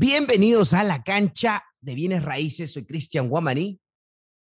Bienvenidos 0.00 0.74
a 0.74 0.84
la 0.84 1.02
cancha 1.02 1.64
de 1.80 1.96
bienes 1.96 2.22
raíces. 2.22 2.70
Soy 2.70 2.84
Cristian 2.84 3.28
Guamaní. 3.28 3.80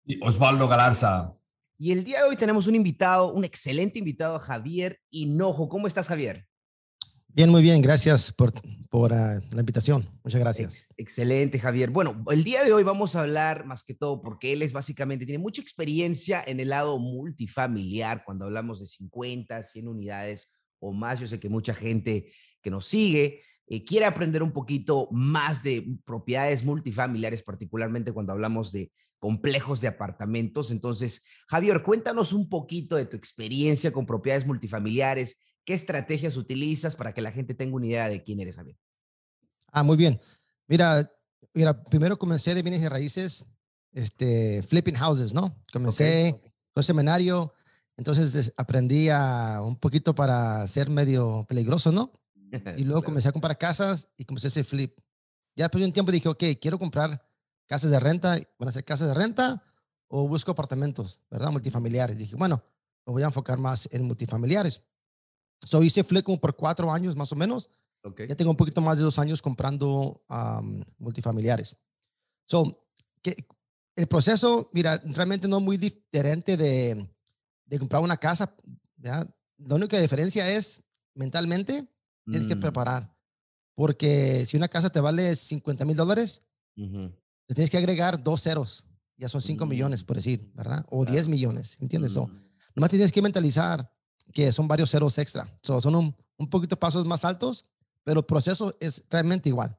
Y 0.03 0.19
Osvaldo 0.25 0.67
Galarza. 0.67 1.37
Y 1.77 1.91
el 1.91 2.03
día 2.03 2.23
de 2.23 2.29
hoy 2.29 2.35
tenemos 2.35 2.65
un 2.65 2.73
invitado, 2.73 3.31
un 3.31 3.43
excelente 3.43 3.99
invitado, 3.99 4.39
Javier 4.39 4.99
Hinojo. 5.11 5.69
¿Cómo 5.69 5.85
estás, 5.85 6.07
Javier? 6.07 6.47
Bien, 7.27 7.51
muy 7.51 7.61
bien. 7.61 7.79
Gracias 7.83 8.33
por, 8.33 8.53
por 8.89 9.11
uh, 9.11 9.39
la 9.51 9.59
invitación. 9.59 10.09
Muchas 10.23 10.41
gracias. 10.41 10.77
Ex 10.77 10.87
excelente, 10.97 11.59
Javier. 11.59 11.91
Bueno, 11.91 12.23
el 12.31 12.43
día 12.43 12.63
de 12.63 12.73
hoy 12.73 12.81
vamos 12.81 13.15
a 13.15 13.21
hablar 13.21 13.67
más 13.67 13.83
que 13.83 13.93
todo 13.93 14.23
porque 14.23 14.51
él 14.51 14.63
es 14.63 14.73
básicamente, 14.73 15.27
tiene 15.27 15.43
mucha 15.43 15.61
experiencia 15.61 16.43
en 16.47 16.59
el 16.59 16.69
lado 16.69 16.97
multifamiliar 16.97 18.23
cuando 18.25 18.45
hablamos 18.45 18.79
de 18.79 18.87
50, 18.87 19.61
100 19.61 19.87
unidades 19.87 20.49
o 20.79 20.91
más. 20.91 21.19
Yo 21.19 21.27
sé 21.27 21.39
que 21.39 21.49
mucha 21.49 21.75
gente 21.75 22.33
que 22.63 22.71
nos 22.71 22.87
sigue 22.87 23.43
eh, 23.67 23.83
quiere 23.83 24.05
aprender 24.05 24.43
un 24.43 24.51
poquito 24.51 25.07
más 25.11 25.63
de 25.63 25.97
propiedades 26.05 26.63
multifamiliares, 26.63 27.41
particularmente 27.41 28.11
cuando 28.11 28.33
hablamos 28.33 28.71
de 28.71 28.91
complejos 29.19 29.81
de 29.81 29.87
apartamentos. 29.87 30.69
Entonces, 30.69 31.25
Javier, 31.47 31.81
cuéntanos 31.81 32.31
un 32.31 32.47
poquito 32.47 32.95
de 32.95 33.05
tu 33.05 33.17
experiencia 33.17 33.91
con 33.91 34.05
propiedades 34.05 34.45
multifamiliares, 34.45 35.39
qué 35.63 35.73
estrategias 35.73 36.37
utilizas 36.37 36.95
para 36.95 37.13
que 37.13 37.21
la 37.21 37.31
gente 37.31 37.55
tenga 37.55 37.75
una 37.75 37.87
idea 37.87 38.09
de 38.09 38.23
quién 38.23 38.39
eres, 38.39 38.57
Javier. 38.57 38.77
Ah, 39.71 39.81
muy 39.81 39.97
bien. 39.97 40.19
Mira, 40.67 41.11
mira 41.53 41.83
primero 41.85 42.19
comencé 42.19 42.53
de 42.53 42.61
bienes 42.61 42.81
y 42.81 42.87
raíces, 42.87 43.45
este, 43.93 44.61
flipping 44.61 44.95
houses, 44.95 45.33
¿no? 45.33 45.59
Comencé 45.73 46.33
okay, 46.33 46.51
con 46.71 46.83
seminario, 46.83 47.51
entonces 47.97 48.53
aprendí 48.57 49.09
a 49.09 49.61
un 49.63 49.79
poquito 49.79 50.13
para 50.13 50.67
ser 50.67 50.89
medio 50.89 51.45
peligroso, 51.49 51.91
¿no? 51.91 52.11
Y 52.77 52.83
luego 52.83 53.03
comencé 53.05 53.29
a 53.29 53.31
comprar 53.31 53.57
casas 53.57 54.07
y 54.17 54.25
comencé 54.25 54.47
hacer 54.47 54.63
flip. 54.63 54.97
Ya 55.55 55.65
después 55.65 55.81
de 55.81 55.87
un 55.87 55.93
tiempo 55.93 56.11
dije, 56.11 56.29
ok, 56.29 56.43
quiero 56.61 56.77
comprar 56.77 57.25
casas 57.65 57.91
de 57.91 57.99
renta. 57.99 58.37
¿Van 58.59 58.69
a 58.69 58.71
ser 58.71 58.83
casas 58.83 59.09
de 59.09 59.13
renta 59.13 59.63
o 60.07 60.27
busco 60.27 60.51
apartamentos, 60.51 61.19
verdad? 61.29 61.51
Multifamiliares. 61.51 62.17
Dije, 62.17 62.35
bueno, 62.35 62.63
me 63.05 63.13
voy 63.13 63.23
a 63.23 63.27
enfocar 63.27 63.57
más 63.57 63.87
en 63.91 64.03
multifamiliares. 64.03 64.81
So 65.63 65.81
hice 65.81 66.03
flip 66.03 66.25
como 66.25 66.39
por 66.39 66.55
cuatro 66.55 66.91
años 66.91 67.15
más 67.15 67.31
o 67.31 67.35
menos. 67.35 67.69
Okay. 68.03 68.27
Ya 68.27 68.35
tengo 68.35 68.51
un 68.51 68.57
poquito 68.57 68.81
más 68.81 68.97
de 68.97 69.03
dos 69.03 69.17
años 69.17 69.41
comprando 69.41 70.23
um, 70.29 70.83
multifamiliares. 70.99 71.75
So, 72.45 72.87
que, 73.21 73.47
el 73.95 74.07
proceso, 74.07 74.69
mira, 74.73 75.01
realmente 75.05 75.47
no 75.47 75.57
es 75.57 75.63
muy 75.63 75.77
diferente 75.77 76.57
de, 76.57 77.09
de 77.65 77.79
comprar 77.79 78.03
una 78.03 78.17
casa. 78.17 78.53
¿ya? 78.97 79.25
La 79.57 79.75
única 79.75 79.99
diferencia 79.99 80.49
es 80.51 80.83
mentalmente 81.15 81.87
tienes 82.29 82.47
que 82.47 82.55
Mm, 82.55 82.59
preparar. 82.61 83.15
Porque 83.75 84.45
si 84.45 84.57
una 84.57 84.67
casa 84.67 84.89
te 84.89 84.99
vale 84.99 85.35
50 85.35 85.85
mil 85.85 85.95
dólares, 85.97 86.43
ujú. 86.77 87.11
le 87.47 87.55
tienes 87.55 87.69
que 87.69 87.77
agregar 87.77 88.21
dos 88.23 88.41
ceros. 88.41 88.85
Ya 89.17 89.29
son 89.29 89.41
5 89.41 89.65
millones, 89.65 90.03
por 90.03 90.15
decir, 90.17 90.51
¿verdad? 90.53 90.85
O 90.89 91.05
10 91.05 91.29
millones, 91.29 91.77
¿entiendes? 91.79 92.13
So, 92.13 92.27
Mm, 92.27 92.31
nomás 92.75 92.89
tienes 92.89 93.11
que 93.11 93.21
mentalizar 93.21 93.91
que 94.33 94.51
son 94.51 94.67
varios 94.67 94.91
ceros 94.91 95.17
extra. 95.17 95.47
So, 95.61 95.79
son 95.81 95.95
un, 95.95 96.15
un 96.37 96.49
poquito 96.49 96.77
pasos 96.77 97.05
más 97.05 97.23
altos, 97.23 97.65
pero 98.03 98.19
el 98.21 98.25
proceso 98.25 98.75
es 98.79 99.03
realmente 99.09 99.49
igual. 99.49 99.77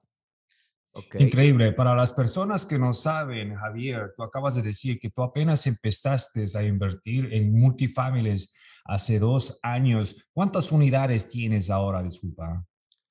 ok. 0.93 1.17
Increíble. 1.21 1.73
Para 1.73 1.95
las 1.95 2.13
personas 2.13 2.65
que 2.65 2.79
no 2.79 2.93
saben, 2.95 3.55
Javier, 3.55 4.15
tú 4.17 4.23
acabas 4.23 4.55
de 4.55 4.63
decir 4.63 4.99
que 4.99 5.11
tú 5.11 5.23
apenas 5.23 5.67
empezaste 5.67 6.47
a 6.55 6.63
invertir 6.63 7.33
en 7.33 7.53
multifamilies 7.53 8.55
hace 8.89 9.19
dos 9.19 9.59
años. 9.62 10.29
¿Cuántas 10.33 10.73
unidades 10.73 11.29
tienes 11.29 11.70
ahora, 11.70 12.03
disculpa? 12.03 12.65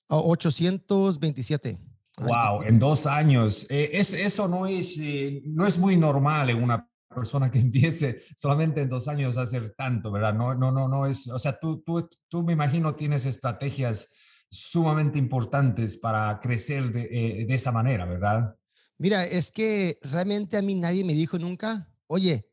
A 0.10 0.18
827. 0.18 1.80
Ay, 2.18 2.28
Wow, 2.28 2.64
en 2.64 2.80
dos 2.80 3.08
años. 3.08 3.66
Eh, 3.70 3.92
es, 3.94 4.14
eso 4.14 4.48
no 4.48 4.68
es, 4.68 5.00
eh, 5.00 5.42
no 5.46 5.66
es 5.68 5.78
muy 5.78 5.98
normal 5.98 6.50
en 6.50 6.64
una 6.64 6.90
persona 7.14 7.50
que 7.50 7.60
empiece 7.68 8.22
solamente 8.36 8.82
en 8.82 8.90
dos 8.90 9.08
años 9.08 9.38
a 9.38 9.44
hacer 9.44 9.74
tanto, 9.76 10.12
¿verdad? 10.12 10.34
No, 10.34 10.56
no, 10.56 10.72
no, 10.72 10.88
no 10.88 11.06
es, 11.06 11.28
o 11.30 11.40
sea, 11.40 11.58
tú, 11.60 11.82
tú, 11.86 12.08
tú 12.30 12.44
me 12.44 12.54
imagino 12.54 12.96
tienes 12.96 13.26
estrategias 13.26 14.16
sumamente 14.50 15.18
importantes 15.18 15.98
para 15.98 16.40
crecer 16.40 16.92
de, 16.92 17.08
eh, 17.12 17.46
de 17.46 17.56
esa 17.56 17.72
manera, 17.72 18.06
¿verdad? 18.06 18.56
Mira, 18.98 19.26
es 19.26 19.52
que 19.52 20.00
realmente 20.02 20.56
a 20.56 20.62
mí 20.62 20.76
nadie 20.76 21.04
me 21.04 21.14
dijo 21.14 21.38
nunca, 21.38 21.92
oye, 22.08 22.48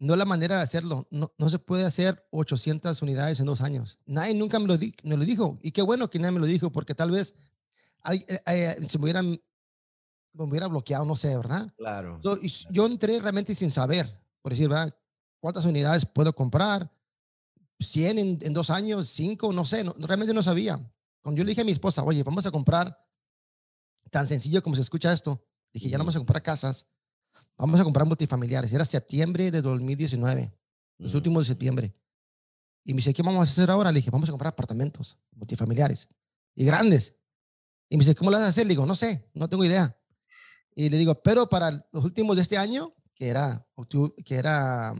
no 0.00 0.14
es 0.14 0.18
la 0.18 0.24
manera 0.24 0.56
de 0.56 0.62
hacerlo, 0.62 1.06
no, 1.10 1.32
no 1.38 1.50
se 1.50 1.58
puede 1.58 1.84
hacer 1.84 2.26
800 2.30 3.02
unidades 3.02 3.40
en 3.40 3.46
dos 3.46 3.60
años. 3.60 3.98
Nadie 4.06 4.34
nunca 4.34 4.58
me 4.58 4.66
lo, 4.66 4.78
di- 4.78 4.94
me 5.02 5.16
lo 5.16 5.24
dijo. 5.24 5.58
Y 5.62 5.72
qué 5.72 5.82
bueno 5.82 6.08
que 6.08 6.18
nadie 6.18 6.32
me 6.32 6.40
lo 6.40 6.46
dijo, 6.46 6.70
porque 6.70 6.94
tal 6.94 7.10
vez 7.10 7.34
eh, 8.12 8.24
eh, 8.46 8.76
se 8.88 8.98
me 8.98 9.04
hubieran, 9.04 9.40
me 10.32 10.44
hubiera 10.44 10.68
bloqueado, 10.68 11.04
no 11.04 11.16
sé, 11.16 11.36
¿verdad? 11.36 11.72
Claro. 11.76 12.20
Yo, 12.70 12.86
entré 12.86 13.18
realmente 13.20 13.54
sin 13.54 13.70
saber, 13.70 14.06
por 14.40 14.52
decir, 14.52 14.68
¿verdad? 14.68 14.94
¿Cuántas 15.40 15.64
unidades 15.64 16.06
puedo 16.06 16.32
comprar? 16.32 16.90
¿100 17.80 18.18
en, 18.18 18.38
en 18.40 18.52
dos 18.52 18.70
años? 18.70 19.08
¿5? 19.18 19.52
No 19.54 19.64
sé, 19.64 19.82
no- 19.84 19.94
realmente 19.98 20.32
no 20.34 20.42
sabía. 20.42 20.78
Cuando 21.22 21.38
yo 21.38 21.44
le 21.44 21.50
dije 21.50 21.62
a 21.62 21.64
mi 21.64 21.72
esposa, 21.72 22.02
oye, 22.04 22.22
vamos 22.22 22.46
a 22.46 22.50
comprar, 22.50 22.96
tan 24.10 24.26
sencillo 24.26 24.62
como 24.62 24.76
se 24.76 24.82
escucha 24.82 25.12
esto, 25.12 25.44
dije, 25.72 25.88
ya 25.90 25.98
no 25.98 26.04
vamos 26.04 26.16
a 26.16 26.20
comprar 26.20 26.42
casas, 26.42 26.86
vamos 27.58 27.80
a 27.80 27.84
comprar 27.84 28.06
multifamiliares. 28.06 28.72
Era 28.72 28.84
septiembre 28.84 29.50
de 29.50 29.60
2019, 29.60 30.54
los 30.98 31.12
Mm, 31.12 31.16
últimos 31.16 31.46
de 31.46 31.52
septiembre. 31.52 31.94
Y 32.84 32.94
me 32.94 32.98
dice, 32.98 33.12
¿qué 33.12 33.22
vamos 33.22 33.40
a 33.40 33.50
hacer 33.50 33.70
ahora? 33.70 33.92
Le 33.92 33.98
dije, 33.98 34.10
vamos 34.10 34.28
a 34.28 34.32
comprar 34.32 34.52
apartamentos 34.52 35.18
multifamiliares 35.32 36.08
y 36.54 36.64
grandes. 36.64 37.16
Y 37.90 37.96
me 37.96 38.00
dice, 38.00 38.14
¿cómo 38.14 38.30
lo 38.30 38.36
vas 38.36 38.46
a 38.46 38.48
hacer? 38.48 38.64
Le 38.64 38.70
digo, 38.70 38.86
no 38.86 38.94
sé, 38.94 39.28
no 39.34 39.48
tengo 39.48 39.64
idea. 39.64 39.94
Y 40.74 40.88
le 40.88 40.96
digo, 40.96 41.20
pero 41.20 41.48
para 41.48 41.86
los 41.92 42.04
últimos 42.04 42.36
de 42.36 42.42
este 42.42 42.56
año, 42.56 42.94
que 43.14 43.28
era, 43.28 43.66
que 44.24 44.34
era, 44.36 44.94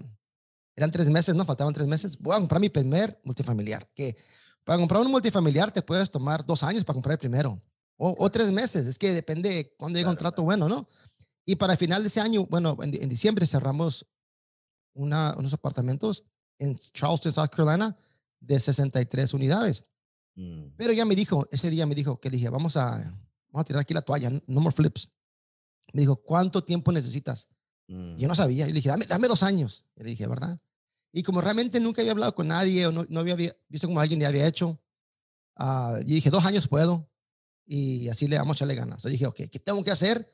eran 0.74 0.90
tres 0.90 1.08
meses, 1.08 1.34
¿no? 1.34 1.44
Faltaban 1.44 1.72
tres 1.72 1.86
meses, 1.86 2.18
voy 2.18 2.34
a 2.34 2.38
comprar 2.38 2.60
mi 2.60 2.68
primer 2.68 3.20
multifamiliar. 3.24 3.88
Que 3.94 4.16
para 4.64 4.78
comprar 4.78 5.00
un 5.00 5.10
multifamiliar 5.10 5.70
te 5.70 5.82
puedes 5.82 6.10
tomar 6.10 6.44
dos 6.44 6.62
años 6.62 6.84
para 6.84 6.94
comprar 6.94 7.12
el 7.12 7.18
primero. 7.18 7.62
O, 7.96 8.14
o 8.18 8.30
tres 8.30 8.52
meses, 8.52 8.86
es 8.86 8.98
que 8.98 9.12
depende 9.12 9.48
de 9.48 9.74
cuándo 9.76 9.98
llega 9.98 10.10
un 10.10 10.16
Claro, 10.16 10.42
bueno, 10.42 10.68
¿no? 10.68 10.86
Y 11.48 11.56
para 11.56 11.72
el 11.72 11.78
final 11.78 12.02
de 12.02 12.08
ese 12.08 12.20
año, 12.20 12.44
bueno, 12.46 12.76
en, 12.82 12.94
en 13.02 13.08
diciembre 13.08 13.46
cerramos 13.46 14.04
una, 14.94 15.34
unos 15.38 15.54
apartamentos 15.54 16.24
en 16.58 16.76
Charleston, 16.76 17.32
South 17.32 17.48
Carolina, 17.50 17.96
de 18.40 18.60
63 18.60 19.32
unidades. 19.32 19.84
mm, 20.34 20.74
Pero 20.76 20.92
ya 20.92 21.04
me 21.06 21.14
dijo, 21.14 21.46
ese 21.50 21.70
día 21.70 21.86
me 21.86 21.94
dijo 21.94 22.20
que 22.20 22.28
le 22.28 22.36
dije, 22.36 22.50
vamos 22.50 22.76
a, 22.76 22.98
vamos 23.50 23.62
a 23.62 23.64
tirar 23.64 23.80
aquí 23.80 23.94
la 23.94 24.02
toalla, 24.02 24.30
no 24.30 24.60
more 24.60 24.74
flips. 24.76 25.08
Me 25.94 26.02
dijo, 26.02 26.16
¿cuánto 26.16 26.62
tiempo 26.62 26.92
necesitas? 26.92 27.48
mm. 27.88 28.16
Yo 28.18 28.28
no 28.28 28.34
sabía. 28.34 28.64
Yo 28.66 28.72
le 28.74 28.80
dije, 28.80 28.90
dame, 28.90 29.06
dame 29.06 29.26
dos 29.28 29.42
años. 29.42 29.86
Y 29.96 30.02
le 30.02 30.10
dije, 30.10 30.26
¿verdad? 30.26 30.60
Y 31.12 31.22
como 31.22 31.40
realmente 31.40 31.80
nunca 31.80 32.02
había 32.02 32.12
hablado 32.12 32.34
con 32.34 32.48
nadie 32.48 32.86
o 32.86 32.92
no, 32.92 33.06
no 33.08 33.20
había 33.20 33.34
vi- 33.36 33.52
visto 33.70 33.86
como 33.88 34.00
alguien 34.00 34.20
ya 34.20 34.28
había 34.28 34.46
hecho, 34.46 34.78
ah, 35.56 35.96
yo 36.00 36.14
dije, 36.14 36.28
dos 36.28 36.44
años 36.44 36.68
puedo. 36.68 37.08
Y 37.64 38.08
así 38.10 38.26
le 38.26 38.36
vamos 38.36 38.54
a 38.54 38.58
echarle 38.58 38.74
ganas. 38.74 39.02
Yo 39.02 39.08
dije, 39.08 39.26
ok, 39.26 39.36
¿qué 39.50 39.58
tengo 39.58 39.82
que 39.82 39.90
hacer 39.90 40.28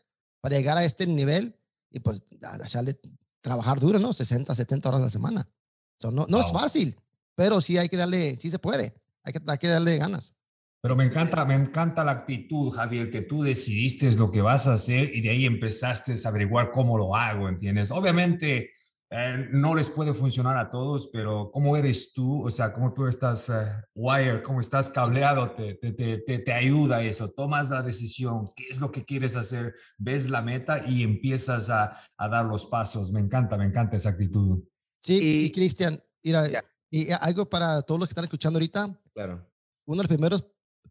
para 0.44 0.58
llegar 0.58 0.76
a 0.76 0.84
este 0.84 1.06
nivel? 1.06 1.58
Y 1.90 2.00
pues, 2.00 2.22
echarle, 2.62 3.00
trabajar 3.40 3.80
duro, 3.80 3.98
¿no? 3.98 4.12
60, 4.12 4.54
70 4.54 4.88
horas 4.90 5.00
a 5.00 5.04
la 5.04 5.10
semana. 5.10 5.48
So, 5.96 6.10
no, 6.10 6.26
no 6.28 6.38
es 6.38 6.52
Wow. 6.52 6.60
fácil, 6.60 6.94
pero 7.34 7.62
sí 7.62 7.78
hay 7.78 7.88
que 7.88 7.96
darle, 7.96 8.36
sí 8.38 8.50
se 8.50 8.58
puede. 8.58 8.94
Hay 9.22 9.32
que, 9.32 9.40
hay 9.46 9.56
que 9.56 9.68
darle 9.68 9.96
ganas. 9.96 10.34
Pero 10.82 10.96
me 10.96 11.06
encanta, 11.06 11.46
me 11.46 11.54
encanta 11.54 12.04
la 12.04 12.12
actitud, 12.12 12.70
Javier, 12.70 13.08
que 13.08 13.22
tú 13.22 13.42
decidiste 13.42 14.12
lo 14.16 14.30
que 14.30 14.42
vas 14.42 14.68
a 14.68 14.74
hacer 14.74 15.16
y 15.16 15.22
de 15.22 15.30
ahí 15.30 15.46
empezaste 15.46 16.14
a 16.22 16.28
averiguar 16.28 16.72
cómo 16.72 16.98
lo 16.98 17.16
hago, 17.16 17.48
¿entiendes? 17.48 17.90
Obviamente 17.90 18.70
eh, 19.16 19.46
no 19.52 19.76
les 19.76 19.88
puede 19.90 20.12
funcionar 20.12 20.56
a 20.58 20.70
todos, 20.72 21.08
pero 21.12 21.50
cómo 21.52 21.76
eres 21.76 22.12
tú, 22.12 22.44
o 22.44 22.50
sea, 22.50 22.72
cómo 22.72 22.92
tú 22.92 23.06
estás 23.06 23.48
eh, 23.48 23.52
wire, 23.94 24.42
cómo 24.42 24.58
estás 24.60 24.90
cableado, 24.90 25.52
te, 25.52 25.74
te, 25.74 25.92
te, 25.92 26.18
te, 26.18 26.38
te 26.40 26.52
ayuda 26.52 27.00
eso. 27.02 27.30
Tomas 27.30 27.70
la 27.70 27.82
decisión, 27.82 28.46
qué 28.56 28.64
es 28.70 28.80
lo 28.80 28.90
que 28.90 29.04
quieres 29.04 29.36
hacer, 29.36 29.74
ves 29.98 30.28
la 30.30 30.42
meta 30.42 30.84
y 30.84 31.04
empiezas 31.04 31.70
a, 31.70 31.96
a 32.16 32.28
dar 32.28 32.44
los 32.46 32.66
pasos. 32.66 33.12
Me 33.12 33.20
encanta, 33.20 33.56
me 33.56 33.66
encanta 33.66 33.96
esa 33.96 34.08
actitud. 34.10 34.64
Sí, 35.00 35.20
y, 35.22 35.44
Y- 35.46 35.52
Cristian, 35.52 36.02
Ya. 36.22 36.64
y 36.90 37.10
algo 37.12 37.48
para 37.48 37.82
todos 37.82 38.00
los 38.00 38.08
que 38.08 38.12
están 38.12 38.24
escuchando 38.24 38.56
ahorita, 38.56 39.00
Claro. 39.14 39.48
uno 39.86 39.98
de 39.98 40.02
los 40.02 40.08
primeros 40.08 40.44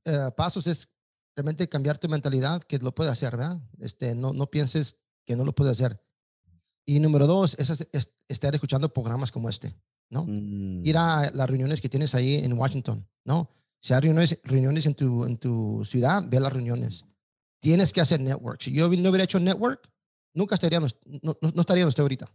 eh, 0.06 0.30
pasos 0.38 0.65
es 0.68 0.95
realmente 1.36 1.68
cambiar 1.68 1.98
tu 1.98 2.07
mentalidad, 2.07 2.62
que 2.63 2.77
lo 2.80 2.94
puede 2.94 3.09
hacer, 3.09 3.31
¿verdad? 3.36 3.59
Este, 3.80 4.15
no, 4.15 4.31
no 4.31 4.48
pienses 4.48 5.01
que 5.25 5.36
no 5.36 5.44
lo 5.44 5.53
puede 5.53 5.71
hacer. 5.71 6.00
Y 6.85 7.00
número 7.00 7.27
dos, 7.27 7.56
es, 7.59 7.69
es- 7.69 7.88
es 7.91 8.13
estar 8.27 8.53
escuchando 8.53 8.91
programas 8.91 9.31
como 9.31 9.50
este, 9.50 9.74
¿no? 10.09 10.25
Mm, 10.25 10.85
Ir 10.85 10.97
a 10.97 11.31
las 11.33 11.50
reuniones 11.50 11.81
que 11.81 11.89
tienes 11.89 12.13
ahí 12.15 12.35
en 12.44 12.53
Washington, 12.53 13.07
¿no? 13.25 13.50
Si 13.81 13.94
hay 13.94 14.01
reuniones, 14.01 14.39
reuniones 14.44 14.85
en, 14.85 14.95
tu, 14.95 15.25
en 15.25 15.38
tu 15.38 15.83
ciudad, 15.85 16.24
ve 16.30 16.38
a 16.38 16.41
las 16.41 16.53
reuniones. 16.53 17.06
Tienes 17.62 17.91
que 17.94 18.01
hacer 18.01 18.21
network. 18.21 18.62
Si 18.62 18.71
yo 18.71 18.88
no 18.89 19.09
hubiera 19.09 19.24
hecho 19.24 19.39
network, 19.39 19.89
nunca 20.33 20.56
estaríamos, 20.56 20.97
no, 21.21 21.38
no, 21.41 21.51
no 21.53 21.62
estaríamos 21.62 21.91
usted 21.91 22.01
ahorita. 22.03 22.30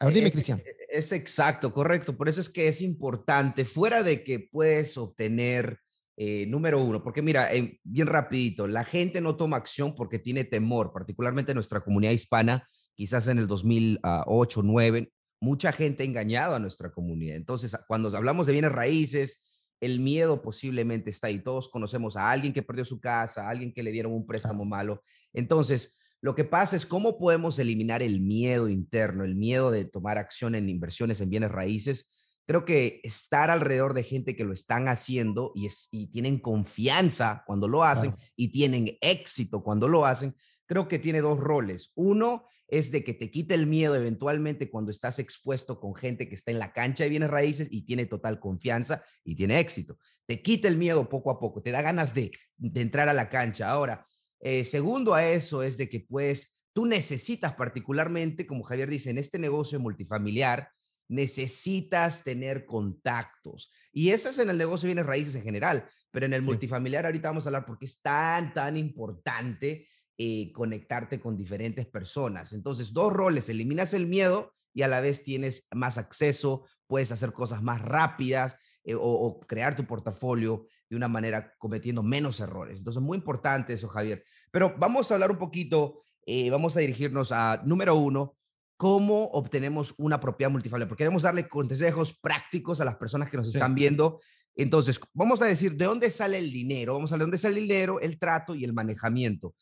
A 0.00 0.06
ver, 0.06 0.14
dime, 0.14 0.30
Cristian. 0.30 0.62
es 0.90 1.12
exacto, 1.12 1.72
correcto. 1.72 2.16
Por 2.16 2.28
eso 2.28 2.40
es 2.40 2.48
que 2.48 2.68
es 2.68 2.80
importante, 2.82 3.64
fuera 3.64 4.02
de 4.02 4.22
que 4.22 4.38
puedes 4.40 4.96
obtener 4.96 5.78
eh, 6.16 6.46
número 6.46 6.82
uno, 6.82 7.02
porque 7.02 7.22
mira, 7.22 7.52
eh, 7.54 7.78
bien 7.84 8.06
rapidito, 8.06 8.66
la 8.66 8.84
gente 8.84 9.20
no 9.20 9.36
toma 9.36 9.56
acción 9.56 9.94
porque 9.94 10.18
tiene 10.18 10.44
temor, 10.44 10.92
particularmente 10.92 11.54
nuestra 11.54 11.80
comunidad 11.80 12.12
hispana, 12.12 12.66
quizás 12.98 13.28
en 13.28 13.38
el 13.38 13.46
2008, 13.46 14.60
2009, 14.60 15.12
mucha 15.40 15.70
gente 15.70 16.02
ha 16.02 16.06
engañado 16.06 16.56
a 16.56 16.58
nuestra 16.58 16.90
comunidad. 16.90 17.36
Entonces, 17.36 17.76
cuando 17.86 18.14
hablamos 18.16 18.48
de 18.48 18.54
bienes 18.54 18.72
raíces, 18.72 19.44
el 19.80 20.00
miedo 20.00 20.42
posiblemente 20.42 21.10
está 21.10 21.28
ahí. 21.28 21.38
Todos 21.38 21.68
conocemos 21.68 22.16
a 22.16 22.28
alguien 22.32 22.52
que 22.52 22.64
perdió 22.64 22.84
su 22.84 22.98
casa, 22.98 23.46
a 23.46 23.50
alguien 23.50 23.72
que 23.72 23.84
le 23.84 23.92
dieron 23.92 24.12
un 24.12 24.26
préstamo 24.26 24.64
malo. 24.64 25.04
Entonces, 25.32 25.96
lo 26.20 26.34
que 26.34 26.42
pasa 26.42 26.74
es 26.74 26.84
cómo 26.84 27.18
podemos 27.18 27.60
eliminar 27.60 28.02
el 28.02 28.20
miedo 28.20 28.68
interno, 28.68 29.24
el 29.24 29.36
miedo 29.36 29.70
de 29.70 29.84
tomar 29.84 30.18
acción 30.18 30.56
en 30.56 30.68
inversiones 30.68 31.20
en 31.20 31.30
bienes 31.30 31.52
raíces 31.52 32.18
creo 32.48 32.64
que 32.64 33.02
estar 33.04 33.50
alrededor 33.50 33.92
de 33.92 34.02
gente 34.02 34.34
que 34.34 34.42
lo 34.42 34.54
están 34.54 34.88
haciendo 34.88 35.52
y, 35.54 36.06
tienen 36.06 36.38
confianza 36.38 37.44
cuando 37.46 37.68
lo 37.68 37.84
hacen 37.84 38.14
y 38.36 38.48
tienen 38.48 38.96
éxito 39.02 39.62
cuando 39.62 39.86
lo 39.86 40.06
hacen, 40.06 40.34
creo 40.64 40.88
que 40.88 40.98
tiene 40.98 41.20
dos 41.20 41.38
roles. 41.38 41.92
Uno 41.94 42.46
es 42.68 42.92
de 42.92 43.02
que 43.02 43.14
te 43.14 43.30
quite 43.30 43.54
el 43.54 43.66
miedo 43.66 43.96
eventualmente 43.96 44.70
cuando 44.70 44.90
estás 44.90 45.18
expuesto 45.18 45.80
con 45.80 45.94
gente 45.94 46.28
que 46.28 46.34
está 46.34 46.50
en 46.50 46.58
la 46.58 46.72
cancha 46.72 47.04
de 47.04 47.10
bienes 47.10 47.30
raíces 47.30 47.68
y 47.70 47.82
tiene 47.82 48.06
total 48.06 48.38
confianza 48.38 49.02
y 49.24 49.34
tiene 49.34 49.58
éxito. 49.58 49.98
Te 50.26 50.42
quita 50.42 50.68
el 50.68 50.76
miedo 50.76 51.08
poco 51.08 51.30
a 51.30 51.40
poco, 51.40 51.62
te 51.62 51.70
da 51.70 51.80
ganas 51.80 52.14
de, 52.14 52.30
entrar 52.74 53.08
a 53.08 53.14
la 53.14 53.30
cancha. 53.30 53.70
Ahora, 53.70 54.06
eh, 54.40 54.66
segundo 54.66 55.14
a 55.14 55.26
eso 55.26 55.62
es 55.62 55.78
de 55.78 55.88
que 55.88 56.00
pues 56.00 56.60
tú 56.74 56.84
necesitas 56.84 57.54
particularmente, 57.54 58.46
como 58.46 58.62
Javier 58.62 58.90
dice, 58.90 59.10
en 59.10 59.18
este 59.18 59.38
negocio 59.38 59.80
multifamiliar, 59.80 60.68
necesitas 61.08 62.22
tener 62.22 62.66
contactos. 62.66 63.72
Y 63.92 64.10
eso 64.10 64.28
es 64.28 64.38
en 64.38 64.50
el 64.50 64.58
negocio 64.58 64.86
de 64.86 64.94
bienes 64.94 65.06
raíces 65.06 65.34
en 65.36 65.42
general, 65.42 65.88
pero 66.10 66.26
en 66.26 66.34
el 66.34 66.42
multifamiliar 66.42 67.06
ahorita 67.06 67.28
vamos 67.28 67.46
a 67.46 67.48
hablar 67.48 67.64
porque 67.64 67.86
es 67.86 68.02
tan, 68.02 68.52
tan 68.52 68.76
importante 68.76 69.88
eh, 70.20 70.50
conectarte 70.52 71.20
con 71.20 71.36
diferentes 71.36 71.86
personas. 71.86 72.52
Entonces, 72.52 72.92
dos 72.92 73.12
roles, 73.12 73.48
eliminas 73.48 73.94
el 73.94 74.08
miedo 74.08 74.52
y 74.74 74.82
a 74.82 74.88
la 74.88 75.00
vez 75.00 75.22
tienes 75.22 75.68
más 75.72 75.96
acceso, 75.96 76.66
puedes 76.88 77.12
hacer 77.12 77.32
cosas 77.32 77.62
más 77.62 77.80
rápidas 77.82 78.56
eh, 78.82 78.96
o, 78.98 79.38
crear 79.46 79.76
tu 79.76 79.84
portafolio 79.84 80.66
de 80.90 80.96
una 80.96 81.06
manera 81.06 81.54
cometiendo 81.58 82.02
menos 82.02 82.40
errores. 82.40 82.80
Entonces, 82.80 83.00
muy 83.00 83.16
importante 83.16 83.74
eso, 83.74 83.86
Javier. 83.86 84.24
Pero 84.50 84.74
vamos 84.76 85.08
a 85.08 85.14
hablar 85.14 85.30
un 85.30 85.38
poquito, 85.38 86.00
eh, 86.26 86.50
vamos 86.50 86.76
a 86.76 86.80
dirigirnos 86.80 87.30
a 87.30 87.62
número 87.64 87.94
uno, 87.94 88.36
cómo 88.76 89.26
obtenemos 89.26 89.94
una 89.98 90.18
propiedad 90.18 90.50
multifamiliar, 90.50 90.88
porque 90.88 91.04
queremos 91.04 91.22
darle 91.22 91.48
consejos 91.48 92.18
prácticos 92.18 92.80
a 92.80 92.84
las 92.84 92.96
personas 92.96 93.30
que 93.30 93.36
nos 93.36 93.48
están 93.48 93.74
viendo. 93.74 94.18
Entonces, 94.56 94.98
vamos 95.14 95.42
a 95.42 95.46
decir, 95.46 95.76
¿de 95.76 95.84
dónde 95.84 96.10
sale 96.10 96.38
el 96.38 96.50
dinero? 96.50 96.94
Vamos 96.94 97.12
a 97.12 97.14
ver 97.14 97.20
de 97.20 97.24
dónde 97.24 97.38
sale 97.38 97.60
el 97.60 97.68
dinero, 97.68 98.00
el 98.00 98.18
trato 98.18 98.56
y 98.56 98.64
el 98.64 98.72
manejamiento. 98.72 99.54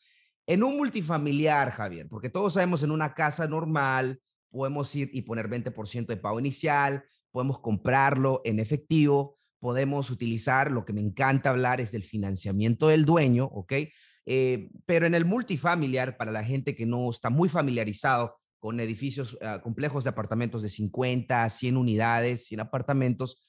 En 0.47 0.63
un 0.63 0.77
multifamiliar, 0.77 1.71
Javier, 1.71 2.07
porque 2.07 2.29
todos 2.29 2.53
sabemos 2.53 2.81
en 2.81 2.91
una 2.91 3.13
casa 3.13 3.47
normal, 3.47 4.21
podemos 4.49 4.95
ir 4.95 5.09
y 5.11 5.23
poner 5.23 5.49
20% 5.49 6.05
de 6.07 6.15
pago 6.15 6.39
inicial, 6.39 7.03
podemos 7.31 7.59
comprarlo 7.59 8.41
en 8.45 8.61
efectivo, 8.61 9.37
podemos 9.59 10.09
utilizar, 10.09 10.71
lo 10.71 10.85
que 10.85 10.93
me 10.93 11.01
encanta 11.01 11.49
hablar 11.49 11.81
es 11.81 11.91
del 11.91 12.03
financiamiento 12.03 12.87
del 12.87 13.03
dueño, 13.03 13.43
¿ok? 13.45 13.73
Eh, 14.25 14.69
pero 14.85 15.05
en 15.05 15.15
el 15.15 15.25
multifamiliar, 15.25 16.15
para 16.15 16.31
la 16.31 16.45
gente 16.45 16.75
que 16.75 16.85
no 16.85 17.09
está 17.09 17.29
muy 17.29 17.49
familiarizado, 17.49 18.37
con 18.59 18.79
edificios 18.79 19.37
ah, 19.41 19.59
complejos 19.61 20.05
de 20.05 20.11
apartamentos 20.11 20.61
de 20.61 20.69
50, 20.69 21.49
100 21.49 21.77
unidades, 21.77 22.45
100 22.47 22.61
apartamentos. 22.61 23.45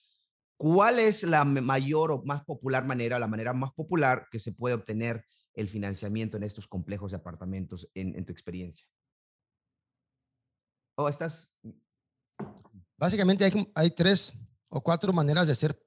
¿Cuál 0.57 0.99
es 0.99 1.23
la 1.23 1.45
mayor 1.45 2.11
o 2.11 2.23
más 2.25 2.45
popular 2.45 2.85
manera, 2.85 3.19
la 3.19 3.29
manera 3.29 3.53
más 3.53 3.73
popular 3.73 4.27
que 4.31 4.41
se 4.41 4.53
puede 4.53 4.75
obtener 4.75 5.25
el 5.59 5.69
financiamiento 5.69 6.37
en 6.37 6.43
estos 6.43 6.67
complejos 6.67 7.11
de 7.11 7.17
apartamentos 7.17 7.89
en, 7.95 8.25
tu 8.25 8.33
experiencia? 8.33 8.87
¿O 10.97 11.05
oh, 11.05 11.09
estás? 11.09 11.51
Básicamente 12.97 13.45
hay, 13.45 13.73
hay, 13.75 13.91
tres 13.91 14.35
o 14.69 14.81
cuatro 14.81 15.13
maneras 15.13 15.47
de 15.47 15.55
ser 15.55 15.81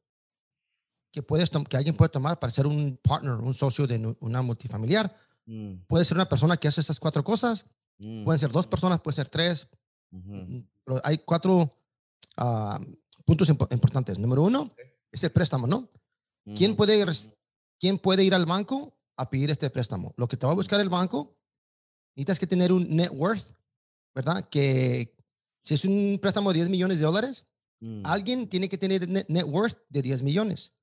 que, 1.12 1.21
puedes 1.21 1.50
que 1.50 1.77
alguien 1.77 1.95
puede 1.95 2.09
tomar 2.09 2.39
para 2.39 2.51
ser 2.51 2.68
un 2.68 2.97
partner, 3.01 3.33
un 3.33 3.53
socio 3.53 3.85
de 3.88 4.15
una 4.19 4.41
multifamiliar. 4.41 5.13
Mm. 5.45 5.83
Puede 5.88 6.06
ser 6.06 6.15
una 6.15 6.29
persona 6.29 6.56
que 6.57 6.68
hace 6.68 6.81
esas 6.81 7.00
cuatro 7.00 7.23
cosas 7.23 7.65
Mm. 8.01 8.23
Pueden 8.23 8.39
ser 8.39 8.51
dos 8.51 8.68
personas, 8.68 9.00
pueden 9.00 9.15
ser 9.15 9.29
tres. 9.29 9.68
Mm, 10.09 10.59
pero 10.83 11.00
hay 11.03 11.19
cuatro 11.19 11.71
ah, 12.38 12.79
puntos 13.23 13.47
importantes. 13.50 14.18
Número 14.18 14.41
uno 14.41 14.69
es 15.12 15.23
el 15.23 15.31
préstamo, 15.31 15.68
¿no? 15.68 15.88
¿Quién, 16.57 16.75
puede 16.75 17.06
¿Quién 17.79 18.00
puede 18.00 18.23
ir 18.23 18.33
al 18.33 18.47
banco 18.47 18.97
a 19.21 19.29
pedir 19.29 19.50
este 19.51 19.69
préstamo? 19.69 20.13
Lo 20.18 20.27
que 20.27 20.38
te 20.38 20.45
va 20.45 20.51
a 20.51 20.56
buscar 20.56 20.79
el 20.81 20.89
banco, 20.89 21.38
necesitas 22.15 22.39
que 22.39 22.47
tener 22.47 22.71
un 22.71 22.88
net 22.95 23.09
worth, 23.12 23.56
¿verdad? 24.13 24.47
Que 24.50 25.15
si 25.63 25.73
es 25.75 25.85
un 25.85 26.19
préstamo 26.21 26.51
de 26.51 26.59
10 26.59 26.69
millones 26.69 27.00
de 27.00 27.06
dólares, 27.06 27.45
mm. 27.79 28.01
alguien 28.06 28.47
tiene 28.47 28.68
que 28.68 28.77
tener 28.77 29.07
net, 29.07 29.25
net 29.29 29.45
worth 29.45 29.77
de 29.89 30.01
10 30.01 30.23
millones. 30.23 30.73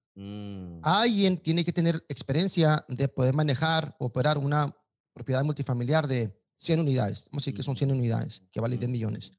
Alguien 0.83 1.39
tiene 1.39 1.65
que 1.65 1.73
tener 1.73 2.05
experiencia 2.09 2.85
de 2.89 3.07
poder 3.07 3.35
manejar, 3.35 3.95
operar 4.01 4.37
una 4.37 4.77
propiedad 5.13 5.45
multifamiliar 5.45 6.09
de 6.09 6.37
100 6.55 6.81
unidades, 6.81 7.29
vamos 7.31 7.43
a 7.43 7.45
decir 7.45 7.55
que 7.55 7.63
son 7.63 7.77
100 7.77 7.93
unidades, 7.93 8.43
que 8.51 8.61
vale 8.61 8.77
10 8.77 8.91
millones. 8.91 9.33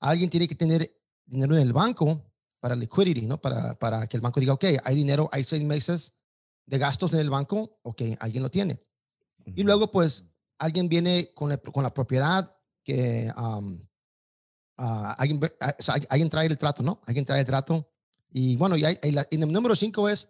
Alguien 0.00 0.30
tiene 0.30 0.48
que 0.48 0.54
tener 0.54 0.90
dinero 1.26 1.54
en 1.56 1.60
el 1.60 1.74
banco 1.74 2.24
para 2.58 2.74
liquidity, 2.74 3.26
¿no? 3.26 3.38
Para, 3.38 3.78
para 3.78 4.06
que 4.06 4.16
el 4.16 4.22
banco 4.22 4.40
diga, 4.40 4.54
ok, 4.54 4.64
hay 4.82 4.96
dinero, 4.96 5.28
hay 5.30 5.44
seis 5.44 5.62
meses 5.62 6.14
de 6.68 6.78
gastos 6.78 7.12
en 7.14 7.20
el 7.20 7.30
banco, 7.30 7.80
ok, 7.82 8.02
alguien 8.20 8.42
lo 8.42 8.50
tiene. 8.50 8.80
Y 9.46 9.62
luego, 9.62 9.90
pues, 9.90 10.24
alguien 10.58 10.88
viene 10.88 11.32
con, 11.34 11.56
con 11.72 11.82
la 11.82 11.94
propiedad 11.94 12.54
que 12.84 13.30
um, 13.36 13.80
alguien, 14.76 15.40
alguien, 16.10 16.28
trae 16.28 16.46
el 16.46 16.58
trato, 16.58 16.82
¿no? 16.82 17.00
Alguien 17.06 17.24
trae 17.24 17.40
el 17.40 17.46
trato. 17.46 17.90
Y 18.30 18.56
bueno, 18.56 18.76
y, 18.76 18.84
hay, 18.84 18.98
el 19.02 19.52
número 19.52 19.74
cinco 19.74 20.08
es 20.08 20.28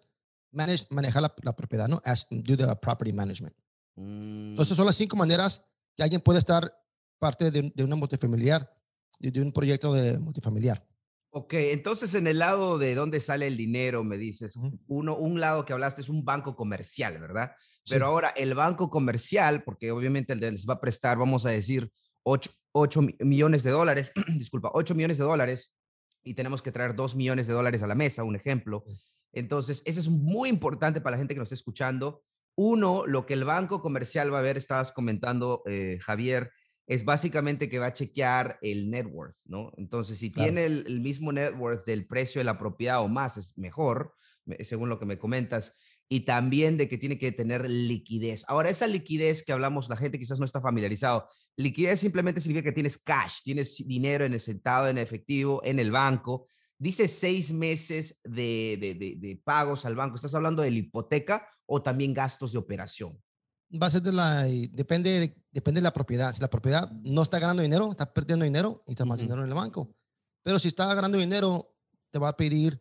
manejar 0.51 1.21
la, 1.21 1.55
propiedad, 1.55 1.87
¿no? 1.87 2.01
As, 2.05 2.25
do 2.29 2.55
the 2.55 2.75
property 2.77 3.11
management. 3.11 3.55
Entonces, 3.97 4.77
son 4.77 4.85
las 4.85 4.95
cinco 4.95 5.17
maneras 5.17 5.61
alguien 6.03 6.21
puede 6.21 6.39
estar 6.39 6.73
parte 7.17 7.51
de, 7.51 7.71
de 7.73 7.83
una 7.83 7.95
multifamiliar, 7.95 8.71
de, 9.19 9.41
un 9.41 9.51
proyecto 9.51 9.93
de 9.93 10.17
multifamiliar. 10.17 10.85
Ok, 11.31 11.53
entonces 11.53 12.15
en 12.15 12.25
el 12.25 12.39
lado 12.39 12.79
de 12.79 12.95
dónde 12.95 13.19
sale 13.19 13.45
el 13.45 13.55
dinero, 13.55 14.03
me 14.03 14.17
dices, 14.17 14.57
uno, 14.87 15.15
un 15.15 15.39
lado 15.39 15.63
que 15.63 15.73
hablaste 15.73 16.01
es 16.01 16.09
un 16.09 16.25
banco 16.25 16.55
comercial, 16.55 17.19
¿verdad? 17.19 17.51
Pero 17.87 18.07
ahora 18.07 18.29
el 18.29 18.55
banco 18.55 18.89
comercial, 18.89 19.63
porque 19.63 19.91
obviamente 19.91 20.35
les 20.35 20.65
va 20.67 20.75
a 20.75 20.81
prestar, 20.81 21.17
vamos 21.17 21.45
a 21.45 21.49
decir, 21.49 21.91
8, 22.23 22.51
8 22.71 23.01
millones 23.19 23.63
de 23.63 23.71
dólares, 23.71 24.11
disculpa, 24.37 24.71
8 24.73 24.95
millones 24.95 25.17
de 25.17 25.23
dólares, 25.23 25.73
y 26.23 26.33
tenemos 26.33 26.61
que 26.61 26.71
traer 26.71 26.95
2 26.95 27.15
millones 27.15 27.47
de 27.47 27.53
dólares 27.53 27.83
a 27.83 27.87
la 27.87 27.95
mesa, 27.95 28.23
un 28.23 28.35
ejemplo. 28.35 28.83
Entonces, 29.31 29.83
eso 29.85 29.99
es 29.99 30.09
muy 30.09 30.49
importante 30.49 31.01
para 31.01 31.15
la 31.15 31.19
gente 31.19 31.33
que 31.35 31.39
nos 31.39 31.47
está 31.47 31.55
escuchando, 31.55 32.23
uno, 32.55 33.05
lo 33.05 33.25
que 33.25 33.35
el 33.35 33.45
banco 33.45 33.81
comercial 33.81 34.33
va 34.33 34.39
a 34.39 34.43
ver, 34.43 34.57
estabas 34.57 34.91
comentando, 34.91 35.61
eh, 35.65 35.97
Javier, 36.01 36.51
es 36.89 37.05
básicamente 37.05 37.69
que 37.69 37.77
va 37.77 37.85
a 37.85 37.93
chequear 37.93 38.57
el 38.63 38.89
net 38.89 39.05
worth, 39.05 39.37
¿no? 39.45 39.71
Entonces, 39.77 40.17
si 40.17 40.31
tiene 40.31 40.65
el, 40.65 41.01
mismo 41.01 41.31
net 41.31 41.53
worth 41.55 41.85
del 41.85 42.07
precio 42.07 42.39
de 42.39 42.45
la 42.45 42.57
propiedad 42.57 43.01
o 43.01 43.07
más, 43.07 43.37
es 43.37 43.55
mejor, 43.59 44.15
según 44.61 44.89
lo 44.89 44.97
que 44.97 45.05
me 45.05 45.19
comentas, 45.19 45.75
y 46.09 46.21
también 46.21 46.77
de 46.77 46.89
que 46.89 46.97
tiene 46.97 47.19
que 47.19 47.31
tener 47.31 47.69
liquidez. 47.69 48.43
Ahora, 48.47 48.71
esa 48.71 48.87
liquidez 48.87 49.45
que 49.45 49.51
hablamos, 49.51 49.87
la 49.87 49.97
gente 49.97 50.17
quizás 50.17 50.39
no 50.39 50.45
está 50.45 50.61
familiarizado, 50.61 51.27
liquidez 51.55 51.99
simplemente 51.99 52.41
significa 52.41 52.71
que 52.71 52.73
tienes 52.73 52.97
cash, 52.97 53.43
tienes 53.43 53.77
dinero 53.87 54.25
en 54.25 54.33
el 54.33 54.39
sentado, 54.39 54.87
en 54.87 54.97
efectivo, 54.97 55.61
en 55.63 55.77
el 55.77 55.91
banco, 55.91 56.47
Dice 56.81 57.09
seis 57.09 57.51
meses 57.51 58.21
de, 58.23 58.77
de, 58.79 59.41
pagos 59.43 59.85
al 59.85 59.97
banco. 59.97 60.15
¿Estás 60.15 60.33
hablando 60.33 60.61
de 60.61 60.71
la 60.71 60.77
hipoteca 60.77 61.45
o 61.65 61.81
también 61.81 62.13
gastos 62.13 62.53
de 62.53 62.57
operación? 62.57 63.21
Va 63.71 63.87
a 63.87 63.89
ser 63.91 64.01
de 64.01 64.11
la, 64.11 64.43
depende 64.71 65.19
de, 65.19 65.45
depende 65.51 65.79
de 65.79 65.83
la 65.83 65.93
propiedad. 65.93 66.33
Si 66.33 66.41
la 66.41 66.49
propiedad 66.49 66.91
no 67.03 67.21
está 67.21 67.39
ganando 67.39 67.61
dinero, 67.61 67.91
está 67.91 68.11
perdiendo 68.11 68.45
dinero 68.45 68.83
y 68.87 68.91
está 68.91 69.05
más 69.05 69.19
dinero 69.19 69.43
en 69.43 69.49
el 69.49 69.53
banco. 69.53 69.95
Pero 70.41 70.57
si 70.57 70.69
está 70.69 70.91
ganando 70.93 71.17
dinero, 71.17 71.75
te 72.09 72.17
va 72.17 72.29
a 72.29 72.37
pedir 72.37 72.79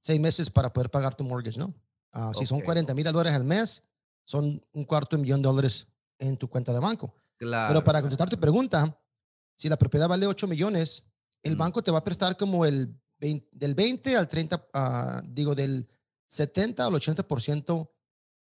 seis 0.00 0.20
meses 0.20 0.50
para 0.50 0.72
poder 0.72 0.90
pagar 0.90 1.14
tu 1.14 1.24
mortgage, 1.24 1.58
¿no? 1.58 1.74
Ah, 2.12 2.32
si 2.34 2.44
son 2.46 2.60
40 2.60 2.94
mil 2.94 3.04
dólares 3.04 3.32
al 3.32 3.44
mes, 3.44 3.82
son 4.24 4.62
un 4.72 4.84
cuarto 4.84 5.16
de 5.16 5.22
millón 5.22 5.40
de 5.40 5.48
dólares 5.48 5.86
en 6.18 6.36
tu 6.36 6.48
cuenta 6.48 6.72
de 6.72 6.80
banco. 6.80 7.14
Claro. 7.36 7.68
Pero 7.68 7.84
para 7.84 8.00
contestar 8.00 8.28
tu 8.28 8.38
pregunta, 8.38 8.98
si 9.54 9.68
la 9.68 9.76
propiedad 9.76 10.08
vale 10.08 10.26
8 10.26 10.46
millones, 10.46 11.04
el 11.42 11.56
banco 11.56 11.82
te 11.82 11.90
va 11.90 11.98
a 11.98 12.04
prestar 12.04 12.36
como 12.36 12.64
el 12.64 12.94
del 13.18 13.74
20 13.74 14.16
al 14.16 14.28
30, 14.28 14.68
ah, 14.74 15.22
digo, 15.26 15.54
del 15.54 15.88
70 16.26 16.86
al 16.86 16.92
80% 16.92 17.90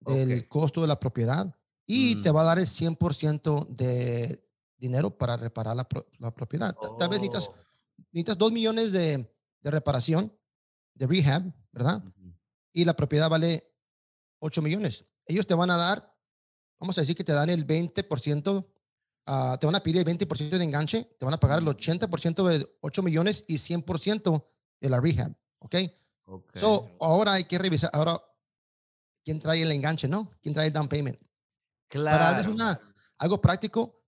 del 0.00 0.48
costo 0.48 0.80
de 0.80 0.88
la 0.88 0.98
propiedad 0.98 1.54
y 1.86 2.22
te 2.22 2.32
mm. 2.32 2.36
va 2.36 2.42
a 2.42 2.44
dar 2.44 2.58
el 2.58 2.66
100% 2.66 3.66
de 3.68 4.44
dinero 4.76 5.16
para 5.16 5.36
reparar 5.36 5.76
la, 5.76 5.88
la 6.18 6.34
propiedad. 6.34 6.74
Tal 6.98 7.08
vez 7.08 7.20
necesitas, 7.20 7.48
oh. 7.48 7.54
necesitas 8.12 8.38
2 8.38 8.52
millones 8.52 8.92
de, 8.92 9.30
de, 9.60 9.70
reparación, 9.70 10.32
de 10.94 11.06
rehab, 11.06 11.42
¿verdad? 11.72 12.02
Y 12.72 12.84
la 12.84 12.94
propiedad 12.94 13.30
vale 13.30 13.72
8 14.40 14.62
millones. 14.62 15.06
Ellos 15.26 15.46
te 15.46 15.54
van 15.54 15.70
a 15.70 15.76
dar, 15.76 16.14
vamos 16.78 16.98
a 16.98 17.00
decir 17.00 17.16
que 17.16 17.24
te 17.24 17.32
dan 17.32 17.50
el 17.50 17.66
20%, 17.66 18.66
ah, 19.26 19.56
te 19.58 19.66
van 19.66 19.76
a 19.76 19.82
pedir 19.82 19.98
el 19.98 20.04
20% 20.04 20.58
de 20.58 20.64
enganche, 20.64 21.04
te 21.18 21.24
van 21.24 21.34
a 21.34 21.40
pagar 21.40 21.60
el 21.60 21.66
80% 21.66 22.44
de 22.48 22.76
8 22.80 23.02
millones 23.02 23.44
y 23.48 23.56
100% 23.56 24.44
de 24.80 24.88
la 24.90 25.00
rehab, 25.00 25.34
¿ok? 25.60 25.76
Ok. 26.26 26.56
So, 26.56 26.96
ahora 27.00 27.34
hay 27.34 27.44
que 27.44 27.58
revisar, 27.58 27.90
ahora, 27.92 28.20
¿quién 29.24 29.40
trae 29.40 29.62
el 29.62 29.72
enganche, 29.72 30.08
no? 30.08 30.30
¿Quién 30.42 30.54
trae 30.54 30.68
el 30.68 30.72
down 30.72 30.88
payment? 30.88 31.18
Para 31.98 32.18
darles 32.32 32.46
claro. 32.46 32.54
una, 32.54 32.80
algo 33.18 33.40
práctico, 33.40 34.02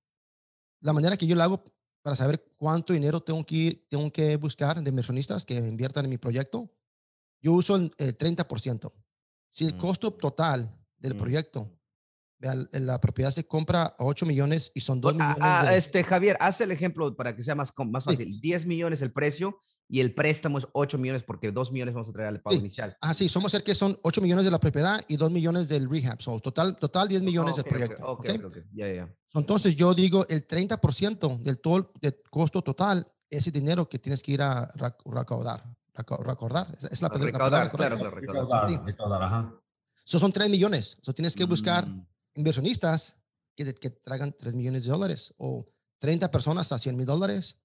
la 0.81 0.93
manera 0.93 1.17
que 1.17 1.27
yo 1.27 1.37
lo 1.37 1.43
hago 1.43 1.65
para 2.03 2.17
saber 2.17 2.53
cuánto 2.57 2.93
dinero 2.93 3.21
tengo 3.23 3.45
que, 3.45 3.87
tengo 3.89 4.11
que 4.13 4.37
buscar 4.37 4.81
de 4.83 4.89
inversionistas 4.91 5.45
que 5.45 5.55
inviertan 5.57 6.05
en 6.05 6.11
mi 6.11 6.19
proyecto, 6.19 6.73
yo 7.41 7.53
uso 7.53 7.77
el, 7.77 7.93
el 7.99 8.17
30%. 8.17 8.93
Si 9.51 9.65
el 9.67 9.75
Mm. 9.75 9.79
costo 9.79 10.13
total 10.13 10.77
del 10.99 11.15
Mm. 11.15 11.19
proyecto, 11.19 11.73
la 12.39 13.01
propiedad 13.01 13.31
se 13.31 13.47
compra 13.47 13.85
a 13.85 14.05
8 14.05 14.27
millones 14.27 14.71
y 14.75 14.81
son 14.83 15.01
2 15.01 15.15
Ah, 15.15 15.15
millones 15.35 15.39
ah, 15.43 15.71
de- 15.71 15.77
este, 15.79 16.05
Javier, 16.05 16.37
haz 16.39 16.61
el 16.61 16.71
ejemplo 16.71 17.17
para 17.17 17.35
que 17.35 17.43
sea 17.43 17.55
más, 17.55 17.73
más 17.87 18.05
Sí. 18.05 18.11
fácil. 18.11 18.41
10 18.41 18.67
millones 18.67 19.01
el 19.03 19.13
precio 19.13 19.59
y 19.89 20.01
el 20.01 20.15
préstamo 20.15 20.59
es 20.59 20.67
8 20.73 20.99
millones 20.99 21.23
porque 21.23 21.53
2 21.53 21.71
millones 21.73 21.95
vamos 21.95 22.09
a 22.09 22.13
traer 22.13 22.29
al 22.29 22.41
pago 22.43 22.55
Sí. 22.57 22.61
inicial. 22.61 22.97
Ah, 23.01 23.15
sí, 23.15 23.29
somos 23.29 23.53
cerca 23.53 23.67
que 23.67 23.75
son 23.75 23.99
8 24.03 24.21
millones 24.21 24.45
de 24.45 24.51
la 24.51 24.59
propiedad 24.59 25.01
y 25.07 25.17
2 25.17 25.31
millones 25.31 25.69
del 25.69 25.89
rehab. 25.89 26.21
So, 26.21 26.41
total, 26.41 26.77
total 26.77 27.07
10 27.09 27.23
millones 27.23 27.53
Ok, 27.53 27.57
del 27.59 27.65
ok, 27.67 27.71
proyecto. 27.71 28.07
Ok, 28.07 28.19
¿ok? 28.21 28.31
ok, 28.39 28.45
ok. 28.47 28.59
Ya, 28.73 28.93
ya. 28.93 29.17
So, 29.33 29.39
Entonces 29.39 29.77
yo 29.77 29.95
digo 29.95 30.27
el 30.29 30.47
30% 30.47 31.39
del 31.43 31.59
todo 31.61 31.93
el 32.01 32.17
costo 32.31 32.63
total, 32.63 33.07
ese 33.31 33.51
dinero 33.51 33.89
que 33.89 33.99
tienes 33.99 34.23
que 34.23 34.33
ir 34.33 34.43
a 34.43 34.71
recaudar. 35.05 35.63
reca- 35.95 36.17
Recordar. 36.23 36.67
Es, 36.77 36.85
es 36.85 37.03
la, 37.03 37.09
palabra- 37.09 37.31
la 37.31 37.39
Recaudar, 37.39 37.71
claro, 37.73 37.97
claro, 37.97 38.11
recaudar. 38.17 38.69
Sí. 38.69 38.77
recaudar, 38.85 39.23
ajá. 39.23 39.55
So, 40.05 40.19
son 40.19 40.33
3 40.33 40.49
millones. 40.51 40.99
So, 41.01 41.13
tienes 41.15 41.35
que 41.35 41.45
buscar 41.45 41.87
Mm, 41.87 42.07
inversionistas 42.35 43.17
que, 43.57 43.73
que 43.75 43.91
traigan 43.91 44.33
3 44.37 44.55
millones 44.55 44.85
de 44.85 44.91
dólares 44.91 45.33
o 45.39 45.65
30 45.99 46.31
personas 46.31 46.71
a 46.73 46.79
100 46.79 46.97
mil 46.97 47.07
dólares, 47.07 47.57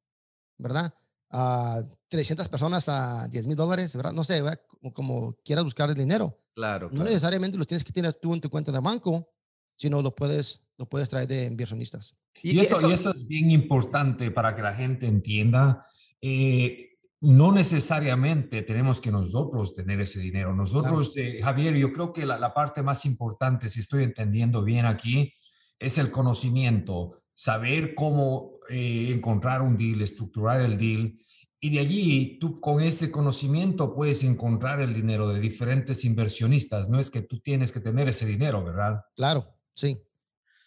¿verdad? 0.57 0.93
A 1.31 1.81
300 2.09 2.49
personas 2.49 2.89
a 2.89 3.27
10 3.29 3.47
mil 3.47 3.55
dólares, 3.55 3.95
¿verdad? 3.95 4.11
No 4.11 4.23
sé, 4.23 4.41
¿verdad? 4.41 4.59
Como, 4.67 4.93
como 4.93 5.35
quieras 5.45 5.63
buscar 5.63 5.89
el 5.89 5.95
dinero. 5.95 6.37
Claro, 6.53 6.87
No 6.87 6.95
claro. 6.95 7.05
necesariamente 7.09 7.57
lo 7.57 7.65
tienes 7.65 7.83
que 7.85 7.93
tener 7.93 8.13
tú 8.15 8.33
en 8.33 8.41
tu 8.41 8.49
cuenta 8.49 8.71
de 8.71 8.79
banco, 8.79 9.29
sino 9.75 10.01
lo 10.01 10.13
puedes, 10.13 10.61
lo 10.77 10.87
puedes 10.89 11.09
traer 11.09 11.27
de 11.27 11.45
inversionistas. 11.45 12.15
Y, 12.43 12.59
eso, 12.59 12.87
y 12.87 12.91
eso 12.93 13.11
es 13.11 13.25
bien 13.27 13.49
importante 13.51 14.29
para 14.31 14.55
que 14.55 14.61
la 14.61 14.73
gente 14.73 15.07
entienda. 15.07 15.85
eh, 16.21 16.87
no 17.23 17.51
necesariamente 17.51 18.63
tenemos 18.63 18.99
que 18.99 19.11
nosotros 19.11 19.75
tener 19.75 20.01
ese 20.01 20.19
dinero. 20.19 20.55
Nosotros, 20.55 21.15
eh, 21.17 21.39
Javier, 21.43 21.75
yo 21.75 21.91
creo 21.93 22.11
que 22.11 22.25
la, 22.25 22.39
la 22.39 22.51
parte 22.51 22.81
más 22.81 23.05
importante, 23.05 23.69
si 23.69 23.79
estoy 23.79 24.03
entendiendo 24.03 24.63
bien 24.63 24.87
aquí, 24.87 25.31
es 25.77 25.99
el 25.99 26.09
conocimiento, 26.09 27.21
saber 27.41 27.95
cómo 27.95 28.59
eh, 28.69 29.11
encontrar 29.11 29.63
un 29.63 29.75
deal, 29.75 29.99
estructurar 30.01 30.61
el 30.61 30.77
deal. 30.77 31.17
Y 31.59 31.71
de 31.71 31.79
allí, 31.79 32.37
tú 32.39 32.59
con 32.59 32.83
ese 32.83 33.09
conocimiento 33.09 33.95
puedes 33.95 34.23
encontrar 34.23 34.79
el 34.79 34.93
dinero 34.93 35.27
de 35.27 35.39
diferentes 35.39 36.05
inversionistas. 36.05 36.87
No 36.87 36.99
es 36.99 37.09
que 37.09 37.23
tú 37.23 37.39
tienes 37.39 37.71
que 37.71 37.79
tener 37.79 38.07
ese 38.07 38.27
dinero, 38.27 38.63
¿verdad? 38.63 39.01
Claro, 39.15 39.55
sí, 39.73 39.99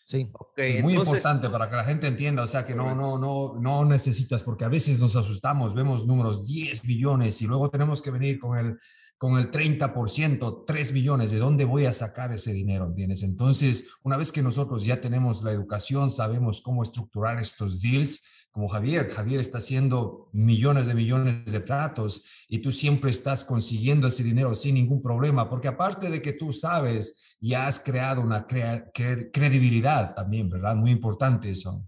sí. 0.04 0.28
Ok, 0.32 0.58
Es 0.58 0.82
muy 0.82 0.94
entonces, 0.94 1.14
importante 1.14 1.48
para 1.48 1.68
que 1.68 1.76
la 1.76 1.84
gente 1.84 2.08
entienda, 2.08 2.42
o 2.42 2.48
sea, 2.48 2.66
que 2.66 2.74
no, 2.74 2.92
no, 2.92 3.18
no, 3.18 3.54
no 3.54 3.84
necesitas, 3.84 4.42
porque 4.42 4.64
a 4.64 4.68
veces 4.68 4.98
nos 4.98 5.14
asustamos, 5.14 5.76
vemos 5.76 6.08
números 6.08 6.44
10 6.44 6.86
millones 6.86 7.40
y 7.40 7.46
luego 7.46 7.70
tenemos 7.70 8.02
que 8.02 8.10
venir 8.10 8.40
con 8.40 8.58
el, 8.58 8.78
con 9.16 9.38
el 9.38 9.50
30%, 9.50 10.64
3 10.66 10.92
millones, 10.92 11.30
¿de 11.30 11.38
dónde 11.38 11.64
voy 11.64 11.86
a 11.86 11.92
sacar 11.92 12.32
ese 12.32 12.52
dinero? 12.52 12.86
¿Entiendes? 12.86 13.22
Entonces, 13.22 13.92
una 14.02 14.16
vez 14.16 14.32
que 14.32 14.42
nosotros 14.42 14.84
ya 14.84 15.00
tenemos 15.00 15.42
la 15.42 15.52
educación, 15.52 16.10
sabemos 16.10 16.60
cómo 16.60 16.82
estructurar 16.82 17.40
estos 17.40 17.80
deals, 17.80 18.20
como 18.50 18.68
Javier, 18.68 19.10
Javier 19.10 19.40
está 19.40 19.58
haciendo 19.58 20.28
millones 20.32 20.86
de 20.86 20.94
millones 20.94 21.50
de 21.50 21.60
platos 21.60 22.24
y 22.48 22.60
tú 22.60 22.70
siempre 22.70 23.10
estás 23.10 23.44
consiguiendo 23.44 24.06
ese 24.06 24.22
dinero 24.22 24.54
sin 24.54 24.76
ningún 24.76 25.02
problema, 25.02 25.50
porque 25.50 25.66
aparte 25.66 26.08
de 26.08 26.22
que 26.22 26.34
tú 26.34 26.52
sabes, 26.52 27.36
ya 27.40 27.66
has 27.66 27.80
creado 27.80 28.20
una 28.20 28.46
credibilidad 28.46 30.14
también, 30.14 30.48
¿verdad? 30.50 30.76
Muy 30.76 30.92
importante 30.92 31.50
eso. 31.50 31.84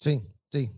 Sí, 0.00 0.20
sí, 0.50 0.72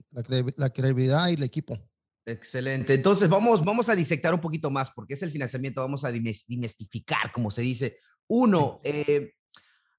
la 0.56 0.68
credibilidad 0.68 1.28
y 1.28 1.34
el 1.34 1.44
equipo. 1.44 1.78
Excelente. 2.26 2.94
Entonces, 2.94 3.28
vamos, 3.28 3.64
vamos 3.64 3.88
a 3.88 3.96
disectar 3.96 4.34
un 4.34 4.40
poquito 4.40 4.70
más 4.70 4.90
porque 4.90 5.14
es 5.14 5.22
el 5.22 5.30
financiamiento, 5.30 5.80
vamos 5.80 6.04
a 6.04 6.10
dimes- 6.12 6.44
dimestificar, 6.46 7.32
como 7.32 7.50
se 7.50 7.62
dice. 7.62 7.98
Uno, 8.28 8.80
eh, 8.84 9.32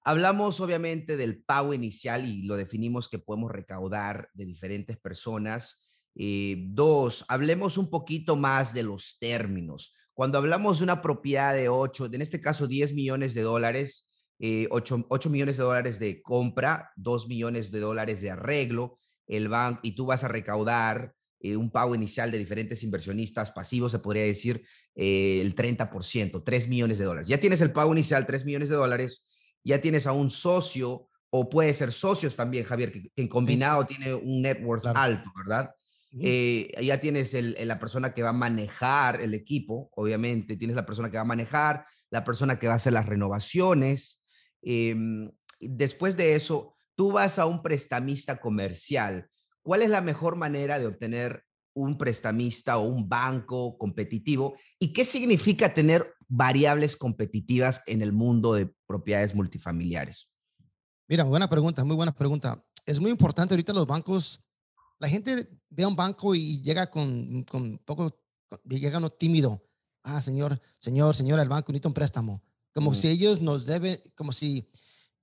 hablamos 0.03 0.59
obviamente 0.59 1.17
del 1.17 1.43
pago 1.43 1.73
inicial 1.73 2.27
y 2.27 2.43
lo 2.43 2.55
definimos 2.55 3.09
que 3.09 3.19
podemos 3.19 3.51
recaudar 3.51 4.29
de 4.33 4.45
diferentes 4.45 4.97
personas. 4.97 5.89
Eh, 6.15 6.57
dos, 6.67 7.25
hablemos 7.27 7.77
un 7.77 7.89
poquito 7.89 8.35
más 8.35 8.73
de 8.73 8.83
los 8.83 9.17
términos. 9.19 9.95
Cuando 10.13 10.37
hablamos 10.37 10.77
de 10.77 10.83
una 10.83 11.01
propiedad 11.01 11.55
de 11.55 11.69
8, 11.69 12.09
en 12.13 12.21
este 12.21 12.39
caso 12.39 12.67
10 12.67 12.93
millones 12.93 13.33
de 13.33 13.41
dólares, 13.41 14.11
eh, 14.39 14.67
8, 14.69 15.05
8 15.09 15.29
millones 15.29 15.57
de 15.57 15.63
dólares 15.63 15.99
de 15.99 16.21
compra, 16.21 16.91
2 16.95 17.27
millones 17.27 17.71
de 17.71 17.79
dólares 17.79 18.21
de 18.21 18.31
arreglo, 18.31 18.99
el 19.25 19.47
banco, 19.47 19.79
y 19.83 19.93
tú 19.95 20.05
vas 20.05 20.23
a 20.23 20.27
recaudar 20.27 21.13
eh, 21.43 21.55
un 21.55 21.69
pago 21.69 21.93
inicial 21.93 22.31
de 22.31 22.39
diferentes 22.39 22.81
inversionistas 22.83 23.51
pasivos, 23.51 23.91
se 23.91 23.99
podría 23.99 24.23
decir 24.23 24.65
eh, 24.95 25.41
el 25.41 25.53
30%, 25.53 26.41
3 26.43 26.67
millones 26.67 26.97
de 26.97 27.05
dólares. 27.05 27.27
Ya 27.27 27.39
tienes 27.39 27.61
el 27.61 27.71
pago 27.71 27.91
inicial, 27.91 28.25
3 28.25 28.45
millones 28.45 28.69
de 28.69 28.75
dólares, 28.77 29.27
ya 29.63 29.79
tienes 29.79 30.07
a 30.07 30.13
un 30.13 30.29
socio, 30.31 31.07
o 31.29 31.49
puede 31.49 31.73
ser 31.73 31.91
socios 31.91 32.35
también, 32.35 32.63
Javier, 32.65 32.91
que, 32.91 33.03
que 33.03 33.21
en 33.21 33.27
combinado 33.27 33.85
tiene 33.85 34.13
un 34.13 34.41
net 34.41 34.59
worth 34.63 34.83
Claro. 34.83 34.99
alto, 34.99 35.29
¿verdad? 35.37 35.71
Eh, 36.21 36.71
ya 36.83 36.99
tienes 36.99 37.33
el- 37.33 37.55
el- 37.57 37.67
la 37.67 37.79
persona 37.79 38.13
que 38.13 38.21
va 38.21 38.29
a 38.29 38.33
manejar 38.33 39.19
el 39.19 39.33
equipo, 39.33 39.89
obviamente, 39.95 40.55
tienes 40.57 40.75
la 40.75 40.85
persona 40.85 41.09
que 41.09 41.17
va 41.17 41.21
a 41.21 41.25
manejar, 41.25 41.85
la 42.11 42.23
persona 42.23 42.59
que 42.59 42.67
va 42.67 42.73
a 42.73 42.75
hacer 42.75 42.93
las 42.93 43.07
renovaciones. 43.07 44.23
em, 44.65 45.29
después 45.59 46.15
de 46.15 46.35
eso, 46.35 46.73
tú 46.95 47.11
vas 47.11 47.37
a 47.39 47.45
un 47.47 47.61
prestamista 47.61 48.39
comercial. 48.39 49.27
¿Cuál 49.63 49.81
es 49.81 49.89
la 49.89 50.01
mejor 50.01 50.35
manera 50.35 50.77
de 50.77 50.87
obtener 50.87 51.45
un 51.73 51.97
prestamista 51.97 52.77
o 52.77 52.87
un 52.87 53.07
banco 53.07 53.77
competitivo? 53.77 54.55
¿Y 54.77 54.91
qué 54.91 55.05
significa 55.05 55.73
tener 55.73 56.13
variables 56.27 56.97
competitivas 56.97 57.81
en 57.87 58.01
el 58.01 58.11
mundo 58.11 58.53
de 58.53 58.73
propiedades 58.85 59.33
multifamiliares? 59.33 60.29
Mira, 61.07 61.23
buena 61.23 61.49
pregunta, 61.49 61.83
muy 61.83 61.95
buena 61.95 62.13
pregunta. 62.13 62.63
Es 62.85 62.99
muy 62.99 63.09
importante 63.09 63.53
ahorita 63.53 63.71
los 63.71 63.87
bancos. 63.87 64.43
La 64.99 65.07
gente 65.07 65.49
ve 65.69 65.83
a 65.83 65.87
un 65.87 65.95
banco 65.95 66.35
y 66.35 66.61
llega 66.61 66.89
con, 66.89 67.43
con 67.43 67.77
poco, 67.79 68.19
llega 68.65 68.97
uno 68.97 69.09
tímido. 69.09 69.65
Ah, 70.03 70.21
señor, 70.21 70.61
señor, 70.79 71.15
señora, 71.15 71.41
el 71.41 71.49
banco 71.49 71.71
necesita 71.71 71.87
un 71.87 71.93
préstamo. 71.93 72.43
Como 72.73 72.93
si 72.93 73.07
ellos 73.07 73.41
nos 73.41 73.65
deben, 73.65 73.97
como 74.15 74.33
si 74.33 74.69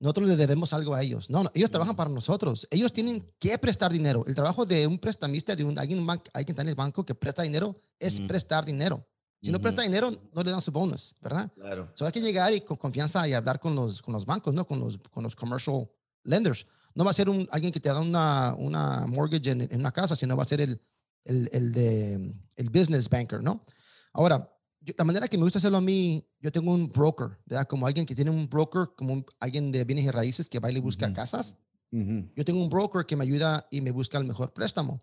nosotros 0.01 0.29
le 0.29 0.37
debemos 0.37 0.73
algo 0.73 0.95
a 0.95 1.03
ellos. 1.03 1.31
No, 1.31 1.45
no, 1.45 1.51
ellos 1.55 1.71
trabajan 1.71 1.95
Mm. 1.95 1.97
para 1.97 2.11
nosotros. 2.11 2.67
Ellos 2.71 2.93
tienen 2.93 3.25
que 3.39 3.57
prestar 3.59 3.93
dinero. 3.93 4.25
El 4.27 4.35
trabajo 4.35 4.67
de 4.67 4.87
un 4.87 4.99
prestamista, 4.99 5.55
de 5.55 5.63
un, 5.63 5.79
alguien, 5.79 6.05
ban- 6.07 6.23
alguien 6.33 6.47
que 6.47 6.53
está 6.53 6.63
en 6.63 6.69
el 6.71 6.75
banco 6.75 7.05
que 7.07 7.15
presta 7.15 7.43
dinero, 7.43 7.77
es 7.99 8.19
Mm. 8.21 8.27
prestar 8.27 8.65
dinero. 8.65 9.07
Si 9.43 9.51
no 9.51 9.59
presta 9.61 9.81
dinero, 9.83 10.11
no 10.35 10.43
le 10.43 10.51
dan 10.51 10.61
su 10.61 10.71
bonus, 10.71 11.17
¿verdad? 11.21 11.51
Claro. 11.55 11.91
So 11.95 12.05
hay 12.05 12.13
que 12.13 12.21
llegar 12.21 12.53
y 12.53 12.61
con 12.61 12.77
confianza 12.77 13.27
y 13.27 13.33
hablar 13.33 13.59
con 13.59 13.75
los, 13.75 14.03
con 14.03 14.13
los 14.13 14.27
bancos, 14.27 14.53
¿no? 14.53 14.67
Con 14.67 14.81
los, 14.81 14.99
con 15.11 15.23
los 15.23 15.35
commercial 15.35 15.89
lenders. 16.25 16.67
No 16.95 17.05
va 17.05 17.13
a 17.13 17.15
ser 17.15 17.31
un, 17.31 17.49
alguien 17.51 17.73
que 17.73 17.81
te 17.81 17.89
da 17.89 18.01
una, 18.01 18.55
una 18.59 19.07
mortgage 19.07 19.51
en, 19.51 19.63
en 19.63 19.81
una 19.81 19.93
casa, 19.93 20.15
sino 20.15 20.37
va 20.37 20.43
a 20.43 20.47
ser 20.47 20.61
el, 20.61 20.79
el, 21.25 21.49
el 21.53 21.73
de, 21.73 22.35
el 22.57 22.69
business 22.71 23.09
banker, 23.09 23.43
¿no? 23.43 23.65
Ahora, 24.13 24.53
yo- 24.81 24.95
la 24.97 25.05
manera 25.05 25.29
que 25.29 25.37
me 25.39 25.45
gusta 25.45 25.59
hacerlo 25.59 25.79
a 25.79 25.81
mí, 25.81 26.27
yo 26.41 26.51
tengo 26.53 26.73
un 26.73 26.89
broker, 26.91 27.39
¿verdad? 27.47 27.67
Como 27.69 27.87
alguien 27.87 28.07
que 28.07 28.15
tiene 28.15 28.31
un 28.31 28.49
broker, 28.49 28.89
como 28.97 29.13
un- 29.15 29.27
alguien 29.39 29.71
de 29.73 29.85
bienes 29.85 30.05
y 30.05 30.11
raíces 30.11 30.49
que 30.49 30.59
va 30.59 30.71
y 30.71 30.75
le 30.75 30.81
busca 30.81 31.07
casas. 31.13 31.57
Yo 32.37 32.45
tengo 32.45 32.63
un 32.63 32.69
broker 32.69 33.05
que 33.05 33.17
me 33.17 33.25
ayuda 33.25 33.67
y 33.71 33.81
me 33.81 33.91
busca 33.91 34.17
el 34.19 34.25
mejor 34.25 34.53
préstamo. 34.53 35.03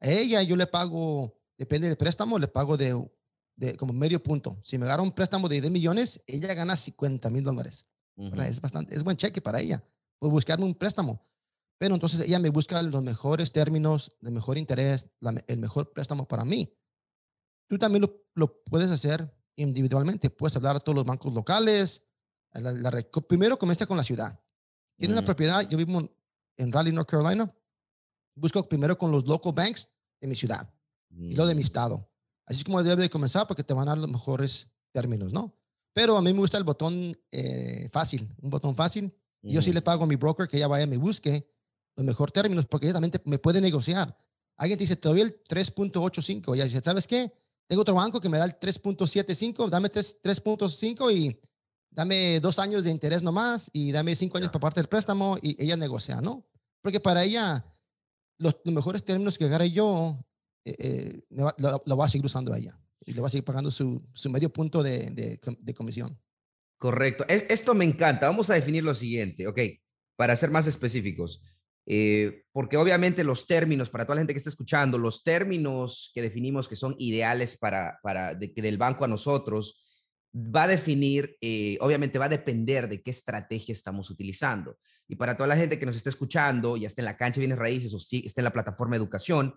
A 0.00 0.08
ella 0.08 0.42
yo 0.42 0.54
le 0.56 0.66
pago, 0.66 1.36
depende 1.58 1.88
del 1.88 1.96
préstamo, 1.96 2.38
le 2.38 2.46
pago 2.48 2.76
de, 2.76 2.94
de 3.56 3.76
como 3.76 3.92
medio 3.92 4.22
punto. 4.22 4.56
Si 4.62 4.78
me 4.78 4.84
agarra 4.86 5.02
un 5.02 5.10
préstamo 5.12 5.48
de 5.48 5.60
10 5.60 5.72
millones, 5.72 6.22
ella 6.26 6.54
gana 6.54 6.76
50 6.76 7.28
mil 7.30 7.42
dólares. 7.42 7.86
Es 8.44 8.60
bastante, 8.60 8.94
es 8.96 9.02
buen 9.02 9.16
cheque 9.16 9.40
para 9.40 9.60
ella, 9.60 9.82
por 10.18 10.30
buscarme 10.30 10.64
un 10.64 10.74
préstamo. 10.74 11.20
Pero 11.78 11.94
entonces 11.94 12.20
ella 12.20 12.38
me 12.40 12.50
busca 12.50 12.80
los 12.82 13.02
mejores 13.02 13.52
términos, 13.52 14.16
el 14.22 14.32
mejor 14.32 14.58
interés, 14.58 15.08
la 15.20 15.32
el 15.46 15.58
mejor 15.58 15.92
préstamo 15.92 16.26
para 16.26 16.44
mí. 16.44 16.72
Tú 17.68 17.78
también 17.78 18.02
lo, 18.02 18.24
lo 18.34 18.62
puedes 18.64 18.90
hacer 18.90 19.32
individualmente. 19.56 20.30
Puedes 20.30 20.56
hablar 20.56 20.76
a 20.76 20.80
todos 20.80 20.96
los 20.96 21.04
bancos 21.04 21.32
locales. 21.32 22.04
la- 22.54 22.72
la 22.72 22.90
primero 23.28 23.58
comienza 23.58 23.86
con 23.86 23.96
la 23.96 24.02
ciudad. 24.04 24.40
Tiene 24.96 25.12
una 25.14 25.24
propiedad, 25.24 25.68
yo 25.68 25.76
vivo 25.78 26.00
en, 26.56 26.72
Raleigh, 26.72 26.94
North 26.94 27.08
Carolina. 27.08 27.54
Busco 28.34 28.66
primero 28.68 28.96
con 28.96 29.10
los 29.12 29.26
local 29.26 29.52
banks 29.52 29.88
de 30.20 30.26
mi 30.28 30.34
ciudad 30.34 30.68
y 31.10 31.34
luego 31.34 31.46
de 31.46 31.54
mi 31.54 31.62
Mm. 31.62 31.64
estado. 31.64 32.10
Así 32.46 32.58
es 32.60 32.64
como 32.64 32.82
debe 32.82 33.02
de 33.02 33.10
comenzar 33.10 33.46
porque 33.46 33.62
te 33.62 33.74
van 33.74 33.86
a 33.86 33.90
dar 33.92 33.98
los 33.98 34.10
mejores 34.10 34.68
términos, 34.92 35.32
¿no? 35.32 35.54
Pero 35.92 36.16
a 36.16 36.22
mí 36.22 36.32
me 36.32 36.38
gusta 36.38 36.56
el 36.58 36.64
botón 36.64 37.16
eh, 37.30 37.88
fácil, 37.92 38.28
un 38.40 38.50
botón 38.50 38.74
fácil. 38.74 39.12
Yo 39.42 39.60
sí 39.62 39.72
le 39.72 39.82
pago 39.82 40.04
a 40.04 40.06
mi 40.06 40.16
broker 40.16 40.48
que 40.48 40.56
ella 40.56 40.66
vaya 40.68 40.84
y 40.84 40.88
me 40.88 40.96
busque 40.96 41.48
los 41.96 42.04
mejores 42.06 42.32
términos 42.32 42.66
porque 42.66 42.86
ella 42.86 42.94
también 42.94 43.12
me 43.24 43.38
puede 43.38 43.60
negociar. 43.60 44.16
Alguien 44.56 44.78
te 44.78 44.84
dice, 44.84 44.96
te 44.96 45.08
doy 45.08 45.20
el 45.20 45.42
3.85. 45.44 46.54
Ella 46.54 46.64
dice, 46.64 46.80
¿sabes 46.82 47.06
qué? 47.06 47.32
Tengo 47.68 47.82
otro 47.82 47.94
banco 47.94 48.20
que 48.20 48.30
me 48.30 48.38
da 48.38 48.46
el 48.46 48.58
3.75, 48.58 49.68
dame 49.68 49.90
3.5 49.90 51.14
y 51.14 51.38
dame 51.90 52.40
dos 52.40 52.58
años 52.58 52.82
de 52.82 52.90
interés 52.90 53.22
nomás 53.22 53.70
y 53.74 53.92
dame 53.92 54.16
cinco 54.16 54.38
años 54.38 54.50
para 54.50 54.60
parte 54.60 54.80
del 54.80 54.88
préstamo 54.88 55.36
y 55.42 55.62
ella 55.62 55.76
negocia, 55.76 56.20
¿no? 56.22 56.46
Porque 56.80 56.98
para 56.98 57.22
ella, 57.22 57.64
los, 58.38 58.56
mejores 58.64 59.04
términos 59.04 59.36
que 59.36 59.44
agarre 59.44 59.70
yo, 59.70 60.18
eh, 60.64 60.76
eh, 60.78 61.22
lo, 61.28 61.96
va 61.96 62.06
a 62.06 62.08
seguir 62.08 62.24
usando 62.24 62.54
ella 62.54 62.80
y 63.04 63.12
le 63.12 63.20
va 63.20 63.26
a 63.26 63.30
seguir 63.30 63.44
pagando 63.44 63.70
su, 63.70 64.02
su 64.14 64.30
medio 64.30 64.50
punto 64.50 64.82
de, 64.82 65.10
de, 65.10 65.38
de 65.60 65.74
comisión. 65.74 66.18
Correcto. 66.78 67.26
esto 67.28 67.74
me 67.74 67.84
encanta. 67.84 68.28
Vamos 68.28 68.48
a 68.48 68.54
definir 68.54 68.82
lo 68.82 68.94
siguiente, 68.94 69.46
¿ok? 69.46 69.60
Para 70.16 70.36
ser 70.36 70.50
más 70.50 70.66
específicos. 70.66 71.42
Eh, 71.90 72.42
porque 72.52 72.76
obviamente 72.76 73.24
los 73.24 73.46
términos, 73.46 73.88
para 73.88 74.04
toda 74.04 74.16
la 74.16 74.20
gente 74.20 74.34
que 74.34 74.38
está 74.38 74.50
escuchando, 74.50 74.98
los 74.98 75.22
términos 75.22 76.10
que 76.14 76.20
definimos 76.20 76.68
que 76.68 76.76
son 76.76 76.94
ideales 76.98 77.56
para, 77.56 77.98
para 78.02 78.34
de, 78.34 78.52
del 78.54 78.76
banco 78.76 79.06
a 79.06 79.08
nosotros, 79.08 79.86
va 80.34 80.64
a 80.64 80.68
definir, 80.68 81.38
eh, 81.40 81.78
obviamente 81.80 82.18
va 82.18 82.26
a 82.26 82.28
depender 82.28 82.90
de 82.90 83.00
qué 83.02 83.10
estrategia 83.10 83.72
estamos 83.72 84.10
utilizando. 84.10 84.76
Y 85.08 85.16
para 85.16 85.34
toda 85.34 85.46
la 85.46 85.56
gente 85.56 85.78
que 85.78 85.86
nos 85.86 85.96
está 85.96 86.10
escuchando, 86.10 86.76
ya 86.76 86.88
está 86.88 87.00
en 87.00 87.06
la 87.06 87.16
cancha 87.16 87.40
bienes 87.40 87.58
raíces 87.58 87.94
o 87.94 87.98
sí, 87.98 88.22
está 88.26 88.42
en 88.42 88.46
la 88.46 88.52
plataforma 88.52 88.94
de 88.94 89.02
educación, 89.02 89.54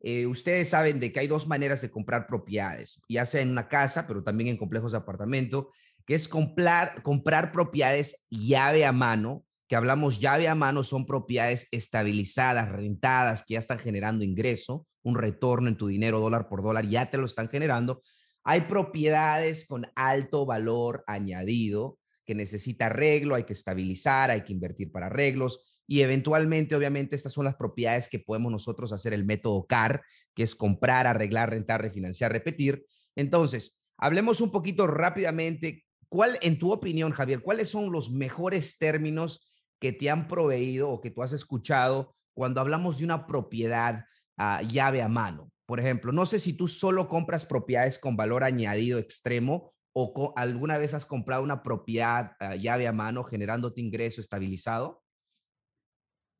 eh, 0.00 0.26
ustedes 0.26 0.70
saben 0.70 1.00
de 1.00 1.12
que 1.12 1.20
hay 1.20 1.26
dos 1.26 1.46
maneras 1.46 1.82
de 1.82 1.90
comprar 1.90 2.26
propiedades, 2.26 3.02
ya 3.10 3.26
sea 3.26 3.42
en 3.42 3.50
una 3.50 3.68
casa, 3.68 4.06
pero 4.06 4.24
también 4.24 4.48
en 4.48 4.56
complejos 4.56 4.92
de 4.92 4.98
apartamento, 4.98 5.70
que 6.06 6.14
es 6.14 6.28
comprar, 6.28 7.02
comprar 7.02 7.52
propiedades 7.52 8.24
llave 8.30 8.86
a 8.86 8.92
mano 8.92 9.44
que 9.74 9.78
hablamos 9.78 10.20
llave 10.20 10.46
a 10.46 10.54
mano 10.54 10.84
son 10.84 11.04
propiedades 11.04 11.66
estabilizadas, 11.72 12.70
rentadas, 12.70 13.42
que 13.42 13.54
ya 13.54 13.58
están 13.58 13.80
generando 13.80 14.22
ingreso, 14.22 14.86
un 15.02 15.16
retorno 15.16 15.66
en 15.66 15.76
tu 15.76 15.88
dinero 15.88 16.20
dólar 16.20 16.48
por 16.48 16.62
dólar, 16.62 16.86
ya 16.86 17.10
te 17.10 17.18
lo 17.18 17.26
están 17.26 17.48
generando. 17.48 18.00
Hay 18.44 18.60
propiedades 18.68 19.66
con 19.66 19.84
alto 19.96 20.46
valor 20.46 21.02
añadido 21.08 21.98
que 22.24 22.36
necesita 22.36 22.86
arreglo, 22.86 23.34
hay 23.34 23.42
que 23.42 23.52
estabilizar, 23.52 24.30
hay 24.30 24.42
que 24.42 24.52
invertir 24.52 24.92
para 24.92 25.06
arreglos 25.06 25.82
y 25.88 26.02
eventualmente, 26.02 26.76
obviamente, 26.76 27.16
estas 27.16 27.32
son 27.32 27.44
las 27.44 27.56
propiedades 27.56 28.08
que 28.08 28.20
podemos 28.20 28.52
nosotros 28.52 28.92
hacer 28.92 29.12
el 29.12 29.24
método 29.24 29.66
CAR, 29.66 30.04
que 30.36 30.44
es 30.44 30.54
comprar, 30.54 31.08
arreglar, 31.08 31.50
rentar, 31.50 31.82
refinanciar, 31.82 32.30
repetir. 32.30 32.86
Entonces, 33.16 33.80
hablemos 33.96 34.40
un 34.40 34.52
poquito 34.52 34.86
rápidamente. 34.86 35.84
¿Cuál, 36.08 36.38
en 36.42 36.60
tu 36.60 36.70
opinión, 36.70 37.10
Javier, 37.10 37.40
cuáles 37.40 37.70
son 37.70 37.90
los 37.90 38.12
mejores 38.12 38.78
términos 38.78 39.50
que 39.80 39.92
te 39.92 40.10
han 40.10 40.28
proveído 40.28 40.90
o 40.90 41.00
que 41.00 41.10
tú 41.10 41.22
has 41.22 41.32
escuchado 41.32 42.14
cuando 42.34 42.60
hablamos 42.60 42.98
de 42.98 43.04
una 43.04 43.26
propiedad 43.26 44.04
a 44.36 44.62
llave 44.62 45.02
a 45.02 45.08
mano? 45.08 45.50
Por 45.66 45.80
ejemplo, 45.80 46.12
no 46.12 46.26
sé 46.26 46.40
si 46.40 46.52
tú 46.52 46.68
solo 46.68 47.08
compras 47.08 47.46
propiedades 47.46 47.98
con 47.98 48.16
valor 48.16 48.44
añadido 48.44 48.98
extremo 48.98 49.72
o 49.94 50.32
alguna 50.36 50.76
vez 50.76 50.92
has 50.92 51.06
comprado 51.06 51.42
una 51.42 51.62
propiedad 51.62 52.32
llave 52.58 52.86
a 52.86 52.92
mano 52.92 53.22
generándote 53.22 53.80
ingreso 53.80 54.20
estabilizado. 54.20 55.02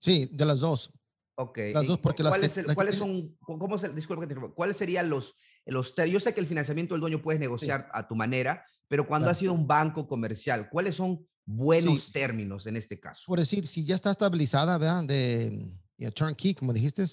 Sí, 0.01 0.29
de 0.33 0.45
las 0.45 0.61
dos. 0.61 0.93
Ok. 1.37 1.59
Las 1.73 1.87
dos, 1.87 1.99
porque 1.99 2.23
¿Cuáles, 2.23 2.57
las 2.59 2.75
¿cuáles 2.75 2.97
son, 2.97 3.37
cómo 3.41 3.79
se, 3.79 3.89
disculpa, 3.93 4.27
¿cuáles 4.55 4.77
serían 4.77 5.09
los, 5.09 5.37
los, 5.67 5.95
yo 5.95 6.21
sé 6.21 6.35
que 6.35 6.41
el 6.41 6.47
financiamiento 6.47 6.95
del 6.95 7.01
dueño 7.01 7.23
puedes 7.23 7.41
negociar 7.41 7.89
a 7.93 8.07
tu 8.07 8.15
manera, 8.15 8.65
pero 8.89 9.07
cuando 9.07 9.31
ha 9.31 9.35
sido 9.35 9.53
un 9.53 9.67
banco 9.67 10.07
comercial, 10.07 10.69
¿cuáles 10.69 10.97
son 10.97 11.27
buenos 11.47 12.13
términos 12.13 12.67
en 12.67 12.77
este 12.77 12.99
caso. 13.01 13.25
Por 13.27 13.39
decir, 13.39 13.67
si 13.67 13.85
ya 13.85 13.95
está 13.95 14.11
estabilizada, 14.11 14.79
¿verdad? 14.79 15.05
De 15.05 16.11
turnkey, 16.15 16.55
como 16.55 16.73
dijiste, 16.73 17.05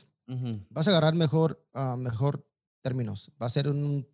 vas 0.70 0.88
a 0.88 0.92
agarrar 0.92 1.16
mejor, 1.16 1.66
uh, 1.74 1.98
mejor 1.98 2.46
términos. 2.82 3.32
Va 3.42 3.46
a 3.48 3.50
ser 3.50 3.68
un 3.68 4.08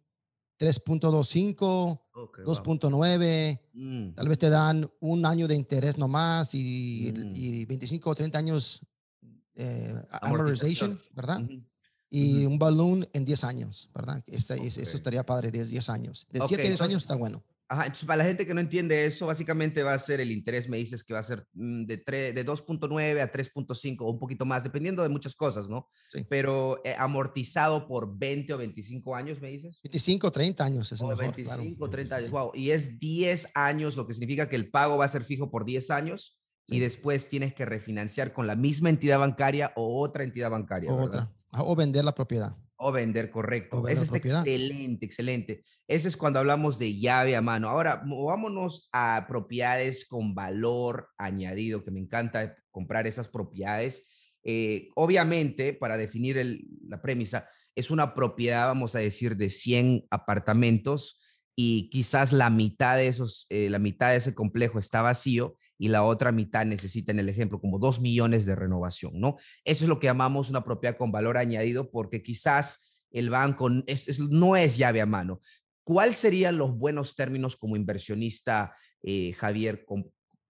3.25, 0.60 2.02
2.9, 2.14 3.60
mm. 3.74 4.14
tal 4.14 4.28
vez 4.28 4.40
te 4.40 4.50
dan 4.50 4.90
un 5.00 5.26
año 5.26 5.48
de 5.48 5.56
interés 5.56 5.98
nomás 5.98 6.56
y, 6.56 7.14
y 7.36 7.66
25 7.66 8.10
mm. 8.10 8.12
o 8.12 8.16
30 8.16 8.40
años 8.40 8.82
eh, 9.56 9.96
amortization, 10.10 11.00
¿verdad? 11.14 11.42
Y 12.10 12.46
un 12.46 12.58
balloon 12.58 13.08
en 13.14 13.26
10 13.26 13.44
años, 13.44 13.90
¿verdad? 13.94 14.24
Eso 14.28 14.56
estaría 14.56 15.26
padre, 15.26 15.52
10, 15.52 15.70
10 15.70 15.90
años. 15.90 16.28
De 16.32 16.40
7 16.42 16.64
a 16.64 16.68
10 16.68 16.82
años 16.82 17.02
está 17.04 17.16
bueno. 17.16 17.44
Ajá, 17.70 17.84
entonces 17.84 18.06
para 18.06 18.18
la 18.18 18.24
gente 18.24 18.46
que 18.46 18.54
no 18.54 18.62
entiende 18.62 19.06
eso, 19.06 19.26
básicamente 19.26 19.84
va 19.84 19.94
a 19.94 20.00
ser 20.00 20.22
el 20.22 20.32
interés, 20.32 20.70
me 20.70 20.78
dices 20.78 21.04
que 21.04 21.14
va 21.14 21.20
a 21.20 21.24
ser 21.24 21.46
mm, 21.54 21.86
de, 21.86 21.98
de 21.98 22.46
2.9 22.46 23.22
a 23.22 23.32
3.5 23.32 23.98
o 24.00 24.12
un 24.12 24.20
poquito 24.20 24.46
más, 24.46 24.64
dependiendo 24.64 25.04
de 25.04 25.10
muchas 25.10 25.36
cosas, 25.36 25.68
¿no? 25.68 25.90
Sí. 26.10 26.26
Pero 26.30 26.80
eh, 26.86 26.96
amortizado 26.98 27.86
por 27.86 28.18
20 28.18 28.54
o 28.54 28.58
25 28.58 29.16
años, 29.16 29.42
me 29.42 29.50
dices. 29.52 29.80
25 29.84 30.28
o 30.28 30.32
30 30.32 30.64
años 30.64 30.92
es 30.92 31.02
o 31.02 31.08
mejor. 31.08 31.36
25 31.36 31.84
o 31.84 31.90
30 31.90 32.16
años, 32.16 32.32
wow. 32.32 32.52
Y 32.54 32.72
es 32.72 33.00
10 33.00 33.52
años, 33.56 33.98
lo 33.98 34.08
que 34.08 34.14
significa 34.14 34.48
que 34.48 34.56
el 34.56 34.70
pago 34.70 34.98
va 34.98 35.06
a 35.06 35.10
ser 35.10 35.24
fijo 35.24 35.52
por 35.52 35.66
10 35.66 35.90
años 35.92 36.40
y 36.68 36.80
después 36.80 37.30
tienes 37.30 37.54
que 37.54 37.66
refinanciar 37.66 38.34
con 38.34 38.48
la 38.48 38.56
misma 38.56 38.90
entidad 38.90 39.20
bancaria 39.20 39.74
o 39.76 40.02
otra 40.02 40.24
entidad 40.24 40.52
bancaria. 40.52 40.92
O, 40.92 41.04
otra. 41.04 41.34
o 41.52 41.76
vender 41.76 42.06
la 42.06 42.14
propiedad. 42.14 42.58
O 42.78 42.92
vender, 42.92 43.32
correcto. 43.32 43.88
Eso 43.88 44.04
es 44.04 44.14
excelente, 44.14 45.06
excelente. 45.06 45.64
Eso 45.88 46.08
es 46.08 46.16
cuando 46.16 46.40
hablamos 46.40 46.78
de 46.78 46.96
llave 46.96 47.36
a 47.36 47.42
mano. 47.42 47.70
Ahora, 47.70 48.04
movámonos 48.06 48.90
a 48.92 49.26
propiedades 49.28 50.08
con 50.08 50.36
valor 50.36 51.10
añadido, 51.18 51.84
que 51.84 51.92
me 51.92 52.00
encanta 52.00 52.56
comprar 52.70 53.08
esas 53.08 53.28
propiedades. 53.28 54.06
Eh, 54.44 54.90
obviamente, 54.96 55.74
para 55.74 55.98
definir 55.98 56.62
la 56.88 57.02
premisa, 57.02 57.50
es 57.76 57.90
una 57.90 58.14
propiedad, 58.14 58.68
vamos 58.68 58.96
a 58.96 59.00
decir, 59.00 59.38
de 59.38 59.50
100 59.50 60.06
apartamentos 60.12 61.20
y 61.56 61.90
quizás 61.90 62.32
la 62.32 62.52
mitad 62.52 62.98
de 62.98 63.08
esos, 63.08 63.48
eh, 63.50 63.70
la 63.72 63.80
mitad 63.80 64.12
de 64.12 64.18
ese 64.18 64.36
complejo 64.36 64.78
está 64.78 65.02
vacío 65.02 65.58
y 65.78 65.90
la 65.90 66.04
otra 66.04 66.32
mitad 66.32 66.66
necesita, 66.66 67.12
en 67.12 67.20
el 67.20 67.30
ejemplo, 67.30 67.60
como 67.60 67.80
dos 67.80 68.00
millones 68.02 68.46
de 68.46 68.56
renovación, 68.56 69.20
¿no? 69.20 69.38
Eso 69.64 69.86
es 69.86 69.90
lo 69.90 70.00
que 70.00 70.08
llamamos 70.08 70.50
una 70.50 70.64
propiedad 70.64 70.98
con 70.98 71.12
valor 71.12 71.38
añadido 71.38 71.92
porque 71.92 72.24
quizás 72.24 72.92
el 73.12 73.30
banco 73.30 73.70
no 73.70 74.56
es 74.56 74.78
llave 74.78 75.02
a 75.02 75.06
mano. 75.06 75.40
¿Cuáles 75.84 76.18
serían 76.18 76.58
los 76.58 76.76
buenos 76.76 77.16
términos 77.16 77.56
como 77.56 77.76
inversionista, 77.76 78.76
eh, 79.04 79.34
Javier, 79.34 79.86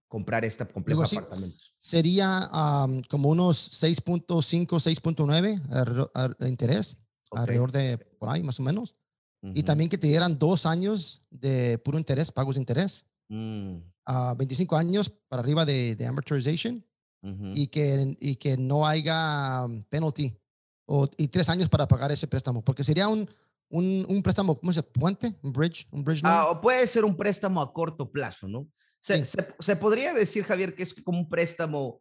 comprar 0.08 0.44
este 0.44 0.66
complejo 0.66 1.02
de 1.02 1.16
apartamentos? 1.16 1.74
Sería 1.78 2.48
como 3.08 3.28
unos 3.28 3.82
6.5, 3.82 4.66
6.9 4.66 6.36
de 6.38 6.48
interés, 6.48 6.96
alrededor 7.30 7.70
de 7.70 7.98
por 8.18 8.30
ahí 8.30 8.42
más 8.42 8.58
o 8.58 8.62
menos. 8.62 8.96
Y 9.54 9.62
también 9.62 9.88
que 9.88 9.98
te 9.98 10.08
dieran 10.08 10.36
dos 10.36 10.66
años 10.66 11.22
de 11.30 11.78
puro 11.78 11.96
interés, 11.96 12.32
pagos 12.32 12.56
de 12.56 12.62
interés. 12.62 13.06
Mm 13.28 13.76
a 14.08 14.34
25 14.34 14.74
años 14.74 15.10
para 15.28 15.42
arriba 15.42 15.66
de, 15.66 15.94
de 15.94 16.06
amortization 16.06 16.82
y, 17.54 17.66
que, 17.66 18.16
y 18.20 18.36
que 18.36 18.56
no 18.56 18.86
haya 18.86 19.66
um, 19.66 19.82
penalty 19.84 20.34
o, 20.86 21.06
y 21.18 21.28
tres 21.28 21.50
años 21.50 21.68
para 21.68 21.86
pagar 21.86 22.10
ese 22.10 22.26
préstamo, 22.26 22.64
porque 22.64 22.82
sería 22.84 23.06
un, 23.06 23.28
un, 23.68 24.06
un 24.08 24.22
préstamo, 24.22 24.58
¿cómo 24.58 24.72
se 24.72 24.82
¿Puente? 24.82 25.38
¿Un 25.42 25.52
bridge? 25.52 25.86
¿Un 25.90 26.02
bridge 26.02 26.22
ah, 26.24 26.48
o 26.48 26.60
puede 26.60 26.86
ser 26.86 27.04
un 27.04 27.14
préstamo 27.14 27.60
a 27.60 27.70
corto 27.70 28.10
plazo, 28.10 28.48
¿no? 28.48 28.66
Se, 29.00 29.24
se, 29.24 29.76
podría 29.76 30.14
decir, 30.14 30.42
Javier, 30.44 30.74
que 30.74 30.84
es 30.84 30.94
como 30.94 31.18
un 31.18 31.28
préstamo 31.28 32.00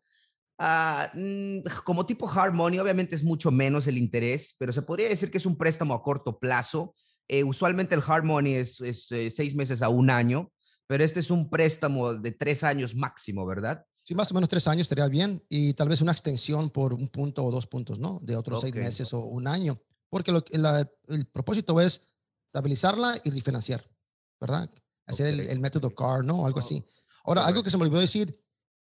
uh, 0.60 1.70
como 1.84 2.06
tipo 2.06 2.30
hard 2.30 2.54
money, 2.54 2.80
obviamente 2.80 3.15
es 3.15 3.24
mucho 3.24 3.52
menos 3.52 3.86
el 3.88 3.98
interés, 3.98 4.56
pero 4.58 4.72
se 4.72 4.82
podría 4.82 5.10
decir 5.10 5.30
que 5.30 5.38
es 5.39 5.46
un 5.46 5.58
préstamo 5.58 5.93
a 5.93 6.02
corto 6.02 6.39
plazo. 6.39 6.96
Eh, 7.28 7.43
usualmente 7.43 7.96
el 7.96 8.04
hard 8.06 8.24
money 8.24 8.56
es, 8.56 8.80
es 8.80 9.12
eh, 9.12 9.30
seis 9.30 9.56
meses 9.56 9.82
a 9.82 9.89
un 9.89 10.10
año 10.10 10.50
pero 10.88 11.04
este 11.04 11.19
es 11.19 11.30
un 11.30 11.50
préstamo 11.50 12.15
de 12.15 12.32
tres 12.32 12.63
años 12.63 12.95
máximo, 12.95 13.45
¿verdad? 13.45 13.86
Sí, 14.04 14.15
más 14.15 14.32
o 14.32 14.34
menos 14.34 14.50
tres 14.50 14.67
años 14.69 14.84
estaría 14.84 15.08
bien 15.08 15.43
y 15.50 15.73
tal 15.73 15.89
vez 15.89 16.00
una 16.00 16.13
extensión 16.13 16.69
por 16.69 16.93
un 16.93 17.10
punto 17.10 17.43
o 17.43 17.52
dos 17.52 17.67
puntos, 17.67 18.00
¿no? 18.00 18.19
De 18.23 18.38
otros 18.38 18.62
seis 18.62 18.73
meses 18.73 19.13
o 19.13 19.19
un 19.19 19.47
año, 19.47 19.82
porque 20.10 20.32
lo, 20.32 20.43
el 21.10 21.26
propósito 21.28 21.80
es 21.82 22.02
estabilizarla 22.45 23.19
y 23.26 23.30
refinanciar, 23.32 23.84
¿verdad? 24.39 24.71
Hacer 25.06 25.28
el, 25.28 25.60
método 25.60 25.93
CAR, 25.93 26.23
¿no? 26.23 26.45
Algo 26.45 26.60
así. 26.60 26.84
Ahora, 27.26 27.45
algo 27.45 27.63
que 27.63 27.69
se 27.69 27.78
me 27.78 27.84
olvidó 27.84 28.00
decir, 28.00 28.41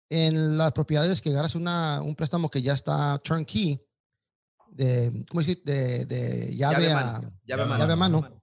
en 0.10 0.58
las 0.58 0.72
propiedades 0.72 1.22
que 1.22 1.30
agarras 1.32 1.56
una, 1.56 2.02
un 2.02 2.16
préstamo 2.16 2.50
que 2.50 2.62
ya 2.62 2.74
está 2.74 3.20
turnkey, 3.20 3.86
de, 4.72 5.26
¿cómo 5.30 5.42
decir? 5.42 5.62
De, 5.66 6.06
de 6.06 6.56
llave, 6.56 6.92
a, 6.92 7.22
llave, 7.46 7.64
a 7.64 7.96
mano 7.96 8.39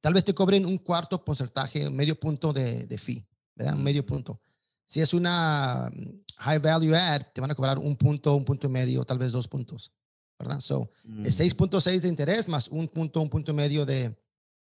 Tal 0.00 0.14
vez 0.14 0.24
te 0.24 0.34
cobren 0.34 0.64
un 0.66 0.78
cuarto 0.78 1.24
porcentaje, 1.24 1.90
medio 1.90 2.18
punto 2.18 2.52
de, 2.52 2.86
de 2.86 2.98
fee, 2.98 3.26
¿verdad? 3.54 3.74
Un 3.74 3.82
medio 3.82 4.04
punto. 4.04 4.40
Si 4.86 5.00
es 5.00 5.14
una 5.14 5.90
mm, 5.94 6.24
high 6.38 6.58
value 6.58 6.94
add, 6.94 7.26
te 7.32 7.40
van 7.40 7.50
a 7.50 7.54
cobrar 7.54 7.78
un 7.78 7.96
punto, 7.96 8.34
un 8.34 8.44
punto 8.44 8.66
y 8.66 8.70
medio, 8.70 9.04
tal 9.04 9.18
vez 9.18 9.32
dos 9.32 9.46
puntos, 9.46 9.92
¿verdad? 10.38 10.60
So, 10.60 10.90
es 11.24 11.38
6.6 11.38 11.98
mm. 11.98 12.00
de 12.00 12.08
interés 12.08 12.48
más 12.48 12.68
un 12.68 12.88
punto, 12.88 13.20
un 13.20 13.28
punto 13.28 13.52
y 13.52 13.54
medio 13.54 13.86
de, 13.86 14.16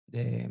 de, 0.07 0.51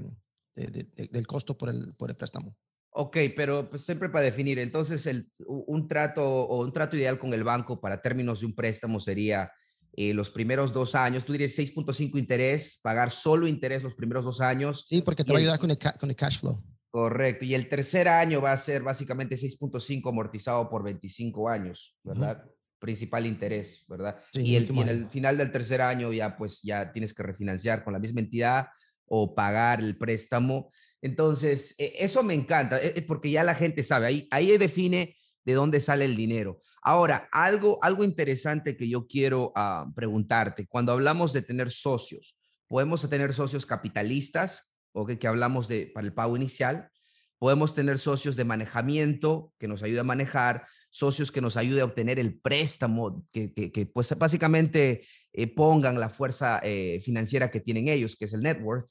del 0.55 1.27
costo 1.27 1.57
por 1.57 1.69
el, 1.69 1.93
por 1.93 2.09
el 2.09 2.15
préstamo. 2.15 2.55
Ok, 2.99 3.17
pero 3.35 3.69
pues, 3.69 3.83
siempre 3.83 4.09
para 4.09 4.25
definir, 4.25 4.57
entonces 4.57 5.05
el, 5.05 5.29
un 5.45 5.87
trato 5.87 6.25
o 6.25 6.63
un 6.63 6.73
trato 6.73 6.95
ideal 6.95 7.19
con 7.19 7.31
el 7.33 7.43
banco 7.43 7.79
para 7.79 8.01
términos 8.01 8.39
de 8.39 8.47
un 8.47 8.55
préstamo 8.55 8.99
sería 8.99 9.51
eh, 9.93 10.13
los 10.13 10.29
primeros 10.29 10.73
dos 10.73 10.95
años, 10.95 11.25
tú 11.25 11.33
dirías 11.33 11.57
6.5 11.57 12.17
interés, 12.17 12.79
pagar 12.83 13.09
solo 13.09 13.47
interés 13.47 13.83
los 13.83 13.95
primeros 13.95 14.25
dos 14.25 14.41
años. 14.41 14.85
Sí, 14.87 15.01
porque 15.01 15.23
te 15.23 15.31
va 15.31 15.39
a 15.39 15.41
ayudar 15.41 15.59
con 15.59 15.71
el, 15.71 15.77
con 15.99 16.09
el 16.09 16.15
cash 16.15 16.39
flow. 16.39 16.63
Correcto, 16.89 17.45
y 17.45 17.53
el 17.53 17.67
tercer 17.67 18.07
año 18.07 18.41
va 18.41 18.53
a 18.53 18.57
ser 18.57 18.81
básicamente 18.81 19.35
6.5 19.35 20.09
amortizado 20.09 20.69
por 20.69 20.83
25 20.83 21.49
años, 21.49 21.95
¿verdad? 22.03 22.43
Principal 22.79 23.25
interés, 23.25 23.83
¿verdad? 23.87 24.19
y, 24.33 24.55
el, 24.55 24.71
y 24.73 24.79
en 24.79 24.87
el 24.87 25.09
final 25.09 25.37
del 25.37 25.51
tercer 25.51 25.81
año 25.81 26.13
ya 26.13 26.37
pues 26.37 26.61
ya 26.63 26.91
tienes 26.91 27.13
que 27.13 27.23
refinanciar 27.23 27.83
con 27.83 27.93
la 27.93 27.99
misma 27.99 28.21
entidad 28.21 28.67
o 29.05 29.35
pagar 29.35 29.81
el 29.81 29.97
préstamo. 29.97 30.71
Entonces, 31.01 31.75
e, 31.77 31.93
eso 31.99 32.23
me 32.23 32.33
encanta, 32.33 32.81
e, 32.81 32.93
e, 32.95 33.01
porque 33.01 33.31
ya 33.31 33.43
la 33.43 33.53
gente 33.53 33.83
sabe, 33.83 34.07
ahí, 34.07 34.27
ahí 34.31 34.57
define 34.57 35.16
de 35.47 35.53
dónde 35.53 35.79
sale 35.79 36.03
el 36.03 36.17
dinero. 36.17 36.59
Ahora, 36.81 37.29
algo, 37.31 37.77
algo 37.81 38.03
interesante 38.03 38.75
que 38.75 38.89
yo 38.89 39.07
quiero 39.07 39.53
ah, 39.55 39.89
preguntarte, 39.95 40.67
cuando 40.67 40.91
hablamos 40.91 41.31
de 41.31 41.41
tener 41.41 41.71
socios, 41.71 42.37
podemos 42.67 43.09
tener 43.09 43.33
socios 43.33 43.65
capitalistas, 43.65 44.75
o 44.91 45.05
que 45.05 45.25
hablamos 45.25 45.69
de 45.69 45.89
para 45.95 46.05
el 46.05 46.13
pago 46.13 46.35
inicial, 46.35 46.91
podemos 47.39 47.73
tener 47.73 47.97
socios 47.97 48.35
de 48.35 48.43
manejamiento 48.43 49.53
que 49.57 49.69
nos 49.69 49.83
ayude 49.83 50.01
a 50.01 50.03
manejar, 50.03 50.67
socios 50.89 51.31
que 51.31 51.39
nos 51.39 51.55
ayude 51.55 51.79
a 51.79 51.85
obtener 51.85 52.19
el 52.19 52.37
préstamo, 52.37 53.25
que, 53.31 53.53
que, 53.53 53.85
pues 53.85 54.17
básicamente 54.17 55.07
eh, 55.31 55.47
pongan 55.47 55.97
la 55.97 56.09
fuerza 56.09 56.59
eh, 56.61 56.99
financiera 57.01 57.49
que 57.49 57.61
tienen 57.61 57.87
ellos, 57.87 58.17
que 58.17 58.25
es 58.25 58.33
el 58.33 58.41
net 58.41 58.59
worth. 58.61 58.89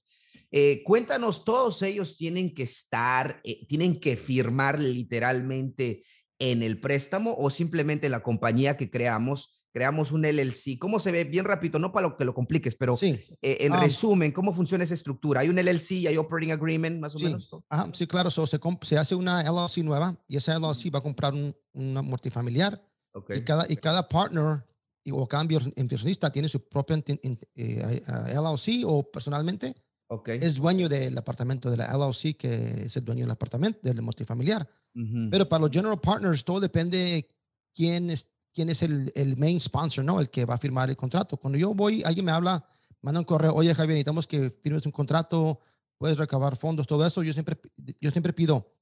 Eh, 0.50 0.82
cuéntanos, 0.84 1.44
todos 1.44 1.82
ellos 1.82 2.16
tienen 2.16 2.54
que 2.54 2.62
estar, 2.62 3.42
tienen 3.68 4.00
que 4.00 4.16
firmar 4.16 4.80
literalmente 4.80 6.04
en 6.38 6.62
el 6.62 6.80
préstamo 6.80 7.34
o 7.36 7.50
simplemente 7.50 8.08
la 8.08 8.22
compañía 8.22 8.76
que 8.76 8.90
creamos 8.90 9.56
creamos 9.76 10.10
un 10.10 10.22
LLC. 10.22 10.78
¿Cómo 10.78 10.98
se 10.98 11.12
ve? 11.12 11.24
Bien 11.24 11.44
rápido, 11.44 11.78
no 11.78 11.92
para 11.92 12.08
lo 12.08 12.16
que 12.16 12.24
lo 12.24 12.32
compliques, 12.32 12.74
pero 12.76 12.96
sí. 12.96 13.20
Eh, 13.42 13.58
en 13.60 13.74
ah. 13.74 13.80
resumen, 13.82 14.32
¿cómo 14.32 14.54
funciona 14.54 14.84
esa 14.84 14.94
estructura? 14.94 15.42
¿Hay 15.42 15.50
un 15.50 15.56
LLC 15.56 16.06
hay 16.08 16.16
Operating 16.16 16.52
Agreement 16.52 16.98
más 16.98 17.14
o 17.14 17.18
menos? 17.18 17.50
sí, 17.92 18.06
claro. 18.06 18.30
se, 18.30 18.42
se, 18.46 18.96
hace 18.96 19.14
una 19.14 19.42
LLC 19.42 19.84
nueva 19.84 20.16
y 20.26 20.38
esa 20.38 20.58
LLC 20.58 20.94
va 20.94 21.00
a 21.00 21.02
comprar 21.02 21.34
un, 21.34 21.54
una 21.74 22.00
multifamiliar 22.00 22.82
y, 23.28 23.42
cada, 23.42 23.70
y 23.70 23.76
cada 23.76 24.08
partner 24.08 24.64
o 25.12 25.28
cada 25.28 25.44
inversionista 25.44 26.30
tiene 26.32 26.48
su 26.48 26.66
propia 26.66 26.96
eh, 27.54 28.02
LLC 28.34 28.82
o 28.86 29.10
personalmente 29.10 29.74
es 30.26 30.54
dueño 30.56 30.88
del 30.88 31.16
apartamento 31.18 31.70
de 31.70 31.76
la 31.76 31.92
LLC, 31.92 32.36
que 32.36 32.84
es 32.84 32.96
el 32.96 33.04
dueño 33.04 33.24
del 33.24 33.32
apartamento, 33.32 33.80
del 33.82 34.02
multifamiliar. 34.02 34.68
Pero 35.30 35.48
para 35.48 35.62
los 35.62 35.70
general 35.70 36.00
partners, 36.00 36.44
todo 36.44 36.60
depende 36.60 37.26
quién 37.74 38.08
es, 38.10 38.28
quién 38.54 38.70
es 38.70 38.82
el, 38.82 39.12
el, 39.14 39.36
main 39.36 39.60
sponsor, 39.60 40.04
¿no? 40.04 40.20
El 40.20 40.30
que 40.30 40.44
va 40.44 40.54
a 40.54 40.58
firmar 40.58 40.88
el 40.88 40.96
contrato. 40.96 41.36
Cuando 41.36 41.58
yo 41.58 41.74
voy, 41.74 42.02
alguien 42.04 42.24
me 42.24 42.32
habla, 42.32 42.64
manda 43.02 43.20
un 43.20 43.26
correo, 43.26 43.52
oye 43.54 43.74
Javier, 43.74 43.94
necesitamos 43.94 44.26
que 44.26 44.48
firmes 44.48 44.86
un 44.86 44.92
contrato, 44.92 45.60
puedes 45.98 46.16
recabar 46.18 46.56
fondos, 46.56 46.86
todo 46.86 47.04
eso. 47.04 47.22
Yo 47.22 47.32
siempre, 47.32 47.58
yo 48.00 48.10
siempre 48.10 48.32
pido, 48.32 48.72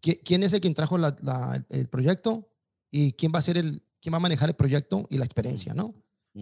¿quién 0.00 0.42
es 0.42 0.52
el 0.52 0.60
quien 0.60 0.74
trajo 0.74 0.98
la, 0.98 1.64
el 1.68 1.88
proyecto 1.88 2.48
y 2.90 3.12
quién 3.12 3.32
va 3.34 3.38
a 3.38 3.42
ser 3.42 3.58
el, 3.58 3.82
quién 4.00 4.12
va 4.12 4.16
a 4.16 4.20
manejar 4.20 4.48
el 4.48 4.56
proyecto 4.56 5.06
y 5.10 5.18
la 5.18 5.24
experiencia, 5.24 5.74
¿no? 5.74 5.94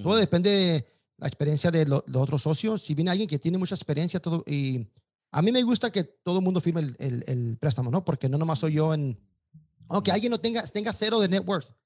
Todo 0.03 0.17
depende 0.17 0.87
la 1.23 1.29
experiencia 1.29 1.71
de 1.71 1.87
los 1.87 2.03
otros 2.17 2.43
socios. 2.43 2.83
Si 2.83 2.95
viene 2.95 3.13
alguien 3.13 3.29
que 3.29 3.39
tiene 3.39 3.57
mucha 3.57 3.77
experiencia, 3.77 4.19
todo, 4.19 4.43
y 4.45 4.89
a 5.31 5.41
mí 5.41 5.53
me 5.53 5.63
gusta 5.63 5.93
que 5.93 6.03
todo 6.03 6.39
el 6.39 6.45
mundo 6.45 6.61
firme 6.61 6.81
el, 6.81 7.25
el, 7.29 7.57
préstamo, 7.59 7.93
¿no? 7.93 8.05
Porque 8.05 8.29
no 8.29 8.39
nomás 8.39 8.59
soy 8.59 8.73
yo 8.73 8.93
en, 8.93 9.17
aunque 9.89 10.11
alguien 10.11 10.33
no 10.33 10.41
tenga, 10.41 10.67
tenga 10.67 10.93
cero 10.93 11.21
de 11.21 11.29
net 11.29 11.45
worth. 11.47 11.77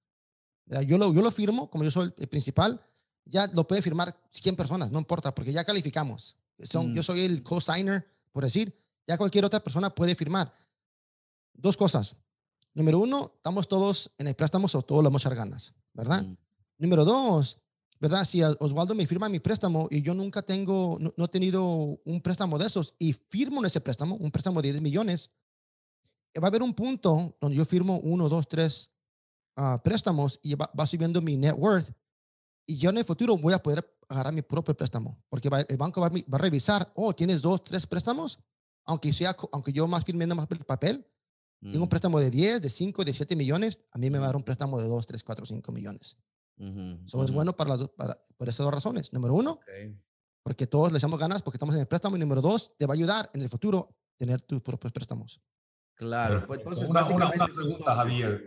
Yo 0.86 0.96
lo, 0.96 1.12
yo 1.12 1.20
lo 1.20 1.30
firmo, 1.30 1.68
como 1.68 1.84
yo 1.84 1.90
soy 1.90 2.14
el 2.16 2.28
principal, 2.28 2.80
ya 3.26 3.46
lo 3.48 3.68
puede 3.68 3.82
firmar 3.82 4.18
100 4.30 4.56
personas, 4.56 4.90
no 4.90 4.98
importa, 4.98 5.34
porque 5.34 5.52
ya 5.52 5.64
calificamos. 5.64 6.34
Son, 6.62 6.94
Yo 6.94 7.02
mm. 7.02 7.04
soy 7.04 7.20
el 7.20 7.42
co-signer, 7.42 8.08
por 8.32 8.42
decir, 8.42 8.74
ya 9.06 9.18
cualquier 9.18 9.44
otra 9.44 9.60
persona 9.60 9.94
puede 9.94 10.14
firmar. 10.14 10.50
Dos 11.52 11.76
cosas. 11.76 12.16
Número 12.72 12.98
uno, 12.98 13.32
estamos 13.36 13.68
todos 13.68 14.10
en 14.16 14.28
el 14.28 14.34
préstamo 14.34 14.66
o 14.72 14.82
todos 14.82 15.02
le 15.02 15.08
vamos 15.08 15.26
a 15.26 15.28
echar 15.28 15.36
ganas, 15.36 15.74
¿verdad? 15.92 16.22
Mm. 16.22 16.36
Número 16.78 17.04
dos, 17.04 17.58
¿verdad? 18.00 18.24
Si 18.24 18.42
Oswaldo 18.42 18.94
me 18.94 19.06
firma 19.06 19.28
mi 19.28 19.40
préstamo 19.40 19.88
y 19.90 20.02
yo 20.02 20.14
nunca 20.14 20.42
tengo, 20.42 20.98
no, 21.00 21.24
he 21.24 21.28
tenido 21.28 21.64
un 22.04 22.20
préstamo 22.20 22.58
de 22.58 22.66
esos 22.66 22.94
y 22.98 23.12
firmo 23.12 23.64
ese 23.64 23.80
préstamo, 23.80 24.16
un 24.16 24.30
préstamo 24.30 24.60
de 24.60 24.72
10 24.72 24.82
millones, 24.82 25.30
va 26.40 26.44
a 26.44 26.48
haber 26.48 26.62
un 26.62 26.74
punto 26.74 27.36
donde 27.40 27.56
yo 27.56 27.64
firmo 27.64 27.98
uno, 27.98 28.28
dos, 28.28 28.46
tres 28.48 28.90
ah, 29.56 29.80
préstamos 29.82 30.38
y 30.42 30.54
va, 30.54 30.70
subiendo 30.86 31.22
mi 31.22 31.36
net 31.36 31.54
worth 31.56 31.90
y 32.66 32.76
yo 32.76 32.90
en 32.90 32.98
el 32.98 33.04
futuro 33.04 33.38
voy 33.38 33.54
a 33.54 33.62
poder 33.62 33.86
agarrar 34.08 34.32
mi 34.32 34.42
propio 34.42 34.76
préstamo 34.76 35.18
porque 35.28 35.48
el 35.68 35.76
banco 35.76 36.00
va, 36.00 36.08
a 36.08 36.38
revisar, 36.38 36.92
oh, 36.94 37.14
tienes 37.14 37.40
dos, 37.40 37.64
tres 37.64 37.86
préstamos, 37.86 38.38
aunque 38.84 39.12
sea, 39.12 39.34
aunque 39.52 39.72
yo 39.72 39.88
más 39.88 40.04
firme 40.04 40.26
más 40.26 40.46
el 40.50 40.64
papel, 40.64 41.06
tengo 41.60 41.78
un 41.78 41.86
mm. 41.86 41.88
préstamo 41.88 42.20
de 42.20 42.30
10, 42.30 42.62
de 42.62 42.68
5, 42.68 43.04
de 43.04 43.14
7 43.14 43.34
millones, 43.34 43.80
a 43.90 43.98
mí 43.98 44.10
me 44.10 44.18
va 44.18 44.26
a 44.26 44.28
dar 44.28 44.36
un 44.36 44.42
préstamo 44.42 44.78
de 44.80 44.86
2, 44.86 45.06
3, 45.06 45.24
4, 45.24 45.46
5 45.46 45.72
millones. 45.72 46.16
Eso 46.58 47.24
es 47.24 47.32
bueno 47.32 47.54
para, 47.54 47.76
para, 47.88 48.18
por 48.36 48.48
esas 48.48 48.64
dos 48.64 48.74
razones. 48.74 49.12
Número 49.12 49.34
uno, 49.34 49.60
porque 50.42 50.66
todos 50.66 50.92
le 50.92 50.98
echamos 50.98 51.18
ganas 51.18 51.42
porque 51.42 51.56
estamos 51.56 51.74
en 51.74 51.82
el 51.82 51.86
préstamo. 51.86 52.16
Y 52.16 52.20
número 52.20 52.40
dos, 52.40 52.74
te 52.76 52.86
va 52.86 52.94
a 52.94 52.96
ayudar 52.96 53.30
en 53.34 53.42
el 53.42 53.48
futuro 53.48 53.96
tener 54.16 54.42
tus 54.42 54.62
propios 54.62 54.92
préstamos. 54.92 55.40
Claro. 55.94 56.42
Entonces, 56.54 56.88
una, 56.88 57.04
una, 57.06 57.30
una 57.30 57.46
pregunta, 57.46 57.94
Javier. 57.94 58.44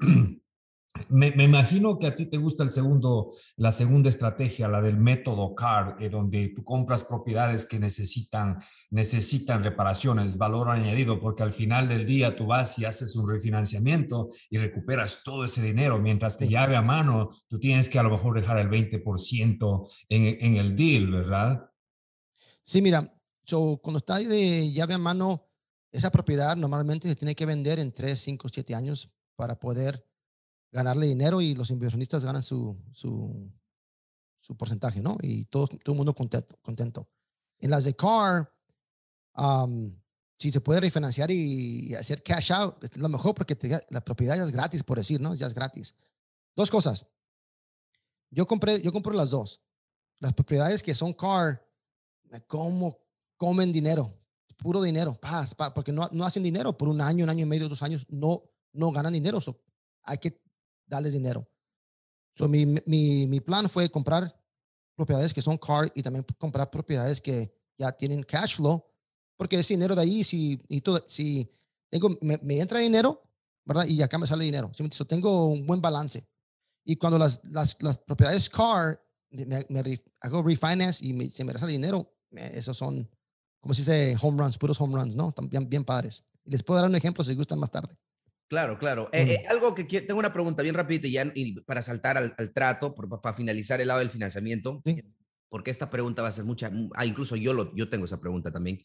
Me, 1.10 1.28
imagino 1.28 2.00
que 2.00 2.08
a 2.08 2.16
ti 2.16 2.26
te 2.26 2.38
gusta 2.38 2.64
el 2.64 2.72
segundo, 2.72 3.32
la 3.58 3.72
segunda 3.72 4.10
estrategia, 4.10 4.68
la 4.68 4.82
del 4.82 4.98
método 4.98 5.54
CAR, 5.54 5.96
eh, 6.00 6.10
donde 6.10 6.50
tú 6.50 6.64
compras 6.64 7.04
propiedades 7.04 7.66
que 7.66 7.80
necesitan, 7.80 8.58
necesitan 8.90 9.64
reparaciones, 9.64 10.38
valor 10.38 10.70
añadido, 10.70 11.20
porque 11.20 11.44
al 11.44 11.54
final 11.54 11.88
del 11.88 12.06
día 12.06 12.36
tú 12.36 12.48
vas 12.48 12.78
y 12.80 12.86
haces 12.86 13.16
un 13.16 13.30
refinanciamiento 13.30 14.30
y 14.50 14.58
recuperas 14.58 15.22
todo 15.24 15.46
ese 15.46 15.62
dinero, 15.62 16.00
mientras 16.00 16.38
que 16.38 16.48
llave 16.48 16.76
a 16.76 16.82
mano, 16.82 17.30
tú 17.48 17.60
tienes 17.60 17.88
que 17.88 18.00
a 18.00 18.04
lo 18.04 18.10
mejor 18.10 18.40
dejar 18.40 18.58
el 18.58 18.70
20% 18.70 19.90
en, 20.10 20.38
en 20.44 20.56
el 20.56 20.76
deal, 20.76 21.12
¿verdad? 21.12 21.70
Sí, 22.64 22.82
mira, 22.82 23.10
cuando 23.82 24.00
está 24.00 24.18
de 24.18 24.72
llave 24.72 24.96
a 24.96 25.00
mano, 25.00 25.48
esa 25.92 26.12
propiedad 26.12 26.56
normalmente 26.56 27.08
se 27.08 27.16
tiene 27.16 27.36
que 27.36 27.46
vender 27.46 27.80
en 27.80 27.94
3, 27.94 28.20
5, 28.20 28.50
7 28.50 28.76
años 28.76 29.12
para 29.36 29.60
poder 29.60 30.09
ganarle 30.72 31.08
dinero 31.08 31.42
y 31.42 31.56
los 31.56 31.72
inversionistas 31.72 32.24
ganan 32.24 32.44
su, 32.44 32.78
su, 32.94 33.52
su 34.40 34.56
porcentaje, 34.56 35.02
¿no? 35.02 35.18
Y 35.22 35.46
todo, 35.46 35.68
todo 35.68 35.94
el 35.94 35.98
mundo 35.98 36.14
contento, 36.14 36.58
contento. 36.62 37.10
En 37.60 37.72
las 37.72 37.84
de 37.84 37.96
car, 37.96 38.52
si 40.38 40.52
se 40.52 40.62
puede 40.62 40.82
refinanciar 40.82 41.32
y, 41.32 41.94
hacer 41.96 42.24
cash 42.24 42.52
out, 42.52 42.84
es 42.84 42.98
lo 42.98 43.10
mejor 43.10 43.36
porque 43.36 43.58
la 43.90 44.02
propiedad 44.02 44.38
ya 44.38 44.44
es 44.44 44.52
gratis, 44.52 44.84
por 44.84 44.98
decir, 44.98 45.20
¿no? 45.20 45.36
Ya 45.36 45.48
es 45.48 45.54
gratis. 45.54 45.96
Dos 46.56 46.72
cosas. 46.72 47.06
Yo 48.32 48.46
compré, 48.46 48.82
yo 48.82 48.92
compro 48.92 49.14
las 49.14 49.32
dos. 49.32 49.62
Las 50.20 50.34
propiedades 50.34 50.84
que 50.84 50.94
son 50.94 51.14
car, 51.14 51.66
como 52.48 53.00
comen 53.38 53.72
dinero, 53.72 54.14
puro 54.58 54.82
dinero, 54.82 55.18
paz, 55.20 55.56
porque 55.74 55.92
no, 55.92 56.08
no 56.12 56.26
hacen 56.26 56.44
dinero 56.44 56.78
por 56.78 56.90
un 56.90 57.02
año, 57.02 57.24
un 57.24 57.30
año 57.30 57.44
y 57.44 57.50
medio, 57.50 57.70
dos 57.70 57.82
años, 57.82 58.06
no, 58.10 58.44
no 58.74 58.92
ganan 58.92 59.14
dinero. 59.14 59.40
hay 60.04 60.18
que 60.18 60.42
darles 60.90 61.14
dinero. 61.14 61.48
So, 62.34 62.48
mi, 62.48 62.66
mi, 62.66 63.28
mi 63.28 63.40
plan 63.40 63.70
fue 63.70 63.90
comprar 63.90 64.34
propiedades 64.96 65.34
que 65.34 65.42
son 65.42 65.58
car 65.58 65.92
y 65.96 66.04
también 66.04 66.26
comprar 66.38 66.70
propiedades 66.70 67.22
que 67.22 67.54
ya 67.78 67.92
tienen 67.92 68.24
cash 68.24 68.56
flow, 68.56 68.84
porque 69.38 69.58
ese 69.58 69.74
dinero 69.74 69.96
de 69.96 70.02
ahí, 70.02 70.24
si, 70.24 70.62
y 70.68 70.82
todo, 70.82 71.02
si 71.08 71.50
tengo, 71.90 72.18
me, 72.22 72.60
entra 72.60 72.80
dinero, 72.80 73.24
¿verdad? 73.64 73.86
Y 73.86 74.02
acá 74.02 74.18
me 74.18 74.28
sale 74.28 74.44
dinero. 74.44 74.72
So, 74.92 75.06
tengo 75.06 75.48
un 75.48 75.66
buen 75.66 75.82
balance. 75.82 76.28
Y 76.84 76.96
cuando 76.98 77.18
las, 77.18 77.42
las, 77.46 77.82
las 77.82 77.98
propiedades 78.00 78.50
car, 78.50 79.02
me, 79.30 79.66
hago 80.22 80.42
refinance 80.42 81.06
y 81.06 81.30
se 81.30 81.44
me 81.44 81.58
sale 81.58 81.72
dinero, 81.72 82.12
esos 82.32 82.78
son, 82.78 83.10
como 83.62 83.74
se 83.74 83.82
dice, 83.82 84.18
home 84.22 84.42
runs, 84.42 84.58
puros 84.58 84.80
home 84.82 85.00
runs, 85.00 85.16
¿no? 85.16 85.32
También 85.32 85.70
bien 85.70 85.86
padres. 85.86 86.24
Les 86.46 86.64
puedo 86.64 86.80
dar 86.80 86.90
un 86.90 86.96
ejemplo 86.96 87.24
si 87.24 87.36
gustan 87.36 87.60
más 87.60 87.72
tarde. 87.72 87.96
Claro, 88.50 88.80
claro. 88.80 89.10
Eh, 89.14 89.22
eh, 89.22 89.46
algo 89.48 89.76
que 89.76 89.84
tengo 89.84 90.20
una 90.20 90.34
pregunta 90.34 90.64
bien 90.64 90.74
rápida 90.74 91.08
y, 91.08 91.12
ya, 91.12 91.32
para 91.68 91.84
saltar 91.84 92.18
al, 92.18 92.52
trato, 92.52 92.96
para 92.96 93.36
finalizar 93.36 93.80
el 93.80 93.88
lado 93.88 94.00
del 94.00 94.10
financiamiento, 94.10 94.82
porque 95.50 95.70
esta 95.70 95.90
pregunta 95.90 96.24
va 96.24 96.30
a 96.30 96.34
ser 96.34 96.46
mucha, 96.46 96.72
ah, 96.96 97.06
incluso 97.06 97.36
yo, 97.36 97.54
lo, 97.54 97.76
yo 97.76 97.90
tengo 97.90 98.06
esa 98.06 98.20
pregunta 98.20 98.52
también. 98.52 98.84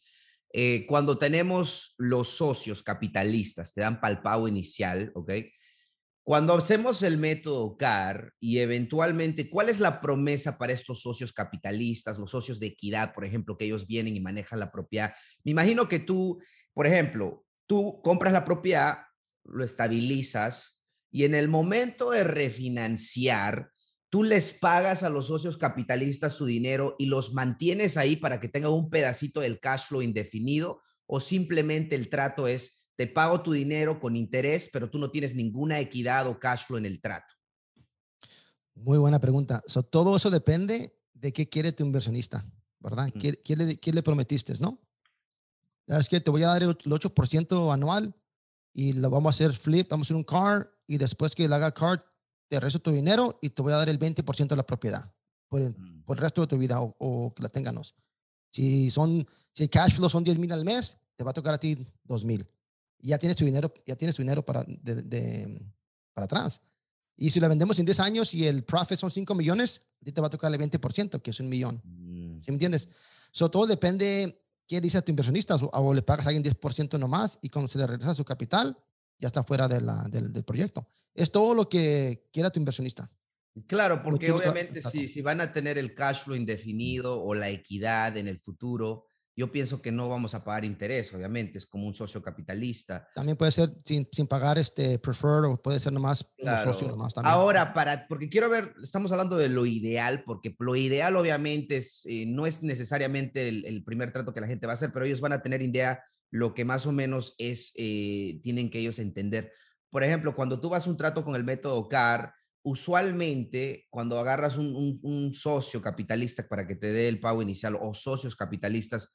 Eh, 0.53 0.85
cuando 0.87 1.16
tenemos 1.16 1.94
los 1.96 2.29
socios 2.29 2.83
capitalistas, 2.83 3.72
te 3.72 3.81
dan 3.81 4.00
pago 4.00 4.46
inicial, 4.48 5.11
¿ok? 5.14 5.33
Cuando 6.22 6.55
hacemos 6.55 7.03
el 7.03 7.16
método 7.16 7.77
CAR 7.79 8.33
y 8.40 8.59
eventualmente, 8.59 9.48
¿cuál 9.48 9.70
es 9.70 9.81
la 9.81 10.03
promesa 10.03 10.59
para 10.59 10.74
estos 10.74 11.00
socios 11.00 11.33
capitalistas, 11.33 12.18
los 12.18 12.31
socios 12.31 12.61
de 12.61 12.66
equidad, 12.66 13.14
por 13.14 13.24
ejemplo, 13.24 13.57
que 13.57 13.64
ellos 13.64 13.87
vienen 13.87 14.14
y 14.14 14.20
manejan 14.20 14.61
la 14.61 14.70
propiedad? 14.70 15.14
Me 15.42 15.53
imagino 15.53 15.88
que 15.88 16.00
tú, 16.00 16.38
por 16.74 16.87
ejemplo, 16.87 17.44
tú 17.66 18.00
compras 18.03 18.33
la 18.33 18.44
propiedad, 18.44 18.98
lo 19.44 19.64
estabilizas 19.64 20.80
y 21.11 21.24
en 21.24 21.35
el 21.35 21.48
momento 21.48 22.11
de 22.11 22.24
refinanciar, 22.24 23.70
tú 24.09 24.24
les 24.24 24.52
pagas 24.52 25.02
a 25.02 25.11
los 25.11 25.28
socios 25.28 25.57
capitalistas 25.57 26.33
su 26.33 26.46
dinero 26.46 26.96
y 26.98 27.07
los 27.07 27.35
mantienes 27.35 27.96
ahí 27.96 28.16
para 28.16 28.40
que 28.40 28.48
tengan 28.48 28.72
un 28.72 28.90
pedacito 28.90 29.40
del 29.40 29.61
cash 29.61 29.87
flow 29.88 30.02
indefinido 30.02 30.80
o 31.07 31.20
simplemente 31.20 31.94
el 31.94 32.09
trato 32.09 32.48
es 32.48 32.88
te 32.96 33.07
pago 33.07 33.42
tu 33.42 33.52
dinero 33.52 34.00
con 34.00 34.16
interés, 34.16 34.70
pero 34.72 34.90
tú 34.90 34.98
no 34.98 35.11
tienes 35.11 35.35
ninguna 35.35 35.80
equidad 35.80 36.26
o 36.26 36.38
cash 36.38 36.66
flow 36.66 36.78
en 36.78 36.87
el 36.87 37.00
trato? 37.00 37.35
Muy 38.74 38.98
buena 38.98 39.20
pregunta. 39.20 39.62
todo 39.90 40.16
eso 40.16 40.30
depende 40.30 40.98
de 41.12 41.33
qué 41.33 41.48
quiere 41.48 41.72
tu 41.72 41.85
inversionista, 41.85 42.44
¿verdad? 42.80 43.12
¿Qué, 43.12 43.92
le, 43.92 44.02
prometiste, 44.02 44.54
no? 44.61 44.80
Es 45.87 46.09
que 46.09 46.20
te 46.20 46.30
voy 46.30 46.42
a 46.42 46.48
dar 46.48 46.62
el 46.62 46.76
8% 46.76 47.72
anual 47.72 48.14
y 48.74 48.92
lo 48.92 49.08
vamos 49.08 49.34
a 49.34 49.34
hacer 49.34 49.54
flip, 49.54 49.88
vamos 49.88 50.04
a 50.04 50.08
hacer 50.08 50.16
un 50.16 50.24
car 50.24 50.70
y 50.87 50.98
después 50.98 51.34
que 51.34 51.48
le 51.48 51.54
haga 51.54 51.72
car, 51.72 52.04
te 52.48 52.60
resto 52.60 52.80
tu 52.80 52.90
dinero 52.90 53.38
y 53.40 53.48
te 53.48 53.62
voy 53.62 53.72
a 53.72 53.76
dar 53.76 53.88
el 53.88 53.98
20% 53.98 54.48
de 54.48 54.56
la 54.56 54.66
propiedad 54.66 55.10
por 55.48 55.62
el, 55.62 55.70
mm. 55.70 56.02
por 56.04 56.18
el, 56.18 56.22
resto 56.22 56.42
de 56.42 56.46
tu 56.48 56.58
vida 56.58 56.78
o, 56.80 57.32
que 57.34 57.42
la 57.42 57.48
tengamos. 57.48 57.94
Si 58.50 58.90
son, 58.90 59.26
si 59.52 59.62
el 59.62 59.70
cash 59.70 59.94
flow 59.94 60.10
son 60.10 60.22
10 60.22 60.38
mil 60.38 60.52
al 60.52 60.66
mes, 60.66 60.98
te 61.16 61.24
va 61.24 61.30
a 61.30 61.34
tocar 61.34 61.54
a 61.54 61.58
ti 61.58 61.78
2 62.04 62.24
mil 62.26 62.46
ya 63.04 63.18
tienes 63.18 63.37
tu 63.37 63.44
dinero, 63.44 63.72
ya 63.87 63.96
tienes 63.96 64.16
tu 64.16 64.22
dinero 64.22 64.44
para, 64.44 64.64
de, 64.64 65.62
para 66.14 66.24
atrás. 66.24 66.62
Y 67.16 67.30
si 67.30 67.38
la 67.38 67.48
vendemos 67.48 67.78
en 67.78 67.84
10 67.84 68.00
años 68.00 68.34
y 68.34 68.46
el 68.46 68.64
profit 68.64 68.98
son 68.98 69.10
5 69.10 69.34
millones, 69.34 69.82
a 70.00 70.04
ti 70.04 70.12
te 70.12 70.20
va 70.20 70.28
a 70.28 70.30
tocar 70.30 70.52
el 70.52 70.58
20%, 70.58 71.20
que 71.22 71.30
es 71.30 71.40
un 71.40 71.48
millón. 71.48 71.80
Mm. 71.84 72.40
¿Sí 72.40 72.50
me 72.50 72.54
entiendes? 72.54 72.88
So, 73.30 73.50
todo 73.50 73.66
depende 73.66 74.43
qué 74.66 74.81
dice 74.81 75.03
tu 75.03 75.11
inversionista 75.11 75.57
o, 75.57 75.94
le 75.94 76.03
pagas 76.03 76.27
a 76.27 76.31
alguien 76.31 76.44
10% 76.44 76.98
nomás 76.98 77.38
y 77.42 77.48
cuando 77.48 77.68
se 77.68 77.79
le 77.79 77.87
regresa 77.87 78.14
su 78.14 78.24
capital, 78.24 78.77
ya 79.18 79.29
está 79.29 79.42
fuera 79.42 79.68
de 79.68 79.81
la, 79.81 80.09
del, 80.09 80.33
del, 80.33 80.44
proyecto. 80.44 80.87
Es 81.14 81.31
todo 81.31 81.55
lo 81.55 81.68
que 81.68 82.29
quiera 82.33 82.50
tu 82.50 82.59
inversionista. 82.59 83.11
Claro, 83.66 84.03
porque 84.03 84.33
obviamente 84.33 84.83
si, 84.83 85.07
si 85.07 85.22
van 85.22 85.40
a 85.40 85.53
tener 85.53 85.79
el 85.79 85.94
cash 85.94 86.24
flow 86.24 86.37
indefinido 86.37 87.22
o 87.22 87.35
la 87.35 87.50
equidad 87.50 88.16
en 88.16 88.27
el 88.27 88.40
futuro, 88.40 89.07
yo 89.37 89.51
pienso 89.51 89.83
que 89.83 89.90
no 89.90 90.09
vamos 90.09 90.35
a 90.35 90.44
pagar 90.44 90.64
interés, 90.64 91.12
obviamente, 91.12 91.59
es 91.59 91.66
como 91.66 91.87
un 91.87 91.94
socio 91.94 92.23
capitalista. 92.23 93.09
También 93.14 93.37
puede 93.37 93.51
ser 93.51 93.75
sin, 93.85 94.09
sin 94.11 94.29
pagar 94.29 94.59
este 94.59 94.99
prefer 95.01 95.44
o 95.44 95.61
puede 95.61 95.81
ser 95.81 95.92
nomás 95.92 96.33
claro. 96.38 96.73
socio 96.73 96.88
nomás 96.88 97.14
también. 97.14 97.35
Ahora, 97.35 97.73
para, 97.73 98.07
porque 98.07 98.29
quiero 98.29 98.49
ver, 98.49 98.75
estamos 98.81 99.11
hablando 99.11 99.37
de 99.37 99.49
lo 99.49 99.66
ideal, 99.66 100.23
porque 100.25 100.55
lo 100.61 100.77
ideal 100.77 101.16
obviamente 101.16 101.79
es, 101.79 102.07
eh, 102.07 102.27
no 102.29 102.47
es 102.47 102.62
necesariamente 102.62 103.49
el, 103.49 103.83
primer 103.85 104.12
trato 104.12 104.33
que 104.33 104.40
la 104.40 104.47
gente 104.47 104.66
va 104.66 104.73
a 104.73 104.75
hacer, 104.75 104.92
pero 104.92 105.05
ellos 105.05 105.20
van 105.20 105.33
a 105.33 105.42
tener 105.42 105.62
idea 105.62 106.03
lo 106.31 106.55
que 106.55 106.64
más 106.64 106.87
o 106.87 106.92
menos 106.92 107.35
es, 107.38 107.73
eh, 107.77 108.38
tienen 108.42 108.70
que 108.70 108.79
ellos 108.79 109.01
entender. 109.01 109.53
Por 109.90 110.05
ejemplo, 110.05 110.37
cuando 110.37 110.61
tú 110.61 110.68
vas 110.68 110.87
a 110.87 110.90
un 110.90 110.97
trato 110.97 111.25
con 111.25 111.35
el 111.35 111.44
método 111.44 111.88
CAR, 111.88 112.33
usualmente 112.62 113.87
cuando 113.90 114.18
agarras 114.18 114.57
un, 114.57 114.75
un, 114.75 114.99
un 115.03 115.35
socio 115.35 115.83
capitalista 115.83 116.47
para 116.49 116.66
que 116.66 116.77
te 116.77 116.92
dé 116.92 117.09
el 117.09 117.20
pago 117.20 117.42
inicial 117.42 117.77
o 117.81 117.92
socios 117.94 118.37
capitalistas, 118.37 119.14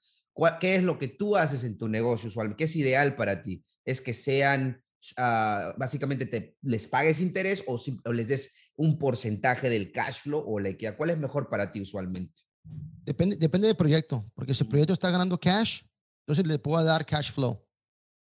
¿Qué 0.60 0.76
es 0.76 0.84
lo 0.84 0.98
que 0.98 1.08
tú 1.08 1.36
haces 1.36 1.64
en 1.64 1.78
tu 1.78 1.88
negocio 1.88 2.30
usualmente? 2.30 2.58
¿Qué 2.58 2.64
es 2.66 2.76
ideal 2.76 3.16
para 3.16 3.42
ti? 3.42 3.66
¿Es 3.86 4.02
que 4.02 4.14
sean, 4.14 4.82
ah, 5.18 5.74
básicamente, 5.78 6.26
te, 6.26 6.58
les 6.62 6.88
pagues 6.88 7.22
interés 7.22 7.64
o, 7.68 7.80
les 8.12 8.28
des 8.28 8.54
un 8.76 8.98
porcentaje 8.98 9.70
del 9.70 9.92
cash 9.92 10.22
flow 10.22 10.44
o 10.46 10.60
la 10.60 10.70
equidad? 10.70 10.96
¿Cuál 10.96 11.12
es 11.12 11.18
mejor 11.18 11.50
para 11.50 11.72
ti 11.72 11.82
usualmente? 11.82 12.42
Depende, 12.64 13.36
depende 13.38 13.68
del 13.68 13.76
proyecto, 13.76 14.32
porque 14.36 14.54
si 14.54 14.64
el 14.64 14.70
proyecto 14.70 14.94
está 14.94 15.10
ganando 15.10 15.40
cash, 15.40 15.82
entonces 16.22 16.46
le 16.46 16.60
puedo 16.60 16.84
dar 16.84 17.06
cash 17.06 17.32
flow, 17.32 17.66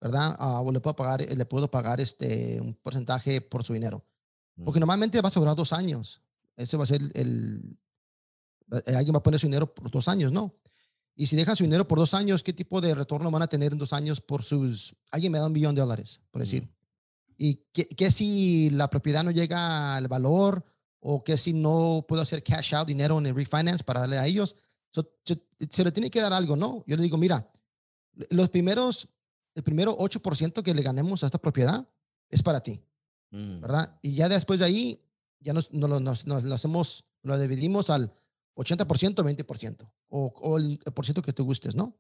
¿verdad? 0.01 0.35
Ah, 0.39 0.61
o 0.61 0.73
le 0.73 0.81
puedo 0.81 0.97
pagar, 0.97 1.21
le 1.21 1.45
puedo 1.47 1.71
pagar 1.71 2.01
este, 2.01 2.61
un 2.61 2.75
porcentaje 2.75 3.41
por 3.41 3.65
su 3.65 3.75
dinero. 3.75 4.05
Porque 4.65 4.81
normalmente 4.81 5.21
va 5.21 5.29
a 5.29 5.31
sobrar 5.31 5.55
dos 5.55 5.73
años. 5.73 6.21
Ese 6.57 6.77
va 6.77 6.83
a 6.83 6.87
ser 6.87 7.01
el, 7.01 7.79
el 8.83 8.97
alguien 8.97 9.15
va 9.15 9.19
a 9.19 9.23
poner 9.23 9.39
su 9.39 9.47
dinero 9.47 9.73
por 9.73 9.91
dos 9.91 10.09
años, 10.09 10.33
¿no? 10.33 10.59
Y 11.21 11.27
si 11.27 11.35
dejan 11.35 11.57
su 11.57 11.65
dinero 11.65 11.89
por 11.89 11.99
dos 11.99 12.15
años, 12.15 12.45
¿qué 12.45 12.53
tipo 12.53 12.81
de 12.81 12.95
retorno 12.95 13.29
van 13.33 13.43
a 13.43 13.49
tener 13.49 13.73
en 13.73 13.79
dos 13.79 13.93
años 13.93 14.21
por 14.21 14.45
sus... 14.45 14.95
Alguien 15.11 15.33
me 15.33 15.39
da 15.39 15.47
un 15.47 15.53
millón 15.53 15.75
de 15.75 15.81
dólares, 15.81 16.21
por 16.31 16.43
decir. 16.43 16.71
¿Y 17.37 17.57
qué, 17.73 18.11
si 18.13 18.71
la 18.71 18.89
propiedad 18.89 19.25
no 19.25 19.33
llega 19.33 19.97
al 19.97 20.07
valor 20.07 20.65
o 21.01 21.25
qué 21.25 21.37
si 21.37 21.53
no 21.53 22.05
puedo 22.07 22.23
hacer 22.23 22.45
cash 22.45 22.73
out 22.77 22.87
dinero 22.87 23.19
en 23.19 23.27
el 23.27 23.35
refinance 23.35 23.83
para 23.83 23.99
darle 23.99 24.17
a 24.17 24.29
ellos? 24.29 24.55
se, 24.93 25.85
le 25.85 25.91
tiene 25.91 26.09
que 26.09 26.21
dar 26.21 26.33
algo, 26.33 26.55
¿no? 26.55 26.85
Yo 26.87 26.97
le 26.97 27.03
digo, 27.03 27.17
mira, 27.17 27.51
los 28.31 28.49
primeros, 28.51 29.09
el 29.57 29.65
primero 29.65 29.99
8% 29.99 30.63
que 30.63 30.73
le 30.73 30.83
ganemos 30.83 31.25
a 31.25 31.27
esta 31.27 31.39
propiedad 31.39 31.85
es 32.31 32.45
para 32.45 32.61
ti, 32.61 32.81
mm. 33.33 33.61
¿verdad? 33.61 33.99
Y 34.03 34.15
ya 34.15 34.29
después 34.29 34.61
de 34.61 34.67
ahí, 34.67 35.05
ya 35.41 35.53
nos, 35.53 35.73
nos, 35.73 36.01
nos, 36.01 36.27
nos 36.27 36.45
hacemos, 36.45 37.07
lo 37.23 37.37
dividimos 37.37 37.91
al 37.91 38.13
80%, 38.55 38.87
20%, 39.17 39.91
o, 40.09 40.27
o 40.27 40.59
el, 40.59 40.79
por 40.95 41.05
ciento 41.05 41.23
que 41.23 41.33
tú 41.33 41.45
gustes, 41.45 41.75
¿no? 41.75 41.97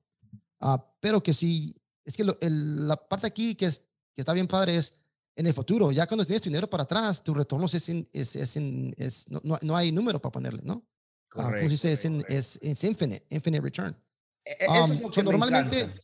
Uh, 0.61 0.79
pero 1.01 1.23
que 1.23 1.35
sí, 1.35 1.77
es 2.05 2.17
que 2.17 2.25
la 2.25 2.97
parte 2.97 3.27
aquí 3.27 3.55
que, 3.55 3.67
es, 3.67 3.81
que 4.15 4.23
está 4.23 4.33
bien 4.33 4.47
padre 4.47 4.77
es 4.77 4.95
en 5.37 5.47
el 5.47 5.55
futuro, 5.55 5.93
ya 5.93 6.07
cuando 6.07 6.25
tienes 6.25 6.43
tu 6.43 6.49
dinero 6.49 6.69
para 6.69 6.83
atrás, 6.83 7.23
tu 7.23 7.33
retorno 7.33 7.67
es, 7.67 7.75
es, 7.75 8.37
es, 8.37 8.57
es 8.57 9.29
no, 9.31 9.59
no, 9.63 9.77
hay 9.77 9.93
número 9.93 10.21
para 10.21 10.33
ponerle, 10.33 10.63
¿no? 10.65 10.85
Ah, 11.31 11.45
correcto, 11.45 11.73
uh, 11.73 11.75
es, 11.75 11.85
es, 11.85 12.59
es, 12.61 12.85
infinite, 12.85 13.25
infinite 13.31 13.63
return. 13.63 13.97
E, 14.45 14.51
e, 14.51 14.65
eso 14.65 14.85
um, 14.85 15.11
es 15.11 15.25
normalmente, 15.25 15.95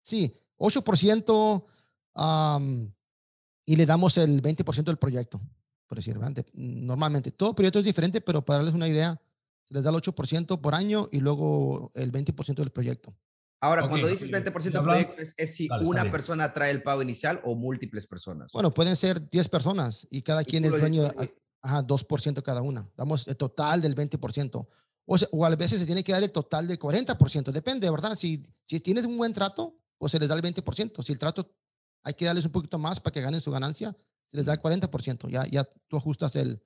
sí, 0.00 0.32
8% 0.58 1.64
um, 2.14 2.92
y 3.66 3.76
le 3.76 3.86
damos 3.86 4.16
el 4.18 4.40
20% 4.40 4.84
del 4.84 4.98
proyecto, 4.98 5.40
por 5.88 5.98
decir, 5.98 6.16
normalmente. 6.54 7.32
Todo 7.32 7.54
proyecto 7.54 7.80
es 7.80 7.84
diferente, 7.84 8.20
pero 8.20 8.44
para 8.44 8.58
darles 8.58 8.74
una 8.74 8.86
idea, 8.86 9.20
se 9.68 9.74
les 9.74 9.84
da 9.84 9.90
el 9.90 9.96
8% 9.96 10.60
por 10.60 10.74
año 10.74 11.08
y 11.12 11.20
luego 11.20 11.90
el 11.94 12.12
20% 12.12 12.54
del 12.54 12.70
proyecto. 12.70 13.16
Ahora, 13.60 13.88
cuando 13.88 14.08
dices 14.08 14.30
20% 14.30 14.62
del 14.62 14.82
proyecto, 14.82 15.22
es, 15.36 15.56
si 15.56 15.68
una 15.86 16.10
persona 16.10 16.52
trae 16.52 16.70
el 16.70 16.82
pago 16.82 17.00
inicial 17.00 17.40
o 17.44 17.54
múltiples 17.54 18.06
personas. 18.06 18.52
Bueno, 18.52 18.72
pueden 18.72 18.94
ser 18.94 19.30
10 19.30 19.48
personas 19.48 20.06
y 20.10 20.20
cada 20.20 20.44
quien 20.44 20.66
es 20.66 20.70
dueño, 20.70 21.04
de, 21.04 21.34
ajá, 21.62 21.82
2% 21.82 22.42
cada 22.42 22.60
una. 22.60 22.90
Damos 22.94 23.26
el 23.26 23.36
total 23.36 23.80
del 23.80 23.94
20%. 23.94 24.66
O, 25.06 25.16
o 25.32 25.46
a 25.46 25.56
veces 25.56 25.80
se 25.80 25.86
tiene 25.86 26.04
que 26.04 26.12
dar 26.12 26.22
el 26.22 26.30
total 26.30 26.68
del 26.68 26.78
40%. 26.78 27.52
Depende, 27.52 27.90
¿verdad? 27.90 28.14
Si, 28.16 28.42
si 28.66 28.80
tienes 28.80 29.06
un 29.06 29.16
buen 29.16 29.32
trato, 29.32 29.78
pues 29.96 30.12
se 30.12 30.18
les 30.18 30.28
da 30.28 30.34
el 30.34 30.42
20%. 30.42 31.02
Si 31.02 31.12
el 31.12 31.18
trato 31.18 31.50
hay 32.02 32.12
que 32.12 32.26
darles 32.26 32.44
un 32.44 32.52
poquito 32.52 32.78
más 32.78 33.00
para 33.00 33.12
que 33.12 33.22
ganen 33.22 33.40
su 33.40 33.50
ganancia, 33.50 33.96
se 34.26 34.36
les 34.36 34.44
da 34.44 34.52
el 34.52 34.60
40%. 34.60 35.30
Ya, 35.30 35.46
ya 35.46 35.64
tú 35.88 35.96
ajustas 35.96 36.36
el, 36.36 36.62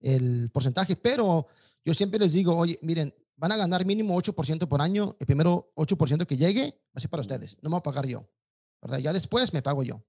el 0.00 0.50
porcentaje. 0.52 0.96
Pero 0.96 1.46
yo 1.84 1.94
siempre 1.94 2.18
les 2.18 2.32
digo, 2.32 2.56
oye, 2.56 2.78
miren, 2.82 3.14
van 3.36 3.52
a 3.52 3.56
ganar 3.56 3.84
mínimo 3.84 4.16
8% 4.16 4.66
por 4.68 4.80
año. 4.80 5.16
El 5.20 5.26
primero 5.26 5.72
8% 5.76 6.26
que 6.26 6.36
llegue 6.36 6.80
va 6.88 6.94
a 6.94 7.00
ser 7.00 7.10
para 7.10 7.22
ustedes. 7.22 7.56
No 7.62 7.70
me 7.70 7.74
voy 7.74 7.80
a 7.80 7.82
pagar 7.82 8.06
yo. 8.06 8.28
¿verdad? 8.82 8.98
Ya 8.98 9.12
después 9.12 9.52
me 9.52 9.62
pago 9.62 9.82
yo. 9.82 10.02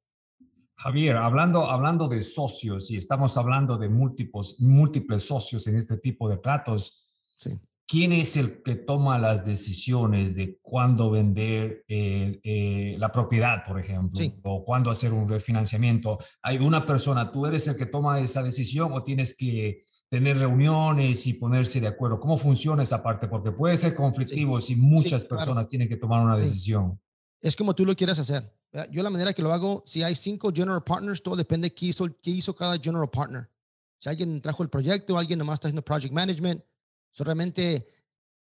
Javier, 0.76 1.17
hablando, 1.17 1.65
hablando 1.65 2.08
de 2.08 2.21
socios 2.21 2.91
y 2.91 2.97
estamos 2.97 3.36
hablando 3.38 3.78
de 3.78 3.89
múltiples, 3.89 4.60
múltiples 4.60 5.26
socios 5.26 5.65
en 5.67 5.76
este 5.76 5.97
tipo 5.97 6.30
de 6.30 6.38
platos, 6.38 7.08
sí. 7.21 7.60
¿Quién 7.88 8.12
es 8.12 8.38
el 8.38 8.62
que 8.62 8.76
toma 8.76 9.17
las 9.17 9.45
decisiones 9.45 10.36
de 10.36 10.60
cuándo 10.62 11.10
vender 11.10 11.86
eh, 11.88 12.39
eh, 12.43 12.95
la 13.00 13.12
propiedad, 13.12 13.63
por 13.65 13.80
ejemplo, 13.80 14.19
o 14.43 14.65
cuándo 14.65 14.91
hacer 14.91 15.13
un 15.13 15.30
refinanciamiento? 15.30 16.19
¿Hay 16.41 16.58
una 16.58 16.86
persona, 16.86 17.32
tú 17.32 17.45
eres 17.45 17.67
el 17.67 17.78
que 17.78 17.86
toma 17.86 18.19
esa 18.19 18.43
decisión 18.43 18.91
o 18.93 19.04
tienes 19.04 19.36
que 19.36 19.86
tener 20.10 20.38
reuniones 20.38 21.28
y 21.28 21.34
ponerse 21.34 21.82
de 21.82 21.88
acuerdo. 21.88 22.19
¿Cómo 22.19 22.38
funciona 22.38 22.84
esa 22.84 23.04
parte? 23.04 23.28
Porque 23.28 23.52
puede 23.52 23.76
ser 23.78 23.93
conflictivo 23.93 24.60
si 24.62 24.76
muchas 24.76 25.26
personas 25.26 25.67
tienen 25.67 25.89
que 25.89 25.97
tomar 25.97 26.23
una 26.23 26.38
decisión. 26.38 27.00
Es 27.41 27.56
como 27.56 27.76
tú 27.76 27.86
lo 27.86 27.95
quieras 27.95 28.19
hacer. 28.19 28.52
Yo 28.91 29.04
la 29.04 29.10
manera 29.10 29.34
que 29.34 29.41
lo 29.41 29.52
hago, 29.52 29.84
si 29.86 30.04
hay 30.04 30.15
cinco 30.15 30.52
general 30.54 30.84
partners, 30.84 31.21
todo 31.21 31.36
depende 31.36 31.69
de 31.69 31.76
qué 31.76 31.88
hizo, 31.88 32.06
qué 32.21 32.32
hizo 32.32 32.56
cada 32.56 32.78
general 32.78 33.10
partner. 33.10 33.50
Si 34.00 34.10
alguien 34.10 34.41
trajo 34.41 34.63
el 34.63 34.69
proyecto, 34.69 35.17
alguien 35.17 35.39
nomás 35.39 35.56
está 35.56 35.67
haciendo 35.67 35.84
project 35.84 36.13
management, 36.13 36.62
solamente 37.12 37.86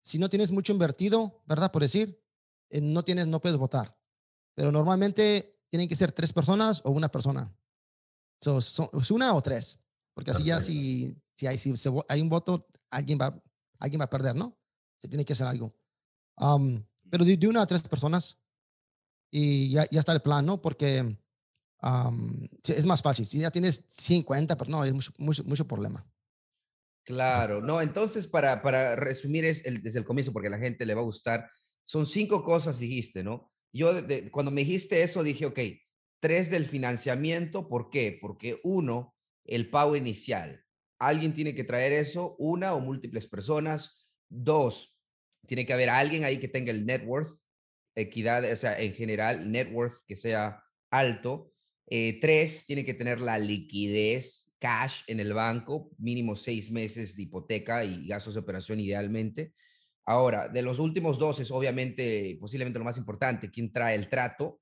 si 0.01 0.19
no 0.19 0.29
tienes 0.29 0.51
mucho 0.51 0.73
invertido, 0.73 1.41
¿verdad? 1.45 1.71
Por 1.71 1.81
decir, 1.81 2.21
eh, 2.69 2.81
no 2.81 3.03
tienes, 3.03 3.27
no 3.27 3.39
puedes 3.39 3.57
votar. 3.57 3.97
Pero 4.53 4.71
normalmente 4.71 5.59
tienen 5.69 5.87
que 5.87 5.95
ser 5.95 6.11
tres 6.11 6.33
personas 6.33 6.81
o 6.83 6.91
una 6.91 7.09
persona. 7.09 7.55
So, 8.39 8.57
es 8.59 9.11
una 9.11 9.33
o 9.33 9.41
tres. 9.41 9.79
Porque 10.13 10.31
así 10.31 10.43
ya 10.43 10.59
si 10.59 11.17
si 11.35 11.47
hay, 11.47 11.57
si 11.57 11.73
hay 12.07 12.21
un 12.21 12.29
voto, 12.29 12.67
alguien 12.89 13.17
va, 13.19 13.41
alguien 13.79 13.99
va 13.99 14.05
a 14.05 14.09
perder, 14.09 14.35
¿no? 14.35 14.57
Se 14.97 15.07
tiene 15.07 15.25
que 15.25 15.33
hacer 15.33 15.47
algo. 15.47 15.73
Um, 16.37 16.83
pero 17.09 17.25
de, 17.25 17.47
una 17.47 17.61
a 17.61 17.67
tres 17.67 17.81
personas 17.87 18.37
y 19.31 19.69
ya, 19.69 19.87
ya, 19.89 19.99
está 19.99 20.13
el 20.13 20.21
plan, 20.21 20.45
¿no? 20.45 20.61
Porque 20.61 21.17
es 22.67 22.85
más 22.85 23.01
fácil. 23.01 23.25
Si 23.25 23.39
ya 23.39 23.51
tienes 23.51 23.83
50, 23.87 24.57
pero 24.57 24.71
no, 24.71 24.81
hay 24.81 24.93
mucho, 24.93 25.11
mucho, 25.17 25.43
mucho 25.43 25.67
problema. 25.67 26.05
Claro, 27.05 27.61
no, 27.61 27.81
entonces 27.81 28.27
para, 28.27 28.61
para 28.61 28.95
resumir 28.95 29.43
es 29.45 29.65
el, 29.65 29.81
desde 29.81 29.99
el 29.99 30.05
comienzo, 30.05 30.31
porque 30.31 30.47
a 30.47 30.51
la 30.51 30.57
gente 30.57 30.85
le 30.85 30.93
va 30.93 31.01
a 31.01 31.05
gustar, 31.05 31.49
son 31.83 32.05
cinco 32.05 32.43
cosas, 32.43 32.79
dijiste, 32.79 33.23
¿no? 33.23 33.51
Yo 33.73 33.91
cuando 34.31 34.51
me 34.51 34.61
dijiste 34.61 35.03
eso 35.03 35.23
dije, 35.23 35.45
ok, 35.45 35.59
tres 36.21 36.49
del 36.49 36.65
financiamiento, 36.65 37.67
¿por 37.67 37.89
qué? 37.89 38.17
Porque 38.21 38.59
uno, 38.63 39.13
el 39.45 39.69
pago 39.69 39.95
inicial. 39.95 40.63
Alguien 40.99 41.33
tiene 41.33 41.53
que 41.53 41.65
traer 41.65 41.91
eso, 41.91 42.35
una 42.39 42.73
o 42.75 42.79
múltiples 42.79 43.27
personas. 43.27 44.07
Dos, 44.29 44.97
tiene 45.47 45.65
que 45.65 45.73
haber 45.73 45.89
alguien 45.89 46.23
ahí 46.23 46.39
que 46.39 46.47
tenga 46.47 46.71
el 46.71 46.85
net 46.85 47.03
worth, 47.05 47.31
equidad, 47.95 48.49
o 48.49 48.55
sea, 48.55 48.79
en 48.79 48.93
general, 48.93 49.51
net 49.51 49.69
worth 49.73 49.99
que 50.07 50.15
sea 50.15 50.63
alto. 50.91 51.52
Eh, 51.87 52.19
tres, 52.19 52.65
tiene 52.65 52.85
que 52.85 52.93
tener 52.93 53.19
la 53.19 53.37
liquidez, 53.37 54.55
cash 54.59 55.01
en 55.07 55.19
el 55.19 55.33
banco, 55.33 55.91
mínimo 55.97 56.35
seis 56.35 56.71
meses 56.71 57.15
de 57.15 57.23
hipoteca 57.23 57.83
y 57.83 58.07
gastos 58.07 58.33
de 58.35 58.39
operación 58.39 58.79
idealmente. 58.79 59.53
Ahora, 60.05 60.49
de 60.49 60.61
los 60.61 60.79
últimos 60.79 61.19
dos 61.19 61.39
es 61.39 61.51
obviamente, 61.51 62.37
posiblemente 62.39 62.79
lo 62.79 62.85
más 62.85 62.97
importante, 62.97 63.51
quién 63.51 63.71
trae 63.71 63.95
el 63.95 64.09
trato 64.09 64.61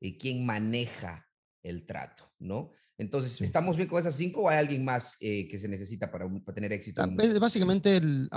y 0.00 0.18
quién 0.18 0.44
maneja 0.44 1.28
el 1.62 1.84
trato, 1.84 2.24
¿no? 2.38 2.70
Entonces, 2.98 3.40
¿estamos 3.40 3.76
bien 3.76 3.88
con 3.88 4.00
esas 4.00 4.16
cinco 4.16 4.42
o 4.42 4.48
hay 4.48 4.58
alguien 4.58 4.84
más 4.84 5.16
eh, 5.20 5.48
que 5.48 5.58
se 5.58 5.68
necesita 5.68 6.10
para, 6.10 6.26
tener 6.54 6.72
éxito? 6.72 7.02
Ah, 7.02 7.08
básicamente 7.38 7.96
el, 7.96 8.28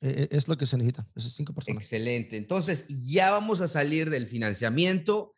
e, 0.00 0.08
e, 0.08 0.28
es 0.30 0.46
lo 0.46 0.56
que 0.56 0.66
se 0.66 0.76
necesita, 0.76 1.08
esas 1.16 1.32
cinco 1.32 1.52
personas. 1.52 1.82
Excelente. 1.82 2.36
Entonces, 2.36 2.86
ya 2.88 3.32
vamos 3.32 3.60
a 3.60 3.66
salir 3.66 4.08
del 4.08 4.28
financiamiento 4.28 5.34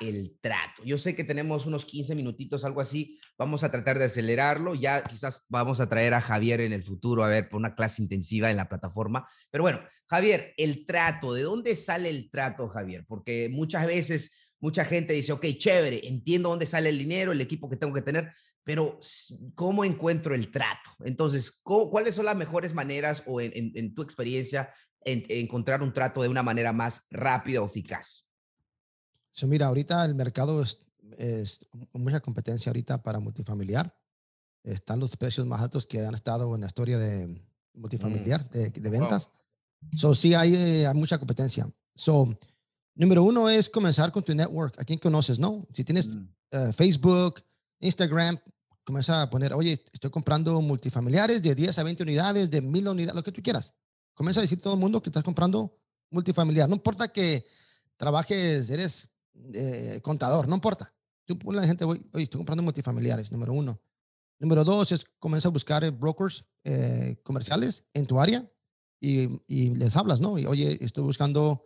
el 0.00 0.38
trato. 0.40 0.82
Yo 0.84 0.98
sé 0.98 1.14
que 1.14 1.24
tenemos 1.24 1.66
unos 1.66 1.84
15 1.84 2.14
minutitos, 2.14 2.64
algo 2.64 2.80
así. 2.80 3.18
Vamos 3.38 3.64
a 3.64 3.70
tratar 3.70 3.98
de 3.98 4.06
acelerarlo. 4.06 4.74
Ya 4.74 5.02
quizás 5.02 5.46
vamos 5.48 5.80
a 5.80 5.88
traer 5.88 6.14
a 6.14 6.20
Javier 6.20 6.60
en 6.60 6.72
el 6.72 6.84
futuro 6.84 7.24
a 7.24 7.28
ver 7.28 7.48
por 7.48 7.58
una 7.58 7.74
clase 7.74 8.02
intensiva 8.02 8.50
en 8.50 8.56
la 8.56 8.68
plataforma. 8.68 9.26
Pero 9.50 9.62
bueno, 9.62 9.80
Javier, 10.06 10.54
el 10.56 10.84
trato, 10.86 11.34
¿de 11.34 11.42
dónde 11.42 11.76
sale 11.76 12.10
el 12.10 12.30
trato, 12.30 12.68
Javier? 12.68 13.04
Porque 13.06 13.48
muchas 13.50 13.86
veces 13.86 14.54
mucha 14.60 14.84
gente 14.84 15.12
dice, 15.12 15.32
ok, 15.32 15.46
chévere, 15.58 16.06
entiendo 16.06 16.48
dónde 16.48 16.66
sale 16.66 16.88
el 16.88 16.98
dinero, 16.98 17.32
el 17.32 17.40
equipo 17.40 17.68
que 17.68 17.76
tengo 17.76 17.92
que 17.92 18.02
tener, 18.02 18.32
pero 18.64 19.00
¿cómo 19.54 19.84
encuentro 19.84 20.34
el 20.34 20.50
trato? 20.50 20.90
Entonces, 21.04 21.60
¿cuáles 21.62 22.14
son 22.14 22.26
las 22.26 22.36
mejores 22.36 22.72
maneras 22.72 23.24
o 23.26 23.40
en, 23.40 23.94
tu 23.94 24.02
experiencia 24.02 24.70
en, 25.04 25.24
encontrar 25.28 25.82
un 25.82 25.92
trato 25.92 26.22
de 26.22 26.28
una 26.28 26.44
manera 26.44 26.72
más 26.72 27.06
rápida 27.10 27.60
o 27.60 27.66
eficaz? 27.66 28.31
So, 29.32 29.46
mira, 29.46 29.66
ahorita 29.66 30.04
el 30.04 30.14
mercado 30.14 30.62
es, 30.62 30.78
mucha 31.92 32.20
competencia 32.20 32.70
ahorita 32.70 33.02
para 33.02 33.18
multifamiliar. 33.18 33.92
Están 34.62 35.00
los 35.00 35.16
precios 35.16 35.46
más 35.46 35.60
altos 35.60 35.86
que 35.86 36.04
han 36.04 36.14
estado 36.14 36.54
en 36.54 36.60
la 36.60 36.68
historia 36.68 36.98
de 36.98 37.42
multifamiliar, 37.74 38.44
mm. 38.44 38.80
de, 38.80 38.90
ventas. 38.90 39.30
So, 39.96 40.14
sí, 40.14 40.34
hay, 40.34 40.54
eh, 40.54 40.86
hay, 40.86 40.94
mucha 40.94 41.18
competencia. 41.18 41.68
So, 41.94 42.28
número 42.94 43.24
uno 43.24 43.48
es 43.48 43.68
comenzar 43.68 44.12
con 44.12 44.22
tu 44.22 44.34
network. 44.34 44.78
¿A 44.78 44.84
quién 44.84 44.98
conoces, 44.98 45.38
no? 45.38 45.66
Si 45.72 45.82
tienes 45.82 46.08
mm. 46.08 46.28
eh, 46.50 46.72
Facebook, 46.72 47.42
Instagram, 47.80 48.38
comienza 48.84 49.22
a 49.22 49.30
poner, 49.30 49.52
oye, 49.54 49.82
estoy 49.92 50.10
comprando 50.10 50.60
multifamiliares 50.60 51.42
de 51.42 51.54
10 51.54 51.78
a 51.78 51.82
20 51.82 52.02
unidades, 52.02 52.50
de 52.50 52.60
1000 52.60 52.88
unidades, 52.88 53.14
lo 53.14 53.22
que 53.22 53.32
tú 53.32 53.42
quieras. 53.42 53.74
Comienza 54.14 54.40
a 54.40 54.42
decir 54.42 54.58
a 54.58 54.62
todo 54.62 54.74
el 54.74 54.80
mundo 54.80 55.02
que 55.02 55.08
estás 55.08 55.24
comprando 55.24 55.74
multifamiliar. 56.10 56.68
No 56.68 56.76
importa 56.76 57.08
que 57.08 57.44
trabajes, 57.96 58.68
eres 58.70 59.11
eh, 59.54 60.00
contador, 60.02 60.48
no 60.48 60.54
importa. 60.54 60.92
Tú 61.24 61.38
pones 61.38 61.58
a 61.58 61.62
la 61.62 61.68
gente, 61.68 61.84
oye, 61.84 62.02
estoy 62.14 62.38
comprando 62.38 62.62
multifamiliares, 62.62 63.30
número 63.32 63.52
uno. 63.52 63.80
Número 64.38 64.64
dos 64.64 64.90
es 64.90 65.04
comienza 65.18 65.48
a 65.48 65.52
buscar 65.52 65.88
brokers 65.92 66.44
eh, 66.64 67.16
comerciales 67.22 67.84
en 67.94 68.06
tu 68.06 68.18
área 68.18 68.48
y, 69.00 69.40
y, 69.46 69.70
les 69.70 69.96
hablas, 69.96 70.20
¿no? 70.20 70.38
Y, 70.38 70.46
oye, 70.46 70.78
estoy 70.80 71.04
buscando, 71.04 71.64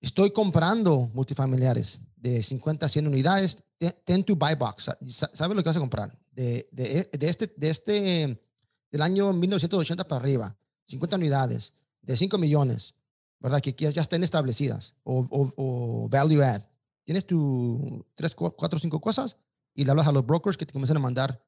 estoy 0.00 0.32
comprando 0.32 1.10
multifamiliares 1.14 2.00
de 2.16 2.42
50 2.42 2.86
a 2.86 2.88
100 2.88 3.06
unidades. 3.06 3.64
Ten, 4.04 4.24
tu 4.24 4.36
buy 4.36 4.54
box. 4.54 4.90
¿Sabes 5.08 5.56
lo 5.56 5.62
que 5.62 5.68
vas 5.68 5.76
a 5.76 5.80
comprar? 5.80 6.18
De, 6.30 6.68
de, 6.70 7.10
de, 7.12 7.28
este, 7.28 7.52
de 7.56 7.70
este, 7.70 8.42
del 8.90 9.02
año 9.02 9.32
1980 9.32 10.06
para 10.06 10.20
arriba, 10.20 10.56
50 10.84 11.16
unidades, 11.16 11.74
de 12.00 12.16
5 12.16 12.38
millones. 12.38 12.94
¿Verdad? 13.42 13.60
Que 13.60 13.72
ya 13.72 14.00
estén 14.00 14.22
establecidas 14.22 14.94
o, 15.02 15.26
o, 15.30 16.08
value 16.08 16.42
add. 16.42 16.62
Tienes 17.04 17.26
tu 17.26 18.06
tres, 18.14 18.34
cuatro, 18.34 18.78
cinco 18.78 19.00
cosas 19.00 19.36
y 19.74 19.84
le 19.84 19.90
hablas 19.90 20.06
a 20.06 20.12
los 20.12 20.24
brokers 20.24 20.56
que 20.56 20.64
te 20.64 20.72
comiencen 20.72 20.96
a 20.96 21.00
mandar 21.00 21.44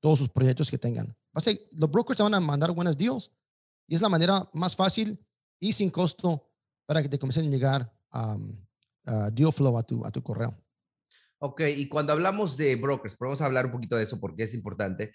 todos 0.00 0.18
sus 0.18 0.28
proyectos 0.28 0.70
que 0.70 0.78
tengan. 0.78 1.16
los 1.72 1.90
brokers 1.90 2.16
te 2.16 2.22
van 2.22 2.34
a 2.34 2.40
mandar 2.40 2.72
buenas 2.72 2.98
deals 2.98 3.30
y 3.86 3.94
es 3.94 4.02
la 4.02 4.08
manera 4.08 4.48
más 4.52 4.74
fácil 4.74 5.24
y 5.60 5.72
sin 5.72 5.90
costo 5.90 6.50
para 6.84 7.00
que 7.02 7.08
te 7.08 7.18
comiencen 7.18 7.46
a 7.46 7.50
llegar 7.50 7.92
a 8.10 8.36
deal 9.30 9.52
flow 9.52 9.78
a 9.78 9.84
tu, 9.84 10.04
a 10.04 10.10
tu 10.10 10.22
correo. 10.22 10.52
Ok, 11.38 11.60
y 11.76 11.86
cuando 11.88 12.12
hablamos 12.12 12.56
de 12.56 12.74
brokers, 12.76 13.16
vamos 13.18 13.40
a 13.40 13.46
hablar 13.46 13.66
un 13.66 13.72
poquito 13.72 13.96
de 13.96 14.02
eso 14.02 14.18
porque 14.18 14.44
es 14.44 14.54
importante. 14.54 15.14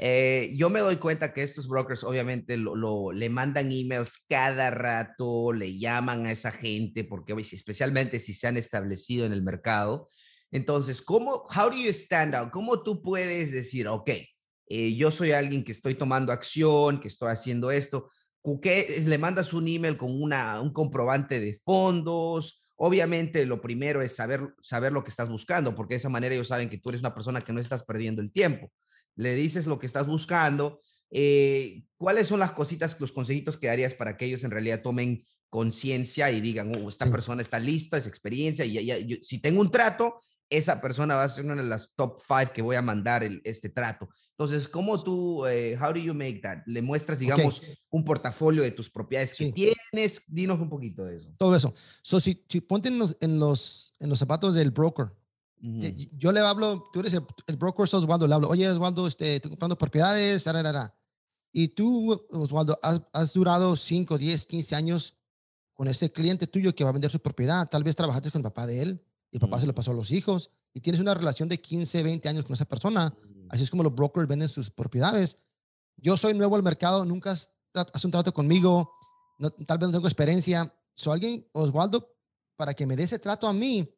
Eh, 0.00 0.52
yo 0.54 0.70
me 0.70 0.78
doy 0.78 0.96
cuenta 0.96 1.32
que 1.32 1.42
estos 1.42 1.66
brokers 1.66 2.04
obviamente 2.04 2.56
lo, 2.56 3.10
le 3.10 3.28
mandan 3.30 3.72
emails 3.72 4.24
cada 4.28 4.70
rato, 4.70 5.52
le 5.52 5.76
llaman 5.76 6.24
a 6.26 6.30
esa 6.30 6.52
gente, 6.52 7.02
porque 7.02 7.32
especialmente 7.32 8.20
si 8.20 8.32
se 8.32 8.46
han 8.46 8.56
establecido 8.56 9.26
en 9.26 9.32
el 9.32 9.42
mercado. 9.42 10.08
Entonces, 10.52 11.02
¿cómo, 11.02 11.44
how 11.54 11.68
do 11.68 11.76
you 11.76 11.90
stand 11.90 12.36
out? 12.36 12.50
¿Cómo 12.52 12.84
tú 12.84 13.02
puedes 13.02 13.50
decir, 13.50 13.88
ok, 13.88 14.10
eh, 14.68 14.94
yo 14.94 15.10
soy 15.10 15.32
alguien 15.32 15.64
que 15.64 15.72
estoy 15.72 15.94
tomando 15.94 16.32
acción, 16.32 17.00
que 17.00 17.08
estoy 17.08 17.32
haciendo 17.32 17.72
esto? 17.72 18.08
¿Qué, 18.62 19.02
le 19.04 19.18
mandas 19.18 19.52
un 19.52 19.66
email 19.66 19.96
con 19.96 20.22
una, 20.22 20.60
un 20.60 20.72
comprobante 20.72 21.40
de 21.40 21.54
fondos? 21.54 22.62
Obviamente, 22.76 23.44
lo 23.46 23.60
primero 23.60 24.00
es 24.00 24.14
saber, 24.14 24.54
saber 24.62 24.92
lo 24.92 25.02
que 25.02 25.10
estás 25.10 25.28
buscando, 25.28 25.74
porque 25.74 25.94
de 25.94 25.98
esa 25.98 26.08
manera 26.08 26.36
ellos 26.36 26.48
saben 26.48 26.68
que 26.68 26.78
tú 26.78 26.90
eres 26.90 27.00
una 27.00 27.14
persona 27.14 27.40
que 27.40 27.52
no 27.52 27.60
estás 27.60 27.84
perdiendo 27.84 28.22
el 28.22 28.30
tiempo 28.30 28.70
le 29.18 29.34
dices 29.34 29.66
lo 29.66 29.78
que 29.78 29.86
estás 29.86 30.06
buscando. 30.06 30.80
Eh, 31.10 31.82
¿Cuáles 31.96 32.28
son 32.28 32.38
las 32.38 32.52
cositas, 32.52 32.98
los 33.00 33.12
consejitos 33.12 33.56
que 33.56 33.66
darías 33.66 33.94
para 33.94 34.16
que 34.16 34.26
ellos 34.26 34.44
en 34.44 34.52
realidad 34.52 34.80
tomen 34.82 35.24
conciencia 35.50 36.30
y 36.30 36.40
digan, 36.40 36.72
oh, 36.76 36.88
esta 36.88 37.10
persona 37.10 37.42
está 37.42 37.58
lista, 37.58 37.96
es 37.96 38.06
experiencia, 38.06 38.64
y 38.64 38.84
ya, 38.84 38.96
si 39.22 39.40
tengo 39.40 39.60
un 39.60 39.70
trato, 39.70 40.20
esa 40.50 40.80
persona 40.80 41.16
va 41.16 41.24
a 41.24 41.28
ser 41.28 41.44
una 41.44 41.56
de 41.56 41.68
las 41.68 41.92
top 41.94 42.20
five 42.22 42.52
que 42.54 42.62
voy 42.62 42.76
a 42.76 42.82
mandar 42.82 43.24
el, 43.24 43.40
este 43.44 43.68
trato. 43.68 44.08
Entonces, 44.30 44.68
¿cómo 44.68 45.02
tú, 45.02 45.44
eh, 45.46 45.76
how 45.76 45.92
do 45.92 45.98
you 45.98 46.14
make 46.14 46.40
that? 46.42 46.58
Le 46.66 46.80
muestras, 46.80 47.18
digamos, 47.18 47.62
un 47.90 48.04
portafolio 48.04 48.62
de 48.62 48.70
tus 48.70 48.88
propiedades 48.88 49.34
que 49.34 49.52
tienes. 49.52 50.22
Dinos 50.28 50.60
un 50.60 50.70
poquito 50.70 51.04
de 51.04 51.16
eso. 51.16 51.34
Todo 51.36 51.56
eso. 51.56 51.74
So, 52.02 52.20
si, 52.20 52.44
si 52.48 52.60
ponte 52.60 52.88
en 52.88 52.98
los, 52.98 53.16
en 53.20 53.40
los, 53.40 53.92
en 53.98 54.08
los 54.08 54.18
zapatos 54.18 54.54
del 54.54 54.70
broker, 54.70 55.12
yo 55.60 56.32
le 56.32 56.40
hablo, 56.40 56.84
tú 56.92 57.00
eres 57.00 57.14
el, 57.14 57.56
broker, 57.56 57.86
Oswaldo, 57.92 58.26
le 58.26 58.34
hablo, 58.34 58.48
oye, 58.48 58.68
Oswaldo, 58.68 59.06
este, 59.06 59.36
estoy 59.36 59.50
comprando 59.50 59.76
propiedades, 59.76 60.46
y 61.52 61.68
tú, 61.68 62.26
Oswaldo, 62.30 62.78
has, 62.82 63.32
durado 63.32 63.74
5, 63.74 64.18
10, 64.18 64.46
15 64.46 64.76
años 64.76 65.14
con 65.74 65.88
ese 65.88 66.12
cliente 66.12 66.46
tuyo 66.46 66.74
que 66.74 66.84
va 66.84 66.90
a 66.90 66.92
vender 66.92 67.10
su 67.10 67.20
propiedad. 67.20 67.68
Tal 67.68 67.84
vez 67.84 67.96
trabajaste 67.96 68.30
con 68.30 68.40
el 68.40 68.44
papá 68.44 68.66
de 68.66 68.82
él 68.82 69.04
y 69.30 69.36
el 69.36 69.40
papá 69.40 69.60
se 69.60 69.66
lo 69.66 69.74
pasó 69.74 69.92
a 69.92 69.94
los 69.94 70.10
hijos 70.10 70.50
y 70.74 70.80
tienes 70.80 71.00
una 71.00 71.14
relación 71.14 71.48
de 71.48 71.60
15, 71.60 72.02
20 72.02 72.28
años 72.28 72.44
con 72.44 72.54
esa 72.54 72.64
persona. 72.64 73.14
Así 73.48 73.62
es 73.62 73.70
como 73.70 73.82
los 73.82 73.94
brokers 73.94 74.28
venden 74.28 74.48
sus 74.48 74.70
propiedades. 74.70 75.38
Yo 75.96 76.16
soy 76.16 76.34
nuevo 76.34 76.56
al 76.56 76.62
mercado, 76.62 77.04
nunca 77.04 77.30
has, 77.30 77.52
has 77.74 78.04
un 78.04 78.10
trato 78.10 78.32
conmigo, 78.32 78.92
tal 79.66 79.78
vez 79.78 79.88
no 79.88 79.92
tengo 79.92 80.06
experiencia. 80.06 80.72
Soy 80.94 81.14
alguien, 81.14 81.48
Oswaldo, 81.52 82.14
para 82.56 82.74
que 82.74 82.86
me 82.86 82.94
dé 82.94 83.04
ese 83.04 83.18
trato 83.18 83.46
a 83.46 83.52
mí, 83.52 83.88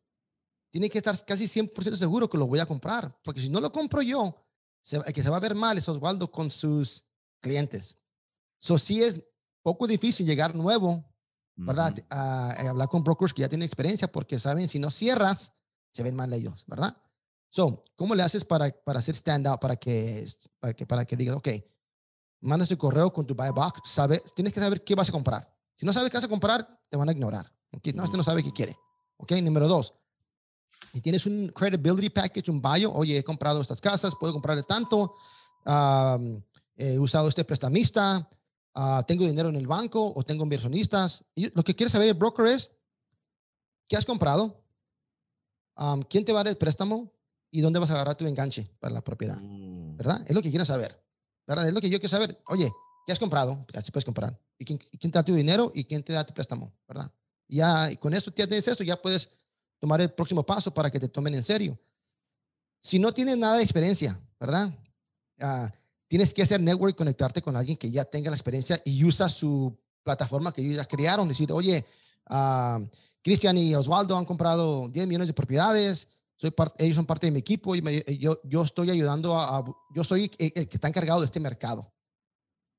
tiene 0.70 0.88
que 0.88 0.98
estar 0.98 1.16
casi 1.24 1.44
100% 1.44 1.94
seguro 1.94 2.28
que 2.30 2.38
lo 2.38 2.46
voy 2.46 2.60
a 2.60 2.66
comprar, 2.66 3.16
porque 3.22 3.40
si 3.40 3.48
no 3.48 3.60
lo 3.60 3.72
compro 3.72 4.02
yo, 4.02 4.34
se, 4.82 5.00
que 5.12 5.22
se 5.22 5.30
va 5.30 5.36
a 5.36 5.40
ver 5.40 5.54
mal 5.54 5.76
es 5.76 5.88
Oswaldo 5.88 6.30
con 6.30 6.50
sus 6.50 7.04
clientes. 7.40 7.96
So, 8.58 8.78
sí 8.78 9.02
es 9.02 9.22
poco 9.62 9.86
difícil 9.86 10.26
llegar 10.26 10.54
nuevo, 10.54 11.04
¿verdad? 11.56 11.94
a, 12.08 12.52
hablar 12.68 12.88
con 12.88 13.04
brokers 13.04 13.34
que 13.34 13.42
ya 13.42 13.48
tienen 13.48 13.66
experiencia, 13.66 14.10
porque 14.10 14.38
saben, 14.38 14.68
si 14.68 14.78
no 14.78 14.90
cierras, 14.90 15.52
se 15.92 16.02
ven 16.02 16.14
mal 16.14 16.32
ellos, 16.32 16.64
¿verdad? 16.66 16.96
So, 17.50 17.82
¿cómo 17.96 18.14
le 18.14 18.22
haces 18.22 18.44
para, 18.44 18.70
para 18.70 19.00
hacer 19.00 19.14
stand 19.14 19.46
out, 19.46 19.60
para 19.60 19.76
que, 19.76 20.26
para 20.60 20.72
que, 20.72 20.86
para 20.86 21.04
que 21.04 21.16
digas, 21.16 21.36
ok, 21.36 21.48
mandas 22.40 22.68
tu 22.68 22.78
correo 22.78 23.12
con 23.12 23.26
tu 23.26 23.34
buy 23.34 23.50
box, 23.50 23.80
sabe, 23.84 24.22
tienes 24.34 24.52
que 24.52 24.60
saber 24.60 24.84
qué 24.84 24.94
vas 24.94 25.08
a 25.08 25.12
comprar. 25.12 25.52
Si 25.74 25.84
no 25.84 25.92
sabes 25.92 26.10
qué 26.10 26.16
vas 26.16 26.24
a 26.24 26.28
comprar, 26.28 26.80
te 26.88 26.96
van 26.96 27.08
a 27.08 27.12
ignorar. 27.12 27.52
Okay? 27.72 27.92
No, 27.92 28.04
este 28.04 28.16
no 28.16 28.22
sabe 28.22 28.42
qué 28.42 28.52
quiere. 28.52 28.76
Ok, 29.16 29.32
número 29.42 29.68
dos, 29.68 29.94
si 30.92 31.00
tienes 31.00 31.26
un 31.26 31.48
credibility 31.48 32.10
package, 32.10 32.50
un 32.50 32.60
bio, 32.60 32.92
oye, 32.92 33.18
he 33.18 33.24
comprado 33.24 33.60
estas 33.60 33.80
casas, 33.80 34.14
puedo 34.18 34.32
comprarle 34.32 34.62
tanto, 34.64 35.14
he 36.76 36.98
usado 36.98 37.28
este 37.28 37.44
prestamista, 37.44 38.28
ah, 38.74 39.04
tengo 39.06 39.26
dinero 39.26 39.48
en 39.48 39.56
el 39.56 39.66
banco 39.66 40.12
o 40.14 40.24
tengo 40.24 40.42
inversionistas. 40.42 41.24
Y 41.34 41.54
lo 41.54 41.62
que 41.62 41.76
quiere 41.76 41.90
saber 41.90 42.08
el 42.08 42.14
broker 42.14 42.46
es, 42.46 42.72
¿qué 43.88 43.96
has 43.96 44.04
comprado? 44.04 44.56
¿quién 46.10 46.24
te 46.24 46.32
va 46.32 46.40
a 46.40 46.44
dar 46.44 46.50
el 46.50 46.58
préstamo 46.58 47.10
y 47.50 47.62
dónde 47.62 47.78
vas 47.78 47.90
a 47.90 47.94
agarrar 47.94 48.14
tu 48.14 48.26
enganche 48.26 48.66
para 48.78 48.92
la 48.92 49.02
propiedad? 49.02 49.38
Mm. 49.40 49.96
¿Verdad? 49.96 50.22
Es 50.26 50.34
lo 50.34 50.42
que 50.42 50.50
quiero 50.50 50.64
saber. 50.64 51.02
¿Verdad? 51.46 51.68
Es 51.68 51.74
lo 51.74 51.80
que 51.80 51.88
yo 51.88 51.98
quiero 51.98 52.10
saber. 52.10 52.38
Oye, 52.48 52.70
¿qué 53.06 53.12
has 53.12 53.18
comprado? 53.18 53.64
Ya 53.72 53.80
se 53.82 53.90
puedes 53.90 54.04
comprar. 54.04 54.38
¿Y 54.58 54.64
quién, 54.64 54.78
quién, 54.78 55.10
te 55.10 55.18
da 55.18 55.24
tu 55.24 55.34
dinero 55.34 55.72
y 55.74 55.84
quién 55.84 56.02
te 56.02 56.12
da 56.12 56.24
tu 56.24 56.34
préstamo? 56.34 56.72
¿Verdad? 56.86 57.10
Ya 57.48 57.90
y 57.90 57.96
con 57.96 58.14
eso 58.14 58.30
tienes 58.30 58.68
eso, 58.68 58.84
ya 58.84 59.00
puedes 59.00 59.30
tomar 59.80 60.00
el 60.00 60.12
próximo 60.12 60.44
paso 60.44 60.72
para 60.72 60.90
que 60.90 61.00
te 61.00 61.08
tomen 61.08 61.34
en 61.34 61.42
serio. 61.42 61.78
Si 62.80 62.98
no 62.98 63.12
tienes 63.12 63.36
nada 63.36 63.56
de 63.56 63.62
experiencia, 63.62 64.20
¿verdad? 64.38 64.72
Ah, 65.40 65.72
tienes 66.06 66.32
que 66.32 66.42
hacer 66.42 66.60
network, 66.60 66.96
conectarte 66.96 67.42
con 67.42 67.56
alguien 67.56 67.76
que 67.76 67.90
ya 67.90 68.04
tenga 68.04 68.30
la 68.30 68.36
experiencia 68.36 68.80
y 68.84 69.04
usa 69.04 69.28
su 69.28 69.76
plataforma 70.02 70.52
que 70.52 70.62
ellos 70.62 70.76
ya 70.76 70.84
crearon. 70.84 71.28
Decir, 71.28 71.50
oye, 71.52 71.84
uh, 72.30 72.84
Cristian 73.22 73.56
y 73.58 73.74
Osvaldo 73.74 74.16
han 74.16 74.24
comprado 74.24 74.88
10 74.88 75.06
millones 75.06 75.28
de 75.28 75.34
propiedades, 75.34 76.08
soy 76.36 76.54
ellos 76.78 76.96
son 76.96 77.04
parte 77.04 77.26
de 77.26 77.32
mi 77.32 77.38
equipo 77.40 77.76
y 77.76 77.82
yo, 78.18 78.40
yo 78.44 78.62
estoy 78.62 78.88
ayudando 78.90 79.38
a, 79.38 79.62
yo 79.94 80.02
soy 80.02 80.30
el, 80.38 80.68
que 80.68 80.76
está 80.76 80.88
encargado 80.88 81.20
de 81.20 81.26
este 81.26 81.38
mercado. 81.38 81.92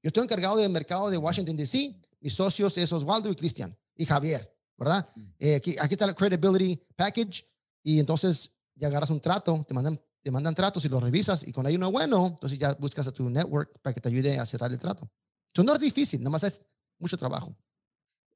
Yo 0.02 0.08
estoy 0.08 0.24
encargado 0.24 0.58
del 0.58 0.72
mercado 0.72 1.12
de 1.12 1.18
Washington, 1.18 1.56
D.C., 1.56 1.96
mis 2.22 2.34
socios 2.34 2.78
es 2.78 2.92
Osvaldo 2.92 3.30
y 3.30 3.36
Cristian 3.36 3.78
y 3.96 4.06
Javier, 4.06 4.52
¿verdad? 4.78 5.10
Mm. 5.16 5.22
Eh, 5.40 5.56
aquí, 5.56 5.76
aquí 5.80 5.94
está 5.94 6.06
el 6.06 6.16
Credibility 6.16 6.82
Package 6.96 7.46
y 7.84 8.00
entonces 8.00 8.54
ya 8.76 8.88
agarras 8.88 9.10
un 9.10 9.22
trato, 9.22 9.64
te 9.68 9.74
mandan 9.74 10.00
te 10.24 10.32
mandan 10.32 10.56
tratos 10.56 10.86
y 10.86 10.90
los 10.90 11.02
revisas 11.02 11.48
y 11.48 11.52
con 11.52 11.66
ahí 11.66 11.76
uno 11.76 11.92
bueno, 11.92 12.28
entonces 12.28 12.60
ya 12.60 12.74
buscas 12.74 13.08
a 13.08 13.12
tu 13.12 13.30
network 13.30 13.72
para 13.82 13.94
que 13.94 14.02
te 14.02 14.10
ayude 14.10 14.38
a 14.38 14.46
cerrar 14.46 14.72
el 14.72 14.80
trato. 14.80 15.10
Eso 15.54 15.64
no 15.64 15.74
es 15.74 15.80
difícil, 15.80 16.22
nomás 16.22 16.44
es 16.44 16.66
mucho 17.00 17.18
trabajo. 17.18 17.56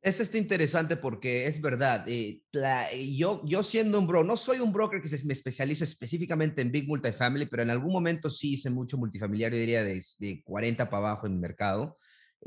Eso 0.01 0.21
está 0.21 0.37
interesante 0.37 0.97
porque 0.97 1.47
es 1.47 1.59
verdad. 1.59 2.05
Eh, 2.07 2.43
yo, 3.15 3.41
yo 3.43 3.63
siendo 3.63 3.97
un 3.97 4.05
broker, 4.05 4.27
no 4.27 4.37
soy 4.37 4.59
un 4.59 4.71
broker 4.71 5.01
que 5.01 5.09
se, 5.09 5.23
me 5.25 5.33
especializo 5.33 5.83
específicamente 5.83 6.61
en 6.61 6.71
Big 6.71 6.87
Multifamily, 6.87 7.47
pero 7.47 7.63
en 7.63 7.71
algún 7.71 7.91
momento 7.91 8.29
sí 8.29 8.53
hice 8.53 8.69
mucho 8.69 8.97
multifamiliar, 8.97 9.51
yo 9.51 9.57
diría 9.57 9.83
de, 9.83 10.03
de 10.19 10.43
40 10.43 10.89
para 10.89 11.07
abajo 11.07 11.25
en 11.25 11.33
el 11.33 11.39
mercado. 11.39 11.97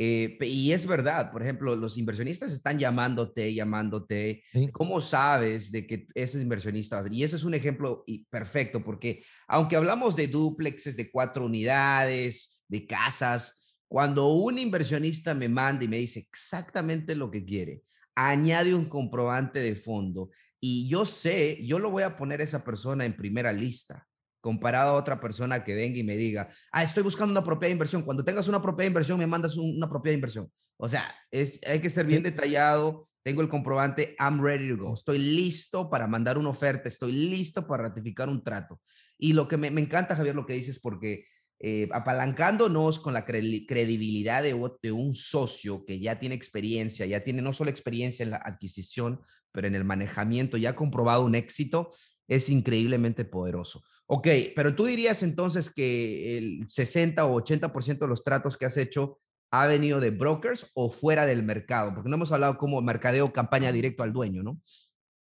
Eh, 0.00 0.38
y 0.42 0.70
es 0.70 0.86
verdad, 0.86 1.32
por 1.32 1.42
ejemplo, 1.42 1.74
los 1.74 1.98
inversionistas 1.98 2.52
están 2.52 2.78
llamándote, 2.78 3.52
llamándote. 3.52 4.44
¿Cómo 4.70 5.00
sabes 5.00 5.72
de 5.72 5.88
que 5.88 6.06
esos 6.14 6.40
inversionistas? 6.40 7.10
Y 7.10 7.24
eso 7.24 7.34
es 7.34 7.42
un 7.42 7.54
ejemplo 7.54 8.04
perfecto, 8.30 8.84
porque 8.84 9.24
aunque 9.48 9.74
hablamos 9.74 10.14
de 10.14 10.28
duplexes, 10.28 10.96
de 10.96 11.10
cuatro 11.10 11.46
unidades, 11.46 12.60
de 12.68 12.86
casas, 12.86 13.66
cuando 13.88 14.28
un 14.28 14.58
inversionista 14.58 15.34
me 15.34 15.48
manda 15.48 15.84
y 15.84 15.88
me 15.88 15.98
dice 15.98 16.20
exactamente 16.20 17.16
lo 17.16 17.28
que 17.30 17.44
quiere, 17.44 17.82
añade 18.14 18.74
un 18.74 18.88
comprobante 18.88 19.58
de 19.58 19.74
fondo 19.74 20.30
y 20.60 20.88
yo 20.88 21.06
sé, 21.06 21.64
yo 21.64 21.78
lo 21.78 21.90
voy 21.90 22.04
a 22.04 22.16
poner 22.16 22.40
a 22.40 22.44
esa 22.44 22.64
persona 22.64 23.04
en 23.04 23.16
primera 23.16 23.52
lista 23.52 24.07
comparado 24.40 24.90
a 24.90 24.98
otra 24.98 25.20
persona 25.20 25.64
que 25.64 25.74
venga 25.74 25.98
y 25.98 26.04
me 26.04 26.16
diga, 26.16 26.48
ah, 26.72 26.82
estoy 26.82 27.02
buscando 27.02 27.32
una 27.32 27.44
propiedad 27.44 27.68
de 27.68 27.72
inversión. 27.72 28.02
Cuando 28.02 28.24
tengas 28.24 28.48
una 28.48 28.62
propiedad 28.62 28.84
de 28.84 28.92
inversión, 28.92 29.18
me 29.18 29.26
mandas 29.26 29.56
una 29.56 29.88
propiedad 29.88 30.12
de 30.12 30.18
inversión. 30.18 30.50
O 30.76 30.88
sea, 30.88 31.12
es, 31.30 31.60
hay 31.66 31.80
que 31.80 31.90
ser 31.90 32.06
bien 32.06 32.22
detallado. 32.22 33.06
Tengo 33.22 33.42
el 33.42 33.48
comprobante, 33.48 34.16
I'm 34.20 34.40
ready 34.40 34.68
to 34.68 34.76
go. 34.76 34.94
Estoy 34.94 35.18
listo 35.18 35.90
para 35.90 36.06
mandar 36.06 36.38
una 36.38 36.50
oferta, 36.50 36.88
estoy 36.88 37.12
listo 37.12 37.66
para 37.66 37.84
ratificar 37.84 38.28
un 38.28 38.42
trato. 38.42 38.80
Y 39.18 39.32
lo 39.32 39.48
que 39.48 39.56
me, 39.56 39.70
me 39.70 39.80
encanta, 39.80 40.16
Javier, 40.16 40.34
lo 40.34 40.46
que 40.46 40.54
dices, 40.54 40.78
porque 40.78 41.24
eh, 41.60 41.88
apalancándonos 41.92 43.00
con 43.00 43.12
la 43.12 43.24
credibilidad 43.24 44.44
de, 44.44 44.56
de, 44.80 44.92
un 44.92 45.16
socio 45.16 45.84
que 45.84 45.98
ya 45.98 46.16
tiene 46.16 46.36
experiencia, 46.36 47.04
ya 47.04 47.24
tiene 47.24 47.42
no 47.42 47.52
solo 47.52 47.68
experiencia 47.68 48.22
en 48.22 48.30
la 48.30 48.36
adquisición, 48.36 49.20
pero 49.50 49.66
en 49.66 49.74
el 49.74 49.84
manejamiento, 49.84 50.56
ya 50.56 50.70
ha 50.70 50.76
comprobado 50.76 51.24
un 51.24 51.34
éxito, 51.34 51.90
es 52.28 52.48
increíblemente 52.50 53.24
poderoso. 53.24 53.82
Ok, 54.06 54.28
pero 54.54 54.74
tú 54.74 54.84
dirías 54.84 55.22
entonces 55.22 55.70
que 55.70 56.38
el 56.38 56.68
60 56.68 57.24
o 57.26 57.42
80% 57.42 57.98
de 57.98 58.06
los 58.06 58.22
tratos 58.22 58.56
que 58.56 58.66
has 58.66 58.76
hecho 58.76 59.18
ha 59.50 59.66
venido 59.66 59.98
de 59.98 60.10
brokers 60.10 60.70
o 60.74 60.90
fuera 60.90 61.26
del 61.26 61.42
mercado, 61.42 61.94
porque 61.94 62.08
no 62.08 62.16
hemos 62.16 62.32
hablado 62.32 62.58
como 62.58 62.80
mercadeo 62.82 63.32
campaña 63.32 63.72
directo 63.72 64.02
al 64.02 64.12
dueño, 64.12 64.42
¿no? 64.42 64.60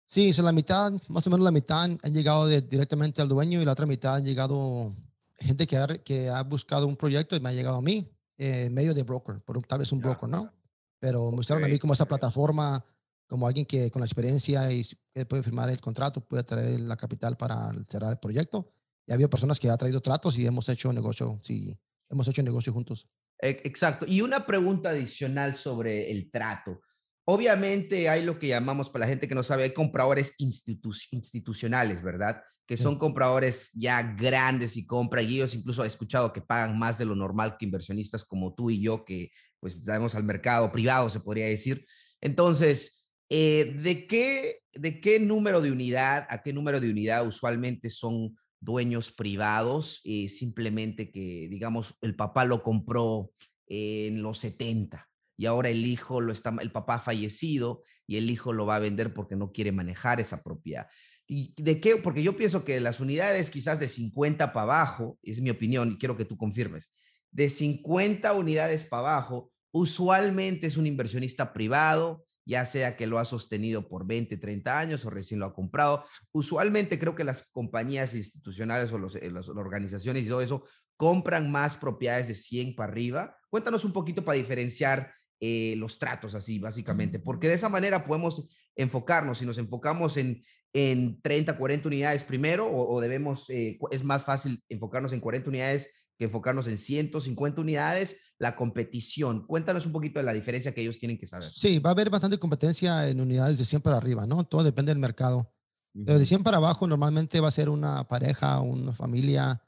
Sí, 0.05 0.33
son 0.33 0.45
la 0.45 0.53
mitad, 0.53 0.93
más 1.09 1.27
o 1.27 1.31
menos 1.31 1.45
la 1.45 1.53
mitad 1.53 1.85
han 1.85 2.13
llegado 2.13 2.47
directamente 2.49 3.23
al 3.23 3.29
dueño 3.29 3.63
y 3.63 3.65
la 3.65 3.73
otra 3.73 3.87
mitad 3.87 4.17
han 4.17 4.25
llegado 4.25 4.95
gente 5.39 5.67
que 5.67 5.77
ha, 5.77 5.87
que 5.87 6.29
ha 6.29 6.43
buscado 6.43 6.87
un 6.87 6.97
proyecto 6.97 7.37
y 7.37 7.41
me 7.41 7.49
ha 7.49 7.53
llegado 7.53 7.77
a 7.77 7.83
mí 7.83 8.11
eh, 8.37 8.69
medio 8.71 8.93
de 8.93 9.03
broker, 9.03 9.41
por 9.41 9.63
tal 9.67 9.79
vez 9.79 9.93
un 9.93 10.01
broker, 10.01 10.29
¿no? 10.29 10.53
Pero 10.99 11.31
me 11.31 11.37
mostraron 11.37 11.65
a 11.65 11.69
mí 11.69 11.79
como 11.79 11.93
esa 11.93 12.07
plataforma, 12.07 12.85
como 13.31 13.47
alguien 13.47 13.65
que 13.65 13.93
con 13.93 14.01
la 14.01 14.07
experiencia 14.07 14.73
y 14.73 14.85
que 15.15 15.25
puede 15.25 15.45
firmar 15.45 15.71
el 15.71 15.81
contrato, 15.81 16.21
puede 16.21 16.43
traer 16.43 16.81
la 16.81 16.97
capital 16.97 17.37
para 17.37 17.73
cerrar 17.89 18.11
el 18.11 18.19
proyecto. 18.19 18.73
Y 19.07 19.13
ha 19.13 19.15
habido 19.15 19.31
personas 19.31 19.61
que 19.61 19.71
ha 19.71 19.77
traído 19.77 20.01
tratos 20.01 20.37
y 20.37 20.47
hemos 20.47 20.69
hecho 20.69 20.93
negocio, 20.93 21.39
sí, 21.41 21.79
hemos 22.09 22.27
hecho 22.27 22.43
negocio 22.43 22.73
juntos. 22.73 23.09
Exacto. 23.39 24.05
Y 24.09 24.21
una 24.21 24.45
pregunta 24.45 24.91
adicional 24.91 25.55
sobre 25.55 26.11
el 26.11 26.29
trato. 26.29 26.81
Obviamente 27.25 28.09
hay 28.09 28.25
lo 28.25 28.37
que 28.37 28.49
llamamos, 28.49 28.91
para 28.91 29.05
la 29.05 29.11
gente 29.11 29.29
que 29.29 29.37
no 29.37 29.45
sabe, 29.45 29.63
hay 29.63 29.73
compradores 29.73 30.35
institucionales, 30.39 32.03
¿verdad? 32.03 32.43
que 32.67 32.77
son 32.77 32.99
compradores 32.99 33.73
ya 33.75 34.01
grandes 34.15 34.77
y 34.77 34.87
compran, 34.87 35.29
y 35.29 35.35
ellos 35.35 35.57
incluso 35.57 35.83
he 35.83 35.89
escuchado 35.89 36.33
que 36.33 36.41
pagan 36.41 36.79
más 36.79 36.99
de 36.99 37.05
lo 37.05 37.17
normal 37.17 37.57
que 37.59 37.65
inversionistas 37.65 38.25
como 38.25 38.55
tú 38.55 38.71
y 38.71 38.81
yo, 38.81 39.05
que 39.05 39.33
pues 39.59 39.85
sabemos 39.85 40.15
al 40.15 40.23
mercado 40.23 40.71
privado, 40.71 41.11
se 41.11 41.19
podría 41.19 41.47
decir. 41.47 41.85
Entonces, 42.21 43.00
eh, 43.31 43.77
¿de, 43.79 44.07
qué, 44.09 44.63
¿de 44.75 45.01
qué 45.01 45.21
número 45.21 45.61
de 45.61 45.71
unidad, 45.71 46.27
a 46.29 46.43
qué 46.43 46.53
número 46.53 46.81
de 46.81 46.91
unidad 46.91 47.27
usualmente 47.27 47.89
son 47.89 48.37
dueños 48.61 49.13
privados? 49.13 50.01
Eh, 50.05 50.29
simplemente 50.29 51.13
que, 51.13 51.47
digamos, 51.49 51.97
el 52.03 52.17
papá 52.17 52.45
lo 52.45 52.63
compró 52.65 53.33
en 53.67 54.21
los 54.21 54.41
70 54.41 55.09
y 55.37 55.47
ahora 55.47 55.69
el 55.71 55.87
hijo 55.87 56.21
lo 56.21 56.33
está, 56.33 56.55
el 56.61 56.73
papá 56.73 56.97
ha 56.97 57.01
fallecido 57.01 57.85
y 58.07 58.17
el 58.17 58.29
hijo 58.29 58.53
lo 58.53 58.67
va 58.67 58.77
a 58.77 58.81
vender 58.81 59.15
porque 59.15 59.37
no 59.37 59.53
quiere 59.53 59.71
manejar 59.71 60.21
esa 60.21 60.43
propiedad. 60.43 60.89
¿Y 61.27 61.55
de 61.57 61.81
qué? 61.81 61.97
Porque 61.97 62.25
yo 62.25 62.37
pienso 62.37 62.65
que 62.65 62.81
las 62.81 62.99
unidades 62.99 63.51
quizás 63.51 63.79
de 63.79 63.87
50 63.87 64.53
para 64.53 64.65
abajo, 64.65 65.19
es 65.23 65.41
mi 65.41 65.51
opinión 65.51 65.93
y 65.93 65.99
quiero 65.99 66.17
que 66.17 66.25
tú 66.25 66.37
confirmes, 66.37 66.93
de 67.31 67.49
50 67.49 68.33
unidades 68.33 68.85
para 68.85 69.03
abajo, 69.03 69.53
usualmente 69.71 70.67
es 70.67 70.77
un 70.77 70.89
inversionista 70.89 71.53
privado, 71.53 72.27
ya 72.51 72.65
sea 72.65 72.97
que 72.97 73.07
lo 73.07 73.21
ha 73.21 73.25
sostenido 73.25 73.89
por 73.89 74.07
20, 74.07 74.37
30 74.37 74.77
años 74.77 75.05
o 75.05 75.11
recién 75.11 75.39
lo 75.39 75.47
ha 75.47 75.55
comprado. 75.55 76.05
Usualmente 76.33 76.99
creo 76.99 77.15
que 77.15 77.23
las 77.23 77.49
compañías 77.51 78.13
institucionales 78.13 78.93
o 78.93 78.99
los, 78.99 79.15
eh, 79.15 79.31
las 79.31 79.49
organizaciones 79.49 80.25
y 80.25 80.29
todo 80.29 80.43
eso 80.43 80.65
compran 80.97 81.51
más 81.51 81.77
propiedades 81.77 82.27
de 82.27 82.35
100 82.35 82.75
para 82.75 82.93
arriba. 82.93 83.37
Cuéntanos 83.51 83.85
un 83.85 83.93
poquito 83.93 84.25
para 84.25 84.37
diferenciar 84.37 85.13
eh, 85.39 85.75
los 85.77 86.01
tratos 86.01 86.35
así, 86.35 86.59
básicamente, 86.59 87.21
porque 87.21 87.47
de 87.47 87.55
esa 87.55 87.69
manera 87.69 88.05
podemos 88.05 88.49
enfocarnos, 88.75 89.39
si 89.39 89.47
nos 89.47 89.57
enfocamos 89.57 90.17
en, 90.17 90.43
en 90.73 91.23
30, 91.23 91.57
40 91.57 91.89
unidades 91.89 92.25
primero, 92.25 92.69
o, 92.71 93.01
debemos, 93.01 93.49
eh, 93.49 93.79
es 93.93 94.03
más 94.03 94.25
fácil 94.25 94.63
enfocarnos 94.69 95.13
en 95.13 95.21
40 95.21 95.49
unidades 95.51 96.10
que 96.21 96.27
enfocarnos 96.27 96.69
en 96.69 96.77
150 96.77 97.63
unidades, 97.63 98.19
la 98.39 98.55
competición. 98.55 99.47
Cuéntanos 99.47 99.87
un 99.87 99.93
poquito 99.93 100.19
de 100.19 100.27
la 100.27 100.35
diferencia 100.35 100.75
que 100.75 100.83
ellos 100.83 100.99
tienen 100.99 101.17
que 101.17 101.27
saber. 101.27 101.49
Sí, 101.49 101.79
va 101.79 101.89
a 101.89 101.93
haber 101.95 102.11
bastante 102.11 102.39
competencia 102.39 103.09
en 103.09 103.23
unidades 103.23 103.59
de 103.59 103.65
100 103.65 103.81
para 103.81 103.97
arriba, 103.97 104.27
¿no? 104.27 104.45
Todo 104.45 104.63
depende 104.63 104.91
del 104.91 104.99
mercado. 104.99 105.51
de 105.95 106.27
100 106.27 106.43
para 106.43 106.59
abajo 106.59 106.87
normalmente 106.87 107.41
va 107.41 107.49
a 107.49 107.53
ser 107.53 107.71
una 107.71 108.07
pareja, 108.07 108.61
una 108.61 108.93
familia 108.93 109.65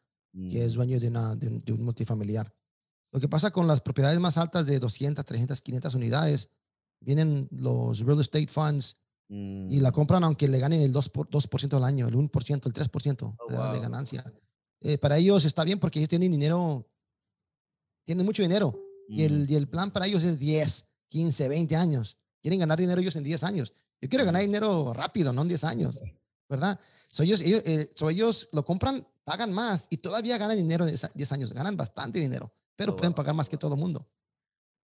que 0.51 0.67
es 0.67 0.75
mm. 0.75 0.77
dueño 0.77 1.01
de, 1.01 1.09
una, 1.09 1.35
de 1.37 1.73
un 1.73 1.83
multifamiliar. 1.83 2.55
Lo 3.13 3.19
que 3.19 3.31
pasa 3.31 3.51
con 3.51 3.67
las 3.67 3.81
propiedades 3.81 4.21
más 4.21 4.37
altas 4.37 4.67
de 4.67 4.79
200, 4.79 5.25
300, 5.25 5.59
500 5.63 5.95
unidades, 5.95 6.51
vienen 7.01 7.49
los 7.51 8.01
real 8.01 8.21
estate 8.21 8.49
funds 8.49 8.99
y 9.31 9.81
la 9.81 9.89
mm. 9.89 9.93
compran 9.95 10.23
aunque 10.25 10.49
le 10.49 10.59
ganen 10.59 10.83
el 10.83 10.93
2%, 10.93 11.11
por, 11.13 11.31
2 11.31 11.49
al 11.73 11.85
año, 11.85 12.09
el 12.09 12.15
1%, 12.15 12.67
el 12.67 12.75
3% 12.75 13.73
de, 13.73 13.81
ganancia. 13.81 14.23
Eh, 14.83 14.99
para 14.99 15.19
ellos 15.19 15.45
está 15.45 15.65
bien 15.65 15.79
porque 15.79 15.99
ellos 15.99 16.09
tienen 16.09 16.33
dinero, 16.33 16.89
tienen 18.05 18.27
mucho 18.27 18.43
dinero 18.43 18.79
y, 19.09 19.23
el, 19.23 19.47
mm. 19.47 19.53
y 19.53 19.55
el 19.55 19.69
plan 19.69 19.91
para 19.91 20.07
ellos 20.07 20.25
es 20.25 20.39
10, 20.39 20.87
15, 21.09 21.49
20 21.49 21.77
años. 21.77 22.19
Quieren 22.41 22.61
ganar 22.61 22.79
dinero 22.79 23.01
ellos 23.01 23.17
en 23.17 23.23
10 23.23 23.45
años. 23.45 23.73
Yo 24.01 24.09
quiero 24.09 24.25
ganar 24.25 24.43
mm. 24.43 24.47
dinero 24.47 24.93
rápido, 24.93 25.33
no 25.33 25.43
en 25.43 25.49
10 25.49 25.65
años, 25.65 26.01
¿verdad? 26.49 26.79
So 27.09 27.23
ellos, 27.23 27.41
ellos, 27.41 27.63
eh, 27.65 27.91
ellos 28.11 28.49
lo 28.53 28.65
compran, 28.65 29.07
pagan 29.25 29.53
más 29.53 29.87
y 29.91 29.99
todavía 29.99 30.39
ganan 30.39 30.57
dinero 30.57 30.87
en 30.87 30.97
10 31.15 31.33
años, 31.33 31.53
ganan 31.53 31.77
bastante 31.77 32.19
dinero 32.19 32.53
pero 32.77 32.97
pueden 32.97 33.15
pagar 33.15 33.35
más 33.35 33.49
que 33.49 33.57
todo 33.57 33.75
el 33.75 33.81
mundo. 33.81 34.09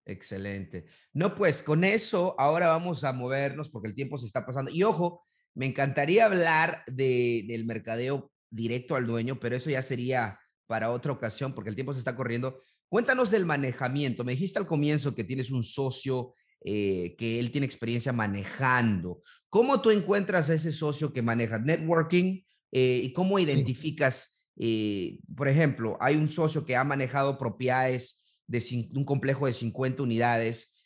Excelente. 0.05 0.85
No, 1.13 1.35
pues 1.35 1.63
con 1.63 1.83
eso 1.83 2.35
ahora 2.39 2.67
vamos 2.67 3.03
a 3.03 3.11
movernos 3.11 3.69
porque 3.69 3.89
el 3.89 3.95
tiempo 3.95 4.17
se 4.17 4.25
está 4.25 4.45
pasando. 4.45 4.71
Y 4.71 4.83
ojo, 4.83 5.25
me 5.53 5.65
encantaría 5.65 6.25
hablar 6.25 6.83
de, 6.87 7.43
del 7.47 7.65
mercadeo 7.65 8.31
directo 8.49 8.95
al 8.95 9.07
dueño, 9.07 9.39
pero 9.39 9.55
eso 9.55 9.69
ya 9.69 9.81
sería 9.81 10.39
para 10.67 10.91
otra 10.91 11.11
ocasión 11.11 11.53
porque 11.53 11.69
el 11.69 11.75
tiempo 11.75 11.93
se 11.93 11.99
está 11.99 12.15
corriendo. 12.15 12.57
Cuéntanos 12.89 13.31
del 13.31 13.45
manejamiento. 13.45 14.23
Me 14.23 14.33
dijiste 14.33 14.59
al 14.59 14.67
comienzo 14.67 15.15
que 15.15 15.23
tienes 15.23 15.51
un 15.51 15.63
socio 15.63 16.33
eh, 16.63 17.15
que 17.17 17.39
él 17.39 17.51
tiene 17.51 17.65
experiencia 17.65 18.11
manejando. 18.11 19.21
¿Cómo 19.49 19.81
tú 19.81 19.91
encuentras 19.91 20.49
a 20.49 20.55
ese 20.55 20.73
socio 20.73 21.13
que 21.13 21.21
maneja 21.21 21.59
networking 21.59 22.41
eh, 22.71 23.01
y 23.03 23.13
cómo 23.13 23.39
identificas, 23.39 24.43
eh, 24.57 25.19
por 25.35 25.47
ejemplo, 25.47 25.97
hay 26.01 26.15
un 26.15 26.29
socio 26.29 26.65
que 26.65 26.75
ha 26.75 26.83
manejado 26.83 27.37
propiedades 27.37 28.23
de 28.47 28.89
un 28.95 29.05
complejo 29.05 29.45
de 29.45 29.53
50 29.53 30.03
unidades, 30.03 30.77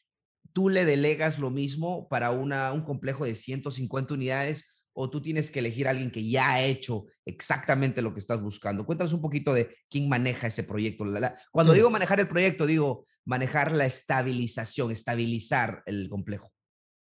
tú 0.53 0.69
le 0.69 0.85
delegas 0.85 1.39
lo 1.39 1.49
mismo 1.51 2.07
para 2.09 2.31
una, 2.31 2.73
un 2.73 2.83
complejo 2.83 3.25
de 3.25 3.35
150 3.35 4.13
unidades 4.13 4.70
o 4.93 5.09
tú 5.09 5.21
tienes 5.21 5.51
que 5.51 5.59
elegir 5.59 5.87
a 5.87 5.91
alguien 5.91 6.11
que 6.11 6.27
ya 6.27 6.51
ha 6.51 6.63
hecho 6.63 7.05
exactamente 7.25 8.01
lo 8.01 8.13
que 8.13 8.19
estás 8.19 8.41
buscando. 8.41 8.85
Cuéntanos 8.85 9.13
un 9.13 9.21
poquito 9.21 9.53
de 9.53 9.73
quién 9.89 10.09
maneja 10.09 10.47
ese 10.47 10.63
proyecto. 10.63 11.05
Cuando 11.51 11.73
digo 11.73 11.89
manejar 11.89 12.19
el 12.19 12.27
proyecto, 12.27 12.65
digo 12.65 13.05
manejar 13.25 13.71
la 13.71 13.85
estabilización, 13.85 14.91
estabilizar 14.91 15.83
el 15.85 16.09
complejo. 16.09 16.51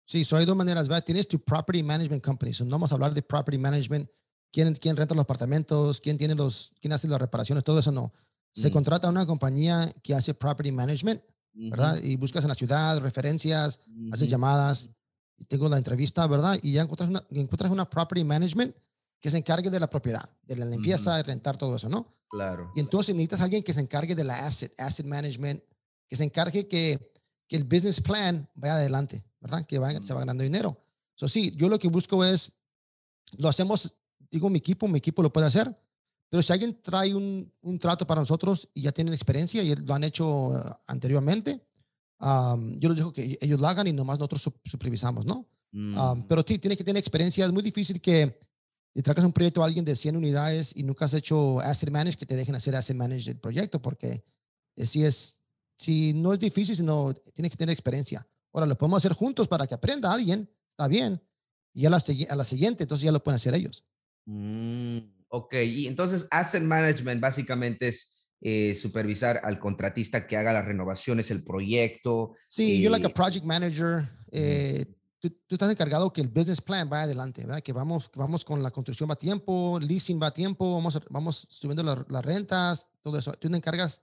Sí, 0.05 0.23
so 0.23 0.37
hay 0.37 0.45
dos 0.45 0.55
maneras, 0.55 0.87
¿verdad? 0.87 1.03
Tienes 1.03 1.27
tu 1.27 1.43
property 1.43 1.81
management 1.81 2.23
company. 2.23 2.53
So 2.53 2.65
no 2.65 2.71
vamos 2.71 2.91
a 2.91 2.95
hablar 2.95 3.13
de 3.13 3.21
property 3.21 3.57
management, 3.57 4.09
quién, 4.51 4.75
quién 4.75 4.95
renta 4.95 5.15
los 5.15 5.23
apartamentos, 5.23 6.01
quién 6.01 6.17
tiene 6.17 6.35
los, 6.35 6.73
quién 6.81 6.93
hace 6.93 7.07
las 7.07 7.19
reparaciones, 7.19 7.63
todo 7.63 7.79
eso 7.79 7.91
no. 7.91 8.13
Se 8.53 8.69
mm. 8.69 8.73
contrata 8.73 9.09
una 9.09 9.25
compañía 9.25 9.91
que 10.03 10.13
hace 10.13 10.33
property 10.33 10.71
management, 10.71 11.21
¿verdad? 11.53 12.01
Y 12.03 12.15
buscas 12.17 12.43
en 12.43 12.49
la 12.49 12.55
ciudad 12.55 12.99
referencias, 12.99 13.79
haces 14.11 14.29
llamadas, 14.29 14.89
y 15.37 15.45
tengo 15.45 15.69
la 15.69 15.77
entrevista, 15.77 16.25
¿verdad? 16.27 16.57
Y 16.61 16.73
ya 16.73 16.81
encuentras 16.83 17.09
una, 17.09 17.23
encuentras 17.31 17.71
una 17.71 17.89
property 17.89 18.23
management 18.23 18.75
que 19.19 19.29
se 19.29 19.37
encargue 19.37 19.69
de 19.69 19.79
la 19.79 19.89
propiedad, 19.89 20.29
de 20.43 20.55
la 20.57 20.65
limpieza, 20.65 21.15
de 21.17 21.23
rentar 21.23 21.57
todo 21.57 21.75
eso, 21.75 21.89
¿no? 21.89 22.13
Claro. 22.29 22.71
Y 22.75 22.79
entonces 22.79 23.15
necesitas 23.15 23.41
a 23.41 23.45
alguien 23.45 23.63
que 23.63 23.73
se 23.73 23.79
encargue 23.79 24.15
de 24.15 24.23
la 24.23 24.45
asset, 24.45 24.77
asset 24.79 25.05
management, 25.05 25.63
que 26.07 26.15
se 26.15 26.23
encargue 26.23 26.67
que, 26.67 27.13
que 27.47 27.55
el 27.55 27.63
business 27.63 28.01
plan 28.01 28.49
vaya 28.55 28.75
adelante, 28.75 29.23
¿verdad? 29.39 29.65
Que 29.65 29.79
vaya, 29.79 30.01
se 30.03 30.13
va 30.13 30.19
ganando 30.19 30.43
dinero. 30.43 30.77
Eso 31.15 31.27
sí, 31.27 31.53
yo 31.55 31.69
lo 31.69 31.79
que 31.79 31.87
busco 31.87 32.25
es, 32.25 32.51
lo 33.37 33.47
hacemos, 33.47 33.93
digo, 34.29 34.49
mi 34.49 34.59
equipo, 34.59 34.87
mi 34.87 34.97
equipo 34.97 35.23
lo 35.23 35.31
puede 35.31 35.47
hacer, 35.47 35.73
pero 36.29 36.41
si 36.41 36.51
alguien 36.51 36.81
trae 36.81 37.13
un, 37.13 37.51
un 37.61 37.77
trato 37.77 38.07
para 38.07 38.19
nosotros 38.19 38.67
y 38.73 38.81
ya 38.81 38.91
tienen 38.91 39.13
experiencia 39.13 39.61
y 39.61 39.75
lo 39.75 39.93
han 39.93 40.03
hecho 40.03 40.47
uh, 40.47 40.61
anteriormente, 40.87 41.63
yo 42.77 42.89
les 42.89 42.97
digo 42.97 43.11
que 43.11 43.37
ellos 43.41 43.59
lo 43.59 43.67
hagan 43.67 43.87
y 43.87 43.93
nomás 43.93 44.19
nosotros 44.19 44.53
supervisamos, 44.65 45.25
¿no? 45.25 45.47
Mm. 45.71 46.27
pero 46.27 46.43
sí, 46.47 46.59
tiene 46.59 46.77
que 46.77 46.83
tener 46.83 46.99
experiencia. 46.99 47.45
Es 47.45 47.51
muy 47.51 47.63
difícil 47.63 47.99
que 47.99 48.39
le 48.93 49.01
traigas 49.01 49.25
un 49.25 49.33
proyecto 49.33 49.63
a 49.63 49.65
alguien 49.65 49.83
de 49.83 49.95
100 49.95 50.15
unidades 50.15 50.73
y 50.75 50.83
nunca 50.83 51.05
has 51.05 51.13
hecho 51.15 51.59
asset 51.59 51.89
manage, 51.89 52.17
que 52.17 52.25
te 52.25 52.35
dejen 52.35 52.55
hacer 52.55 52.75
asset 52.75 52.95
manage 52.95 53.25
del 53.25 53.39
proyecto, 53.39 53.81
porque 53.81 54.23
si 54.77 55.03
es, 55.03 55.43
si 55.75 56.13
no 56.13 56.31
es 56.31 56.39
difícil, 56.39 56.75
sino 56.75 57.13
tiene 57.13 57.49
que 57.49 57.57
tener 57.57 57.73
experiencia. 57.73 58.27
Ahora, 58.53 58.67
lo 58.67 58.77
podemos 58.77 58.97
hacer 58.97 59.13
juntos 59.13 59.47
para 59.47 59.65
que 59.65 59.73
aprenda 59.73 60.13
alguien, 60.13 60.47
está 60.69 60.87
bien. 60.87 61.21
Y 61.73 61.87
a 61.87 61.89
la, 61.89 62.03
a 62.29 62.35
la 62.35 62.43
siguiente, 62.43 62.83
entonces 62.83 63.03
ya 63.03 63.11
lo 63.11 63.23
pueden 63.23 63.37
hacer 63.37 63.55
ellos. 63.55 63.83
Mm, 64.25 64.99
ok, 65.27 65.55
y 65.55 65.87
entonces 65.87 66.27
asset 66.29 66.61
management 66.61 67.19
básicamente 67.19 67.87
es 67.87 68.12
eh, 68.45 68.75
supervisar 68.75 69.39
al 69.45 69.57
contratista 69.57 70.27
que 70.27 70.35
haga 70.35 70.51
las 70.51 70.65
renovaciones, 70.65 71.31
el 71.31 71.45
proyecto. 71.45 72.35
Sí, 72.45 72.81
yo 72.81 72.89
like 72.89 73.05
a 73.05 73.09
eh, 73.09 73.13
project 73.13 73.45
manager. 73.45 74.03
Eh, 74.33 74.85
tú, 75.17 75.31
estás 75.49 75.71
encargado 75.71 76.11
que 76.11 76.19
el 76.19 76.27
business 76.27 76.59
plan 76.59 76.89
vaya 76.89 77.03
adelante, 77.03 77.43
¿verdad? 77.43 77.61
Que 77.61 77.71
vamos, 77.71 78.11
vamos 78.13 78.43
con 78.43 78.61
la 78.61 78.69
construcción 78.69 79.09
va 79.09 79.13
a 79.13 79.17
tiempo, 79.17 79.79
leasing 79.79 80.21
va 80.21 80.27
a 80.27 80.33
tiempo, 80.33 80.75
vamos, 80.75 80.99
vamos 81.09 81.47
subiendo 81.49 82.05
las 82.09 82.25
rentas, 82.25 82.85
todo 83.01 83.17
eso. 83.17 83.31
Tú 83.31 83.49
te 83.49 83.55
encargas 83.55 84.01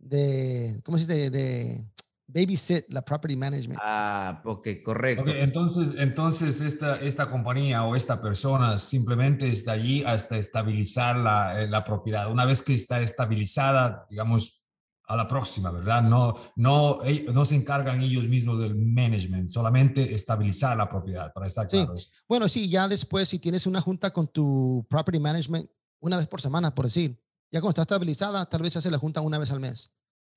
de, 0.00 0.80
¿cómo 0.82 0.98
se 0.98 1.06
dice? 1.06 1.30
de 1.30 1.86
babysit 2.32 2.86
la 2.88 3.02
property 3.02 3.36
management. 3.36 3.80
Ah, 3.82 4.40
ok, 4.44 4.68
correcto. 4.84 5.30
entonces, 5.30 5.94
entonces 5.98 6.60
esta, 6.60 6.96
esta 7.00 7.26
compañía 7.26 7.84
o 7.84 7.96
esta 7.96 8.20
persona 8.20 8.78
simplemente 8.78 9.48
está 9.48 9.72
allí 9.72 10.02
hasta 10.04 10.38
estabilizar 10.38 11.16
la, 11.16 11.62
eh, 11.62 11.68
la 11.68 11.84
propiedad. 11.84 12.30
Una 12.30 12.44
vez 12.44 12.62
que 12.62 12.74
está 12.74 13.00
estabilizada, 13.00 14.06
digamos, 14.08 14.66
a 15.06 15.16
la 15.16 15.26
próxima, 15.26 15.72
¿verdad? 15.72 16.02
No, 16.02 16.36
no, 16.54 17.00
no 17.32 17.44
se 17.44 17.56
encargan 17.56 18.00
ellos 18.00 18.28
mismos 18.28 18.60
del 18.60 18.76
management, 18.76 19.48
solamente 19.48 20.14
estabilizar 20.14 20.76
la 20.76 20.88
propiedad, 20.88 21.32
para 21.32 21.48
estar 21.48 21.66
claros. 21.66 22.12
Bueno, 22.28 22.48
sí, 22.48 22.68
ya 22.68 22.86
después, 22.86 23.28
si 23.28 23.40
tienes 23.40 23.66
una 23.66 23.80
junta 23.80 24.12
con 24.12 24.28
tu 24.28 24.86
property 24.88 25.18
management 25.18 25.68
una 25.98 26.16
vez 26.16 26.28
por 26.28 26.40
semana, 26.40 26.72
por 26.72 26.84
decir, 26.84 27.20
ya 27.50 27.60
cuando 27.60 27.70
está 27.70 27.82
estabilizada, 27.82 28.46
tal 28.48 28.62
vez 28.62 28.72
se 28.72 28.78
hace 28.78 28.90
la 28.90 28.98
junta 28.98 29.20
una 29.20 29.38
vez 29.38 29.50
al 29.50 29.58
mes 29.58 29.92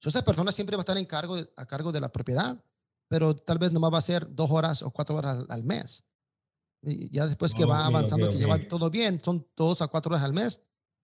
esa 0.10 0.24
persona 0.24 0.52
siempre 0.52 0.76
va 0.76 0.82
a 0.82 0.84
estar 0.84 0.98
en 0.98 1.06
cargo 1.06 1.38
a 1.56 1.66
cargo 1.66 1.92
de 1.92 2.02
la 2.02 2.12
propiedad, 2.12 2.62
pero 3.08 3.36
tal 3.36 3.58
vez 3.58 3.72
nomás 3.72 3.94
va 3.94 4.00
a 4.00 4.02
ser 4.02 4.28
dos 4.34 4.52
horas 4.52 4.82
o 4.82 4.92
cuatro 4.92 5.16
horas 5.16 5.46
al, 5.50 5.64
mes. 5.64 6.04
Y 6.82 7.10
ya 7.10 7.28
después 7.28 7.54
que 7.54 7.66
va 7.66 7.86
avanzando, 7.86 8.30
que 8.30 8.38
lleva 8.38 8.60
todo 8.68 8.90
bien, 8.90 9.20
son 9.24 9.48
dos 9.56 9.82
a 9.82 9.88
cuatro 9.88 10.12
horas 10.12 10.24
al 10.24 10.34
mes. 10.34 10.62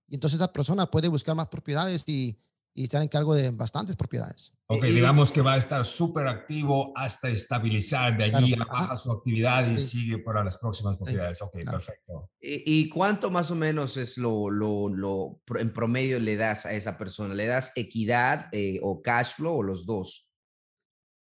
Y 0.07 0.15
entonces 0.15 0.39
esa 0.39 0.51
persona 0.51 0.89
puede 0.89 1.07
buscar 1.07 1.35
más 1.35 1.47
propiedades 1.47 2.07
y, 2.09 2.37
y 2.73 2.83
estar 2.83 3.01
en 3.01 3.07
cargo 3.07 3.35
de 3.35 3.51
bastantes 3.51 3.95
propiedades. 3.95 4.53
Ok, 4.67 4.85
digamos 4.85 5.31
que 5.31 5.41
va 5.41 5.53
a 5.53 5.57
estar 5.57 5.83
súper 5.83 6.27
activo 6.27 6.93
hasta 6.95 7.29
estabilizar, 7.29 8.15
de 8.17 8.25
allí 8.25 8.55
baja 8.55 8.95
su 8.95 9.11
actividad 9.11 9.67
y 9.67 9.77
sigue 9.77 10.19
para 10.19 10.43
las 10.43 10.57
próximas 10.57 10.95
propiedades. 10.95 11.41
ok, 11.41 11.57
perfecto. 11.69 12.29
¿Y, 12.39 12.87
cuánto 12.89 13.31
más 13.31 13.51
o 13.51 13.55
menos 13.55 13.97
es 13.97 14.17
lo, 14.17 14.49
lo, 14.49 14.89
lo, 14.89 15.41
en 15.59 15.73
promedio 15.73 16.19
le 16.19 16.37
das 16.37 16.65
a 16.65 16.73
esa 16.73 16.97
persona? 16.97 17.33
¿Le 17.33 17.47
das 17.47 17.71
equidad 17.75 18.47
eh, 18.51 18.79
o 18.81 19.01
cash 19.01 19.35
flow 19.35 19.57
o 19.57 19.63
los 19.63 19.85
dos? 19.85 20.29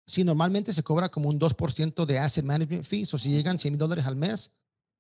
Sí, 0.08 0.24
normalmente 0.24 0.74
se 0.74 0.84
cobra 0.84 1.10
como 1.10 1.30
un 1.30 1.40
2% 1.40 2.06
de 2.06 2.20
asset 2.20 2.46
management 2.46 2.86
fees, 2.86 3.14
o 3.14 3.18
si 3.18 3.30
llegan 3.30 3.60
100 3.60 3.74
mil 3.74 3.80
dólares 3.80 4.06
al 4.06 4.16
mes, 4.16 4.54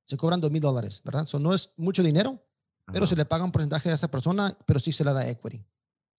se 0.05 0.17
cobran 0.17 0.41
2 0.41 0.51
mil 0.51 0.61
dólares, 0.61 1.01
¿verdad? 1.03 1.23
Eso 1.23 1.39
no 1.39 1.53
es 1.53 1.73
mucho 1.77 2.03
dinero, 2.03 2.45
pero 2.85 3.07
se 3.07 3.15
le 3.15 3.25
paga 3.25 3.43
un 3.43 3.51
porcentaje 3.51 3.89
a 3.89 3.93
esa 3.93 4.09
persona, 4.09 4.57
pero 4.65 4.79
sí 4.79 4.91
se 4.91 5.03
le 5.03 5.13
da 5.13 5.27
equity. 5.27 5.65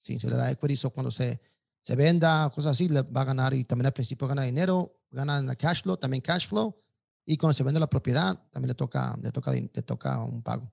Sí, 0.03 0.18
se 0.18 0.28
le 0.28 0.36
da 0.36 0.51
equity, 0.51 0.76
so 0.76 0.90
cuando 0.90 1.11
se, 1.11 1.40
se 1.82 1.96
venda, 1.96 2.51
cosas 2.55 2.72
así, 2.72 2.88
le 2.88 3.03
va 3.03 3.22
a 3.22 3.24
ganar 3.24 3.55
y 3.55 3.64
también 3.64 3.86
al 3.86 3.92
principio 3.92 4.26
gana 4.26 4.42
dinero, 4.42 5.01
gana 5.11 5.38
en 5.38 5.55
cash 5.55 5.82
flow, 5.82 5.96
también 5.96 6.20
cash 6.20 6.49
flow, 6.49 6.76
y 7.24 7.36
cuando 7.36 7.53
se 7.55 7.62
vende 7.62 7.80
la 7.80 7.90
propiedad, 7.90 8.42
también 8.51 8.68
le 8.68 8.74
toca, 8.74 9.18
le 9.22 9.30
toca, 9.30 9.53
le 9.53 9.82
toca 9.82 10.22
un 10.24 10.42
pago. 10.42 10.72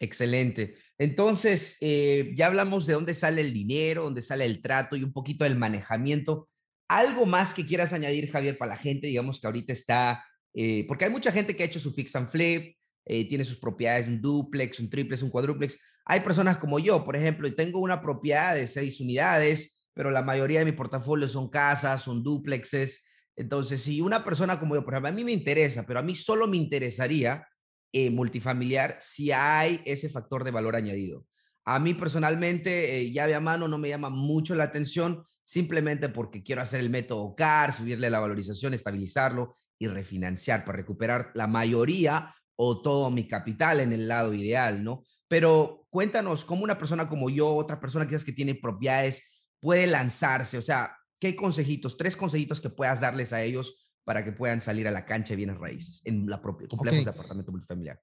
Excelente. 0.00 0.76
Entonces, 0.96 1.76
eh, 1.80 2.32
ya 2.36 2.46
hablamos 2.46 2.86
de 2.86 2.94
dónde 2.94 3.14
sale 3.14 3.40
el 3.40 3.52
dinero, 3.52 4.04
dónde 4.04 4.22
sale 4.22 4.44
el 4.44 4.62
trato 4.62 4.96
y 4.96 5.02
un 5.02 5.12
poquito 5.12 5.44
del 5.44 5.56
manejamiento. 5.56 6.48
¿Algo 6.88 7.26
más 7.26 7.52
que 7.52 7.66
quieras 7.66 7.92
añadir, 7.92 8.30
Javier, 8.30 8.56
para 8.56 8.70
la 8.70 8.76
gente? 8.76 9.08
Digamos 9.08 9.40
que 9.40 9.46
ahorita 9.46 9.72
está, 9.72 10.24
eh, 10.54 10.84
porque 10.86 11.04
hay 11.04 11.10
mucha 11.10 11.32
gente 11.32 11.54
que 11.54 11.62
ha 11.64 11.66
hecho 11.66 11.80
su 11.80 11.92
fix 11.92 12.14
and 12.16 12.28
flip, 12.28 12.76
eh, 13.04 13.28
tiene 13.28 13.44
sus 13.44 13.58
propiedades, 13.58 14.06
un 14.06 14.20
duplex, 14.20 14.80
un 14.80 14.88
triplex, 14.88 15.22
un 15.22 15.30
cuádruplex. 15.30 15.78
Hay 16.08 16.20
personas 16.20 16.56
como 16.56 16.78
yo, 16.78 17.04
por 17.04 17.16
ejemplo, 17.16 17.46
y 17.46 17.54
tengo 17.54 17.80
una 17.80 18.00
propiedad 18.00 18.54
de 18.54 18.66
seis 18.66 18.98
unidades, 19.00 19.84
pero 19.92 20.10
la 20.10 20.22
mayoría 20.22 20.60
de 20.60 20.64
mi 20.64 20.72
portafolio 20.72 21.28
son 21.28 21.50
casas, 21.50 22.02
son 22.02 22.22
duplexes. 22.22 23.06
Entonces, 23.36 23.82
si 23.82 24.00
una 24.00 24.24
persona 24.24 24.58
como 24.58 24.74
yo, 24.74 24.84
por 24.84 24.94
ejemplo, 24.94 25.10
a 25.10 25.12
mí 25.12 25.22
me 25.22 25.32
interesa, 25.32 25.84
pero 25.86 26.00
a 26.00 26.02
mí 26.02 26.14
solo 26.14 26.48
me 26.48 26.56
interesaría 26.56 27.46
eh, 27.92 28.10
multifamiliar 28.10 28.96
si 29.00 29.32
hay 29.32 29.82
ese 29.84 30.08
factor 30.08 30.44
de 30.44 30.50
valor 30.50 30.76
añadido. 30.76 31.26
A 31.66 31.78
mí 31.78 31.92
personalmente, 31.92 33.00
eh, 33.00 33.12
llave 33.12 33.34
a 33.34 33.40
mano 33.40 33.68
no 33.68 33.76
me 33.76 33.90
llama 33.90 34.08
mucho 34.08 34.54
la 34.54 34.64
atención, 34.64 35.24
simplemente 35.44 36.08
porque 36.08 36.42
quiero 36.42 36.62
hacer 36.62 36.80
el 36.80 36.88
método 36.88 37.34
CAR, 37.34 37.74
subirle 37.74 38.08
la 38.08 38.20
valorización, 38.20 38.72
estabilizarlo 38.72 39.52
y 39.78 39.88
refinanciar 39.88 40.64
para 40.64 40.78
recuperar 40.78 41.32
la 41.34 41.46
mayoría 41.46 42.34
o 42.56 42.80
todo 42.80 43.10
mi 43.10 43.28
capital 43.28 43.80
en 43.80 43.92
el 43.92 44.08
lado 44.08 44.32
ideal, 44.32 44.82
¿no? 44.82 45.04
Pero 45.28 45.77
cuéntanos 45.90 46.44
cómo 46.44 46.64
una 46.64 46.78
persona 46.78 47.08
como 47.08 47.30
yo, 47.30 47.54
otra 47.54 47.80
persona 47.80 48.06
quizás 48.06 48.24
que 48.24 48.32
tiene 48.32 48.54
propiedades, 48.54 49.44
puede 49.60 49.86
lanzarse, 49.86 50.58
o 50.58 50.62
sea, 50.62 50.96
¿qué 51.18 51.34
consejitos, 51.34 51.96
tres 51.96 52.16
consejitos 52.16 52.60
que 52.60 52.70
puedas 52.70 53.00
darles 53.00 53.32
a 53.32 53.42
ellos 53.42 53.88
para 54.04 54.24
que 54.24 54.32
puedan 54.32 54.60
salir 54.60 54.86
a 54.88 54.90
la 54.90 55.04
cancha 55.04 55.30
de 55.30 55.36
bienes 55.36 55.58
raíces 55.58 56.02
en 56.04 56.28
la 56.28 56.40
propia 56.40 56.68
complejos 56.68 57.04
de 57.04 57.10
apartamento 57.10 57.52
multifamiliar? 57.52 58.00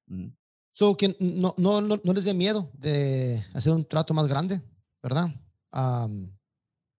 So, 0.71 0.97
que 0.97 1.15
no, 1.19 1.55
no, 1.57 1.81
no, 1.81 2.01
no, 2.03 2.13
les 2.13 2.25
dé 2.25 2.33
miedo 2.33 2.71
de 2.73 3.43
hacer 3.53 3.71
un 3.71 3.85
trato 3.85 4.13
más 4.13 4.27
grande, 4.27 4.61
¿verdad? 5.01 5.33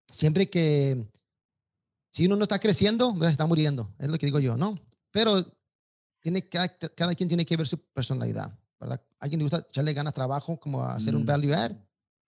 siempre 0.09 0.49
que, 0.49 1.09
si 2.11 2.25
uno 2.25 2.35
no 2.35 2.43
está 2.43 2.59
creciendo, 2.59 3.13
está 3.25 3.45
muriendo, 3.45 3.93
es 3.99 4.07
lo 4.07 4.17
que 4.17 4.27
digo 4.27 4.39
yo, 4.39 4.55
¿no? 4.55 4.79
Pero 5.11 5.43
tiene, 6.19 6.47
cada, 6.47 6.69
cada 6.69 7.15
quien 7.15 7.27
tiene 7.27 7.45
que 7.45 7.57
ver 7.57 7.67
su 7.67 7.79
personalidad, 7.91 8.57
¿verdad? 8.79 9.01
Alguien 9.19 9.39
le 9.39 9.43
gusta 9.45 9.65
echarle 9.67 9.93
ganas 9.93 10.13
trabajo, 10.13 10.59
como 10.59 10.83
hacer 10.83 11.15
un 11.15 11.23
mm. 11.23 11.25
value 11.25 11.53
add, 11.53 11.75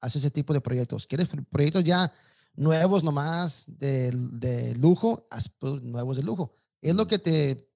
hace 0.02 0.18
ese 0.18 0.32
tipo 0.32 0.54
de 0.54 0.62
proyectos. 0.62 1.06
¿Quieres 1.06 1.28
proyectos 1.50 1.84
ya 1.84 2.12
nuevos 2.56 3.04
nomás 3.04 3.66
de, 3.68 4.12
de 4.12 4.76
lujo? 4.76 5.28
Haz 5.30 5.50
pues, 5.50 5.82
nuevos 5.82 6.18
de 6.18 6.24
lujo. 6.24 6.52
Es 6.82 6.96
lo 6.96 7.08
que 7.08 7.20
te 7.20 7.70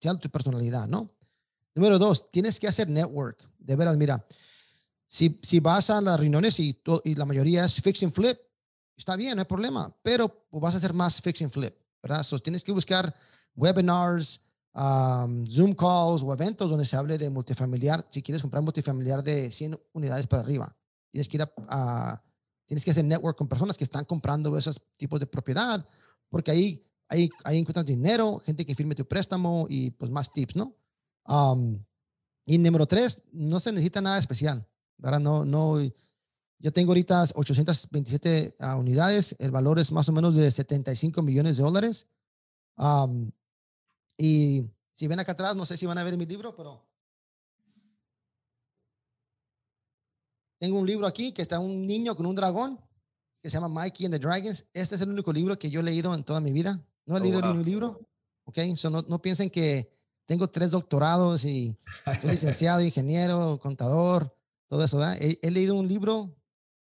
sea 0.00 0.14
tu 0.18 0.28
personalidad, 0.28 0.86
¿no? 0.86 1.10
Número 1.74 1.98
dos, 1.98 2.30
tienes 2.30 2.60
que 2.60 2.68
hacer 2.68 2.88
network. 2.88 3.42
De 3.58 3.74
veras, 3.74 3.96
mira, 3.96 4.24
si, 5.06 5.40
si 5.42 5.60
vas 5.60 5.88
a 5.90 6.00
las 6.00 6.20
reuniones 6.20 6.60
y, 6.60 6.78
y 7.04 7.14
la 7.14 7.24
mayoría 7.24 7.64
es 7.64 7.80
fix 7.80 8.02
and 8.02 8.12
flip, 8.12 8.38
está 8.96 9.16
bien, 9.16 9.36
no 9.36 9.40
hay 9.40 9.46
problema, 9.46 9.94
pero 10.02 10.46
vas 10.52 10.74
a 10.74 10.76
hacer 10.76 10.92
más 10.92 11.20
fix 11.20 11.40
and 11.40 11.50
flip, 11.50 11.74
¿verdad? 12.02 12.22
So, 12.22 12.38
tienes 12.38 12.62
que 12.62 12.72
buscar 12.72 13.14
webinars, 13.56 14.40
Zoom 14.74 15.72
calls 15.74 16.22
o 16.22 16.32
eventos 16.32 16.68
donde 16.68 16.84
se 16.84 16.96
hable 16.96 17.16
de 17.16 17.30
multifamiliar. 17.30 18.04
Si 18.08 18.22
quieres 18.22 18.42
comprar 18.42 18.62
multifamiliar 18.62 19.22
de 19.22 19.50
100 19.50 19.78
unidades 19.92 20.26
para 20.26 20.42
arriba, 20.42 20.76
tienes 21.10 21.28
que 21.28 21.36
ir 21.36 21.42
a, 21.68 22.22
tienes 22.66 22.84
que 22.84 22.90
hacer 22.90 23.04
network 23.04 23.38
con 23.38 23.46
personas 23.46 23.76
que 23.76 23.84
están 23.84 24.04
comprando 24.04 24.56
esos 24.58 24.82
tipos 24.96 25.20
de 25.20 25.26
propiedad, 25.26 25.84
porque 26.28 26.50
ahí, 26.50 26.84
ahí, 27.08 27.30
ahí 27.44 27.58
encuentras 27.58 27.86
dinero, 27.86 28.38
gente 28.44 28.66
que 28.66 28.74
firme 28.74 28.94
tu 28.94 29.06
préstamo 29.06 29.66
y 29.68 29.90
pues 29.90 30.10
más 30.10 30.32
tips, 30.32 30.56
¿no? 30.56 30.74
y 32.46 32.58
número 32.58 32.86
tres, 32.86 33.22
no 33.32 33.58
se 33.60 33.72
necesita 33.72 34.02
nada 34.02 34.18
especial, 34.18 34.66
¿verdad? 34.98 35.20
No, 35.20 35.44
no, 35.46 35.80
yo 36.58 36.72
tengo 36.72 36.90
ahorita 36.90 37.22
827 37.34 38.56
ah, 38.58 38.76
unidades, 38.76 39.34
el 39.38 39.50
valor 39.50 39.78
es 39.78 39.92
más 39.92 40.08
o 40.08 40.12
menos 40.12 40.36
de 40.36 40.50
75 40.50 41.22
millones 41.22 41.56
de 41.56 41.62
dólares. 41.62 42.06
Y 44.16 44.70
si 44.94 45.06
ven 45.08 45.20
acá 45.20 45.32
atrás, 45.32 45.56
no 45.56 45.66
sé 45.66 45.76
si 45.76 45.86
van 45.86 45.98
a 45.98 46.04
ver 46.04 46.16
mi 46.16 46.26
libro, 46.26 46.54
pero 46.54 46.86
tengo 50.58 50.78
un 50.78 50.86
libro 50.86 51.06
aquí 51.06 51.32
que 51.32 51.42
está 51.42 51.58
un 51.58 51.86
niño 51.86 52.16
con 52.16 52.26
un 52.26 52.34
dragón 52.34 52.80
que 53.42 53.50
se 53.50 53.58
llama 53.58 53.68
Mikey 53.68 54.06
and 54.06 54.14
the 54.14 54.18
Dragons. 54.18 54.68
Este 54.72 54.94
es 54.94 55.00
el 55.02 55.10
único 55.10 55.32
libro 55.32 55.58
que 55.58 55.68
yo 55.68 55.80
he 55.80 55.82
leído 55.82 56.14
en 56.14 56.24
toda 56.24 56.40
mi 56.40 56.52
vida. 56.52 56.82
No 57.04 57.16
he 57.16 57.20
oh, 57.20 57.22
leído 57.22 57.42
ningún 57.42 57.62
libro. 57.62 58.00
Ok, 58.44 58.58
so 58.76 58.88
no, 58.88 59.02
no 59.06 59.20
piensen 59.20 59.50
que 59.50 59.92
tengo 60.26 60.48
tres 60.48 60.70
doctorados 60.70 61.44
y 61.44 61.76
soy 62.20 62.30
licenciado, 62.30 62.80
ingeniero, 62.80 63.58
contador, 63.60 64.34
todo 64.68 64.84
eso. 64.84 65.02
He, 65.12 65.38
he, 65.42 65.50
leído 65.50 65.74
un 65.74 65.86
libro. 65.86 66.34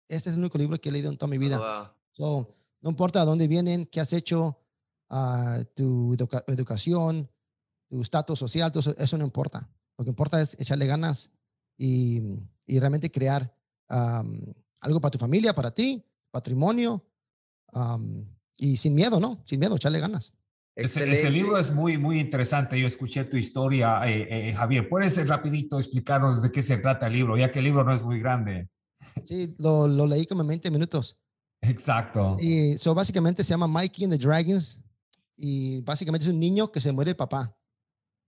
Este 0.07 0.31
es 0.31 0.37
el 0.37 0.41
único 0.41 0.59
libro 0.59 0.81
que 0.81 0.91
he 0.91 0.93
leído 0.93 1.11
en 1.11 1.17
toda 1.17 1.31
mi 1.31 1.39
vida. 1.39 1.97
Oh, 2.19 2.47
no 2.81 2.91
importa 2.91 3.21
de 3.21 3.27
dónde 3.27 3.49
vienen, 3.49 3.87
qué 3.87 4.01
has 4.01 4.13
hecho, 4.13 4.62
uh, 5.13 5.65
tu 5.77 6.17
educación, 6.49 7.31
tu 7.89 8.03
estatus 8.03 8.39
social, 8.39 8.73
todo 8.73 8.95
eso, 8.99 9.19
no 9.19 9.25
importa. 9.25 9.71
Lo 9.97 10.05
que 10.05 10.11
importa 10.11 10.41
es 10.41 10.59
echarle 10.59 10.87
ganas 10.87 11.31
y, 11.79 12.21
y 12.67 12.81
realmente 12.81 13.11
crear 13.11 13.55
algo 14.81 15.01
para 15.01 15.11
tu 15.11 15.19
familia, 15.19 15.55
para 15.55 15.71
ti, 15.71 16.03
patrimonio, 16.31 17.07
y 18.57 18.77
sin 18.77 18.95
miedo, 18.95 19.21
¿no? 19.21 19.43
Sin 19.45 19.61
miedo, 19.61 19.77
echarle 19.77 20.01
ganas. 20.01 20.33
Ese, 20.75 21.31
libro 21.31 21.59
es 21.59 21.75
muy, 21.75 21.99
muy 21.99 22.19
interesante. 22.19 22.81
Yo 22.81 22.87
escuché 22.87 23.25
tu 23.25 23.37
historia, 23.37 24.01
eh, 24.09 24.49
eh, 24.49 24.55
Javier. 24.55 24.89
¿Puedes 24.89 25.27
rapidito 25.29 25.77
explicarnos 25.77 26.41
de 26.41 26.51
qué 26.51 26.63
se 26.63 26.79
trata 26.79 27.09
el 27.09 27.13
libro, 27.13 27.37
ya 27.37 27.53
que 27.53 27.59
el 27.59 27.67
libro 27.67 27.85
no 27.85 27.93
es 27.93 28.03
muy 28.03 28.19
grande? 28.19 28.71
Sí, 29.25 29.55
lo, 29.59 29.87
lo 29.87 30.07
leí 30.07 30.27
como 30.27 30.41
en 30.43 30.49
20 30.49 30.71
minutos. 30.71 31.19
Exacto. 31.61 32.37
Y 32.41 32.79
so 32.79 32.95
básicamente 32.95 33.45
se 33.45 33.51
llama 33.51 33.67
Mikey 33.69 34.05
and 34.05 34.15
the 34.15 34.19
Dragons. 34.19 34.81
Y 35.37 35.81
básicamente 35.83 36.27
es 36.27 36.33
un 36.33 36.41
niño 36.41 36.71
que 36.71 36.81
se 36.81 36.93
muere 36.93 37.11
el 37.11 37.17
papá. 37.17 37.57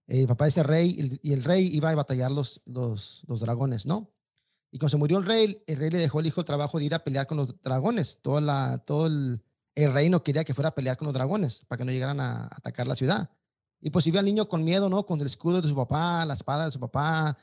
El 0.06 0.26
papá 0.26 0.46
es 0.46 0.56
el 0.58 0.64
rey 0.64 1.18
y 1.22 1.32
el 1.32 1.44
rey 1.44 1.68
iba 1.72 1.90
a 1.90 1.94
batallar 1.94 2.30
los, 2.30 2.60
los, 2.66 3.22
los 3.26 3.40
dragones, 3.40 3.86
¿no? 3.86 4.12
Y 4.70 4.78
cuando 4.78 4.90
se 4.90 4.96
murió 4.96 5.18
el 5.18 5.24
rey, 5.24 5.62
el 5.66 5.76
rey 5.78 5.90
le 5.90 5.98
dejó 5.98 6.18
al 6.18 6.26
hijo 6.26 6.40
el 6.40 6.46
trabajo 6.46 6.78
de 6.78 6.84
ir 6.84 6.94
a 6.94 7.04
pelear 7.04 7.26
con 7.26 7.36
los 7.36 7.60
dragones. 7.62 8.18
Todo, 8.20 8.40
la, 8.40 8.78
todo 8.78 9.06
el, 9.06 9.40
el 9.74 9.92
reino 9.92 10.22
quería 10.22 10.44
que 10.44 10.52
fuera 10.52 10.70
a 10.70 10.74
pelear 10.74 10.96
con 10.96 11.06
los 11.06 11.14
dragones 11.14 11.64
para 11.66 11.78
que 11.78 11.84
no 11.84 11.92
llegaran 11.92 12.20
a 12.20 12.46
atacar 12.46 12.88
la 12.88 12.94
ciudad. 12.94 13.30
Y 13.80 13.90
pues 13.90 14.06
iba 14.06 14.20
al 14.20 14.26
niño 14.26 14.48
con 14.48 14.64
miedo, 14.64 14.88
¿no? 14.88 15.06
Con 15.06 15.20
el 15.20 15.26
escudo 15.26 15.62
de 15.62 15.68
su 15.68 15.76
papá, 15.76 16.24
la 16.24 16.34
espada 16.34 16.66
de 16.66 16.72
su 16.72 16.80
papá, 16.80 17.36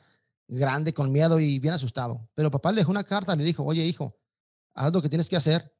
grande, 0.48 0.92
con 0.92 1.10
miedo 1.10 1.40
y 1.40 1.58
bien 1.58 1.74
asustado. 1.74 2.28
Pero 2.34 2.50
papá 2.50 2.72
le 2.72 2.80
dejó 2.80 2.90
una 2.90 3.04
carta, 3.04 3.34
le 3.34 3.44
dijo, 3.44 3.64
oye 3.64 3.84
hijo, 3.84 4.18
haz 4.74 4.92
lo 4.92 5.00
que 5.00 5.08
tienes 5.08 5.28
que 5.28 5.36
hacer. 5.36 5.72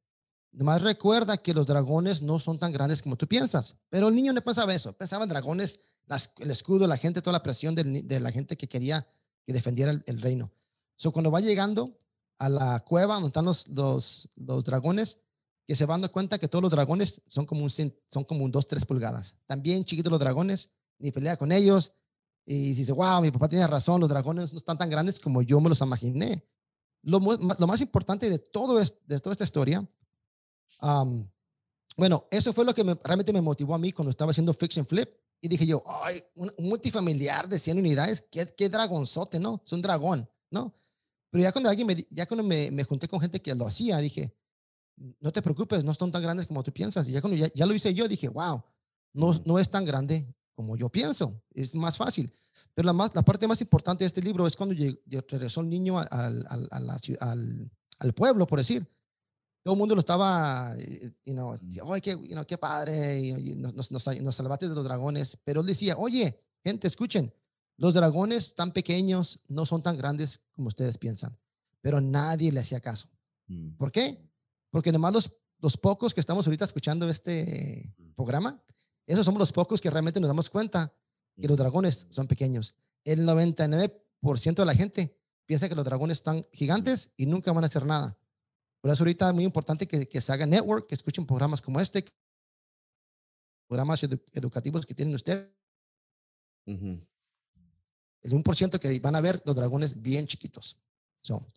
Además 0.55 0.83
recuerda 0.83 1.39
que 1.39 1.55
los 1.55 1.67
dragones 1.67 2.23
no 2.23 2.39
son 2.39 2.59
tan 2.59 2.73
grandes 2.73 3.03
como 3.03 3.17
tú 3.17 3.27
piensas. 3.27 3.77
Pero 3.89 4.09
el 4.09 4.15
niño 4.15 4.33
no 4.33 4.43
pensaba 4.43 4.75
eso. 4.75 4.93
Pensaba 4.93 5.25
en 5.25 5.31
dragones, 5.31 5.79
el 6.39 6.51
escudo, 6.51 6.87
la 6.87 6.97
gente, 6.97 7.23
toda 7.23 7.33
la 7.33 7.43
presión 7.43 7.75
de, 7.75 8.21
la 8.21 8.31
gente 8.31 8.57
que 8.57 8.69
quería 8.69 9.07
que 9.47 9.53
defendiera 9.53 9.93
el 10.07 10.21
reino. 10.21 10.53
So, 10.97 11.13
cuando 11.13 11.31
va 11.31 11.41
llegando 11.41 11.97
a 12.39 12.49
la 12.49 12.81
cueva 12.81 13.15
donde 13.15 13.29
están 13.29 13.45
los, 13.45 13.67
los, 13.69 14.29
los 14.37 14.65
dragones, 14.65 15.19
que 15.67 15.77
se 15.77 15.87
van 15.87 16.01
dando 16.01 16.13
cuenta 16.13 16.39
que 16.39 16.49
todos 16.49 16.63
los 16.63 16.71
dragones 16.71 17.23
son 17.27 17.47
como 17.47 17.63
un, 17.63 17.71
son 17.71 18.25
como 18.25 18.45
un 18.45 18.51
2, 18.51 18.67
3 18.67 18.87
pulgadas. 18.87 19.37
También 19.47 19.85
chiquitos 19.85 20.11
los 20.11 20.21
dragones, 20.21 20.71
ni 20.99 21.11
pelea 21.11 21.37
con 21.37 21.53
ellos. 21.53 21.93
Y 22.45 22.75
dice, 22.75 22.93
wow, 22.93 23.23
mi 23.23 23.31
papá 23.31 23.49
tiene 23.49 23.67
razón, 23.67 24.01
los 24.01 24.09
dragones 24.09 24.53
no 24.53 24.59
están 24.59 24.77
tan 24.77 24.91
grandes 24.91 25.21
como 25.21 25.43
yo 25.43 25.61
me 25.61 25.69
los 25.69 25.81
imaginé. 25.81 26.45
Lo, 27.03 27.19
lo 27.19 27.67
más 27.67 27.81
importante 27.81 28.29
de, 28.29 28.39
todo 28.39 28.81
es, 28.81 28.95
de 29.07 29.19
toda 29.21 29.33
esta 29.33 29.45
historia, 29.45 29.89
bueno, 31.97 32.27
eso 32.31 32.53
fue 32.53 32.65
lo 32.65 32.75
que 32.75 32.83
realmente 33.05 33.33
me 33.33 33.43
motivó 33.43 33.75
a 33.75 33.79
mí 33.79 33.93
cuando 33.93 34.11
estaba 34.11 34.31
haciendo 34.31 34.55
Fiction 34.55 34.87
Flip. 34.87 35.09
Y 35.41 35.49
dije 35.49 35.67
yo, 35.67 35.83
ay, 35.87 36.23
un, 36.37 36.53
multifamiliar 36.59 37.49
de 37.49 37.59
100 37.59 37.79
unidades, 37.79 38.23
qué, 38.31 38.47
qué 38.57 38.69
dragonzote, 38.69 39.41
¿no? 39.41 39.61
Es 39.65 39.73
un 39.73 39.83
dragón, 39.83 40.29
¿no? 40.51 40.73
Pero 41.31 41.43
ya 41.43 41.51
cuando 41.51 41.69
alguien 41.69 41.87
me, 41.87 42.07
ya 42.11 42.27
cuando 42.27 42.45
me, 42.45 42.71
me, 42.71 42.85
junté 42.85 43.09
con 43.09 43.21
gente 43.21 43.41
que 43.43 43.55
lo 43.55 43.67
hacía, 43.67 43.99
dije, 43.99 44.37
no 45.19 45.33
te 45.33 45.43
preocupes, 45.43 45.83
no 45.83 45.95
son 45.95 46.13
tan 46.13 46.23
grandes 46.23 46.47
como 46.47 46.63
tú 46.63 46.73
piensas. 46.73 47.09
Y 47.09 47.13
ya 47.13 47.21
cuando 47.21 47.45
ya, 47.55 47.67
lo 47.67 47.75
hice 47.75 47.93
yo, 47.95 48.07
dije, 48.07 48.29
wow, 48.29 48.63
no, 49.15 49.33
no 49.45 49.59
es 49.59 49.71
tan 49.71 49.85
grande 49.85 50.33
como 50.55 50.77
yo 50.77 50.89
pienso, 50.91 51.43
es 51.55 51.75
más 51.75 51.97
fácil. 51.97 52.31
Pero 52.75 52.87
la, 52.87 52.93
más, 52.93 53.15
la 53.15 53.23
parte 53.23 53.49
más 53.49 53.61
importante 53.61 54.05
de 54.05 54.09
este 54.09 54.23
libro 54.23 54.47
es 54.47 54.57
cuando 54.57 54.75
regresó 55.29 55.63
el 55.63 55.71
niño 55.71 55.99
al, 55.99 56.47
al, 56.49 56.69
al, 56.71 57.71
al, 57.99 58.13
pueblo, 58.13 58.47
por 58.47 58.59
decir. 58.59 58.87
Todo 59.63 59.75
el 59.75 59.79
mundo 59.79 59.95
lo 59.95 60.01
estaba, 60.01 60.75
eh, 60.77 61.13
you 61.25 61.35
know, 61.35 61.55
oye, 61.85 62.01
qué, 62.01 62.11
you 62.11 62.33
know, 62.33 62.45
qué 62.45 62.59
padre, 62.59 63.21
y, 63.21 63.55
nos, 63.55 63.75
nos, 63.75 63.91
nos, 63.91 64.37
salvaste 64.37 64.69
de 64.69 64.75
los 64.75 64.85
dragones. 64.85 65.39
Pero 65.45 65.61
él 65.61 65.67
decía, 65.67 65.97
oye, 65.97 66.37
gente, 66.65 66.89
escuchen, 66.89 67.33
los 67.77 67.95
dragones 67.95 68.55
tan 68.55 68.73
pequeños 68.73 69.41
no 69.49 69.65
son 69.67 69.83
tan 69.83 69.97
grandes 69.97 70.41
como 70.53 70.69
ustedes 70.69 70.99
piensan, 70.99 71.39
pero 71.81 72.01
nadie 72.01 72.51
le 72.51 72.61
hacía 72.61 72.81
caso. 72.81 73.09
Mm. 73.47 73.77
¿Por 73.77 73.93
qué? 73.93 74.29
Porque 74.71 74.93
nomás 74.93 75.13
los, 75.13 75.37
los 75.61 75.77
pocos 75.77 76.13
que 76.13 76.21
estamos 76.21 76.47
ahorita 76.47 76.65
escuchando 76.65 77.09
este 77.09 77.95
mm. 77.99 78.15
programa, 78.15 78.63
esos 79.07 79.25
somos 79.25 79.39
los 79.39 79.53
pocos 79.53 79.81
que 79.81 79.91
realmente 79.91 80.21
nos 80.21 80.29
damos 80.29 80.51
cuenta 80.51 80.93
que 81.41 81.49
los 81.49 81.57
mm. 81.57 81.61
dragones 81.61 82.07
son 82.11 82.27
pequeños. 82.27 82.75
El 83.05 83.27
99% 83.27 84.55
de 84.55 84.65
la 84.65 84.75
gente 84.75 85.17
piensa 85.47 85.69
que 85.69 85.75
los 85.75 85.85
dragones 85.85 86.19
están 86.19 86.43
gigantes 86.53 87.11
y 87.17 87.27
nunca 87.27 87.53
van 87.53 87.65
a 87.65 87.67
hacer 87.67 87.85
nada. 87.85 88.17
Por 88.83 88.91
eso 88.91 89.05
ahorita 89.05 89.29
es 89.29 89.35
muy 89.35 89.45
importante 89.45 89.87
que, 89.87 90.07
que 90.07 90.21
se 90.21 90.33
haga 90.33 90.45
network, 90.45 90.89
que 90.89 90.95
escuchen 90.95 91.25
programas 91.25 91.63
como 91.63 91.81
este, 91.81 92.05
programas 93.69 94.03
educativos 94.03 94.85
que 94.85 94.95
tienen 94.95 95.15
ustedes 95.15 95.49
el 96.67 98.33
1% 98.33 98.79
que 98.79 99.01
van 99.01 99.17
a 99.17 99.21
ver 99.21 99.43
los 99.45 99.57
dragones 99.57 100.01
bien 100.01 100.27
chiquitos. 100.27 100.79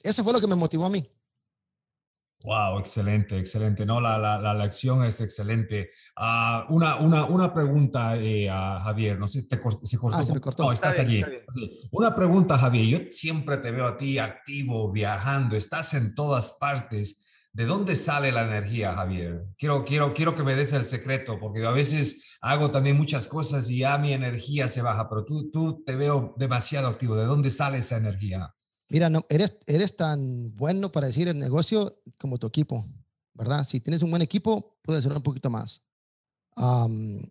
eso 0.01 0.23
fue 0.23 0.33
lo 0.33 0.39
que 0.39 0.47
me 0.47 0.55
motivó 0.55 0.85
a 0.85 0.89
mí. 0.89 1.05
Wow, 2.45 2.77
excelente, 2.77 3.39
excelente. 3.39 3.87
No, 3.87 3.99
la, 3.99 4.19
la, 4.19 4.37
la 4.37 4.53
lección 4.53 5.03
es 5.03 5.19
excelente. 5.19 5.89
Uh, 6.15 6.71
una, 6.71 6.97
una, 6.97 7.25
una 7.25 7.51
pregunta, 7.51 8.15
eh, 8.17 8.47
a 8.47 8.79
Javier, 8.79 9.17
no 9.17 9.27
sé, 9.27 9.47
te, 9.47 9.59
se 9.83 9.97
cortó. 9.97 10.17
Ah, 10.17 10.23
se 10.23 10.31
me 10.31 10.39
cortó. 10.39 10.63
No, 10.63 10.71
estás 10.71 10.99
aquí. 10.99 11.23
Una 11.89 12.15
pregunta, 12.15 12.55
Javier. 12.55 12.85
Yo 12.85 13.07
siempre 13.09 13.57
te 13.57 13.71
veo 13.71 13.87
a 13.87 13.97
ti 13.97 14.19
activo, 14.19 14.91
viajando, 14.91 15.55
estás 15.55 15.95
en 15.95 16.13
todas 16.13 16.51
partes. 16.59 17.23
¿De 17.51 17.65
dónde 17.65 17.95
sale 17.95 18.31
la 18.31 18.43
energía, 18.43 18.93
Javier? 18.93 19.45
Quiero, 19.57 19.83
quiero, 19.83 20.13
quiero 20.13 20.35
que 20.35 20.43
me 20.43 20.55
des 20.55 20.73
el 20.73 20.85
secreto, 20.85 21.39
porque 21.39 21.65
a 21.65 21.71
veces 21.71 22.37
hago 22.41 22.69
también 22.69 22.95
muchas 22.95 23.27
cosas 23.27 23.71
y 23.71 23.79
ya 23.79 23.97
mi 23.97 24.13
energía 24.13 24.67
se 24.67 24.83
baja, 24.83 25.09
pero 25.09 25.25
tú, 25.25 25.49
tú 25.51 25.81
te 25.83 25.95
veo 25.95 26.35
demasiado 26.37 26.89
activo. 26.89 27.15
¿De 27.15 27.25
dónde 27.25 27.49
sale 27.49 27.79
esa 27.79 27.97
energía? 27.97 28.53
Mira, 28.89 29.09
no, 29.09 29.25
eres, 29.29 29.57
eres 29.65 29.95
tan 29.95 30.55
bueno 30.55 30.91
para 30.91 31.07
decir 31.07 31.27
el 31.27 31.37
negocio 31.37 32.01
como 32.17 32.37
tu 32.37 32.47
equipo, 32.47 32.85
¿verdad? 33.33 33.63
Si 33.63 33.79
tienes 33.79 34.03
un 34.03 34.11
buen 34.11 34.21
equipo, 34.21 34.77
puedes 34.81 35.05
hacer 35.05 35.15
un 35.15 35.23
poquito 35.23 35.49
más. 35.49 35.81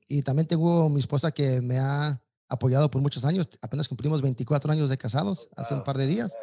y 0.08 0.22
también 0.22 0.46
tengo 0.46 0.88
mi 0.88 0.98
esposa 0.98 1.30
que 1.30 1.60
me 1.60 1.78
ha 1.78 2.20
apoyado 2.48 2.90
por 2.90 3.00
muchos 3.00 3.24
años. 3.24 3.48
Apenas 3.62 3.88
cumplimos 3.88 4.20
24 4.22 4.72
años 4.72 4.90
de 4.90 4.98
casados 4.98 5.48
hace 5.56 5.74
un 5.74 5.84
par 5.84 5.96
de 5.96 6.06
días. 6.06 6.36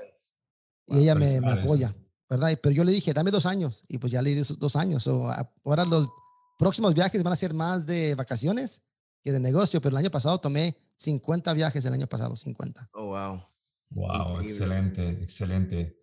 Y 0.87 0.99
ella 0.99 1.15
me, 1.15 1.39
me 1.41 1.51
apoya. 1.51 1.95
¿verdad? 2.31 2.57
Pero 2.63 2.73
yo 2.73 2.85
le 2.85 2.93
dije, 2.93 3.13
dame 3.13 3.29
dos 3.29 3.45
años, 3.45 3.83
y 3.89 3.97
pues 3.97 4.13
ya 4.13 4.21
le 4.21 4.33
di 4.33 4.39
esos 4.39 4.57
dos 4.57 4.77
años. 4.77 5.05
o 5.07 5.29
ahora 5.65 5.83
los 5.83 6.07
próximos 6.57 6.93
viajes 6.93 7.21
van 7.23 7.33
a 7.33 7.35
ser 7.35 7.53
más 7.53 7.85
de 7.85 8.15
vacaciones 8.15 8.83
que 9.21 9.33
de 9.33 9.39
negocio, 9.41 9.81
pero 9.81 9.97
el 9.97 9.97
año 9.97 10.11
pasado 10.11 10.39
tomé 10.39 10.77
50 10.95 11.53
viajes 11.53 11.85
el 11.85 11.93
año 11.93 12.07
pasado, 12.07 12.37
50. 12.37 12.89
Oh, 12.93 13.07
wow. 13.07 13.43
Wow, 13.91 14.41
excelente, 14.41 15.09
excelente. 15.21 16.00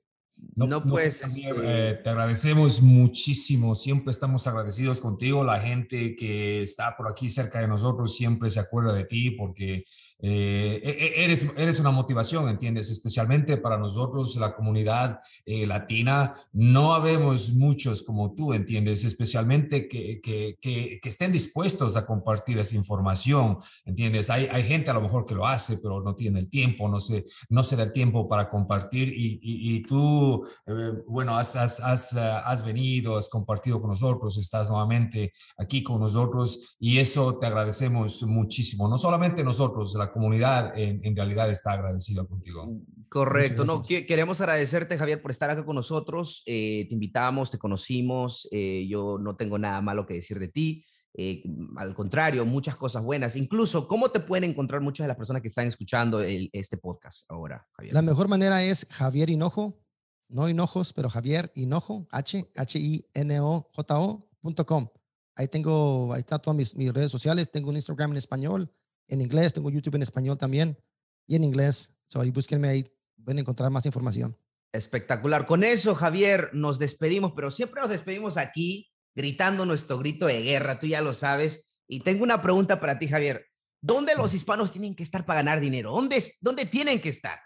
No, 0.55 0.83
pues. 0.83 1.21
te 1.21 2.11
agradecemos 2.11 2.83
muchísimo. 2.83 3.75
Siempre 3.75 4.11
estamos 4.11 4.47
agradecidos 4.47 5.01
contigo. 5.01 5.45
La 5.45 5.61
gente 5.61 6.17
que 6.17 6.63
está 6.63 6.97
por 6.97 7.09
aquí 7.09 7.31
cerca 7.31 7.61
de 7.61 7.69
nosotros 7.69 8.17
siempre 8.17 8.51
se 8.51 8.59
acuerda 8.59 8.93
de 8.93 9.05
ti 9.05 9.31
porque 9.31 9.85
eh, 10.21 10.81
e, 10.83 10.91
e, 10.91 11.25
eres, 11.25 11.49
eres 11.57 11.79
una 11.79 11.93
motivación, 11.93 12.49
¿entiendes? 12.49 12.91
Especialmente 12.91 13.57
para 13.57 13.79
nosotros, 13.79 14.35
la 14.37 14.55
comunidad 14.55 15.21
eh, 15.47 15.65
latina, 15.65 16.33
no 16.53 16.93
habemos 16.93 17.53
muchos 17.53 18.03
como 18.03 18.35
tú, 18.35 18.53
¿entiendes? 18.53 19.05
Especialmente 19.05 19.87
que, 19.87 20.21
que, 20.21 20.59
que, 20.61 20.99
estén 21.09 21.31
dispuestos 21.31 21.97
a 21.97 22.05
compartir 22.05 22.59
esa 22.59 22.75
información, 22.75 23.59
¿entiendes? 23.85 24.29
Hay, 24.29 24.49
hay 24.51 24.65
gente 24.65 24.91
a 24.91 24.95
lo 24.95 25.03
mejor 25.03 25.25
que 25.25 25.37
lo 25.37 25.47
hace, 25.47 25.79
pero 25.79 26.03
no 26.03 26.17
tiene 26.17 26.41
el 26.41 26.51
tiempo, 26.51 26.89
no 26.89 26.99
se, 26.99 27.25
no 27.49 27.63
se 27.63 27.77
da 27.77 27.85
el 27.85 27.93
tiempo 27.93 28.29
para 28.29 28.49
compartir 28.49 29.09
y, 29.15 29.39
y, 29.41 29.83
tú, 29.83 30.28
eh, 30.67 30.93
bueno, 31.07 31.37
has, 31.37 31.57
has, 31.57 31.81
has, 31.81 32.17
has 32.17 32.65
venido, 32.65 33.17
has 33.17 33.29
compartido 33.29 33.81
con 33.81 33.91
nosotros, 33.91 34.37
estás 34.39 34.69
nuevamente 34.69 35.33
aquí 35.57 35.83
con 35.83 36.01
nosotros 36.01 36.77
y 36.79 36.99
eso 36.99 37.39
te 37.39 37.47
agradecemos 37.47 38.23
muchísimo, 38.25 38.89
no 38.89 38.99
solamente 38.99 39.45
nosotros, 39.45 39.95
la 39.95 40.11
comunidad 40.11 40.73
en, 40.77 41.17
realidad 41.17 41.51
está 41.51 41.73
agradecida 41.73 42.25
contigo. 42.25 42.67
Mm, 42.67 43.07
correcto, 43.09 43.65
no, 43.65 43.83
queremos 43.83 44.41
agradecerte 44.41 44.99
Javier 44.99 45.21
por 45.21 45.31
estar 45.31 45.51
acá 45.51 45.65
con 45.65 45.77
nosotros, 45.77 46.43
eh, 46.47 46.87
te 46.89 46.95
invitamos, 46.95 47.51
te 47.51 47.59
conocimos, 47.59 48.49
eh, 48.51 48.87
yo 48.89 49.19
no 49.19 49.37
tengo 49.37 49.59
nada 49.59 49.81
malo 49.81 50.07
que 50.07 50.15
decir 50.15 50.39
de 50.39 50.49
ti, 50.49 50.85
eh, 51.15 51.43
al 51.77 51.95
contrario, 51.95 52.45
muchas 52.47 52.77
cosas 52.77 53.03
buenas, 53.03 53.35
incluso 53.37 53.89
cómo 53.89 54.11
te 54.11 54.21
pueden 54.21 54.51
encontrar 54.51 54.81
muchas 54.81 55.05
de 55.05 55.09
las 55.09 55.17
personas 55.17 55.43
que 55.43 55.49
están 55.49 55.67
escuchando 55.67 56.21
este 56.21 56.77
podcast 56.77 57.25
ahora, 57.29 57.67
Javier. 57.73 57.95
La 57.95 58.03
mejor 58.03 58.29
manera 58.29 58.63
es 58.63 58.87
Javier 58.91 59.31
Hinojo, 59.31 59.81
no 60.29 60.49
Hinojos, 60.49 60.93
pero 60.93 61.09
Javier 61.09 61.51
Hinojo, 61.55 62.07
H, 62.11 62.51
H 62.55 62.79
I 62.79 63.07
N 63.15 63.41
O 63.41 63.69
J 63.75 63.99
O.com. 63.99 64.89
Ahí 65.35 65.49
tengo, 65.49 66.13
ahí 66.13 66.21
está 66.21 66.39
todas 66.39 66.57
mis, 66.57 66.75
mis 66.75 66.93
redes 66.93 67.11
sociales, 67.11 67.51
tengo 67.51 67.71
un 67.71 67.77
Instagram 67.77 68.11
en 68.13 68.17
español, 68.17 68.73
en 69.07 69.23
inglés, 69.23 69.53
tengo 69.53 69.71
YouTube 69.71 69.95
en 69.95 70.03
español 70.03 70.37
también 70.37 70.79
y 71.27 71.37
en 71.37 71.45
inglés. 71.45 71.95
So 72.07 72.21
ahí 72.21 72.31
búsquenme 72.31 72.69
ahí, 72.69 72.93
pueden 73.25 73.39
encontrar 73.39 73.71
más 73.71 73.87
información. 73.87 74.37
Espectacular. 74.73 75.47
Con 75.47 75.65
eso, 75.65 75.95
Javier, 75.95 76.51
nos 76.53 76.79
despedimos, 76.79 77.33
pero 77.35 77.51
siempre 77.51 77.81
nos 77.81 77.91
despedimos 77.91 78.37
aquí 78.37 78.91
gritando 79.15 79.65
nuestro 79.65 79.99
grito 79.99 80.27
de 80.27 80.43
guerra, 80.43 80.79
tú 80.79 80.87
ya 80.87 81.01
lo 81.01 81.15
sabes. 81.15 81.75
Y 81.89 82.01
tengo 82.01 82.23
una 82.23 82.43
pregunta 82.43 82.81
para 82.81 82.99
ti, 82.99 83.09
Javier. 83.09 83.47
¿Dónde 83.81 84.15
los 84.15 84.35
hispanos 84.35 84.73
tienen 84.73 84.95
que 84.95 85.03
estar 85.03 85.25
para 85.25 85.41
ganar 85.41 85.61
dinero? 85.61 85.93
¿Dónde, 85.93 86.23
dónde 86.41 86.67
tienen 86.67 87.01
que 87.01 87.09
estar? 87.09 87.39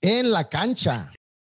En 0.00 0.30
la 0.30 0.48
cancha. 0.48 1.10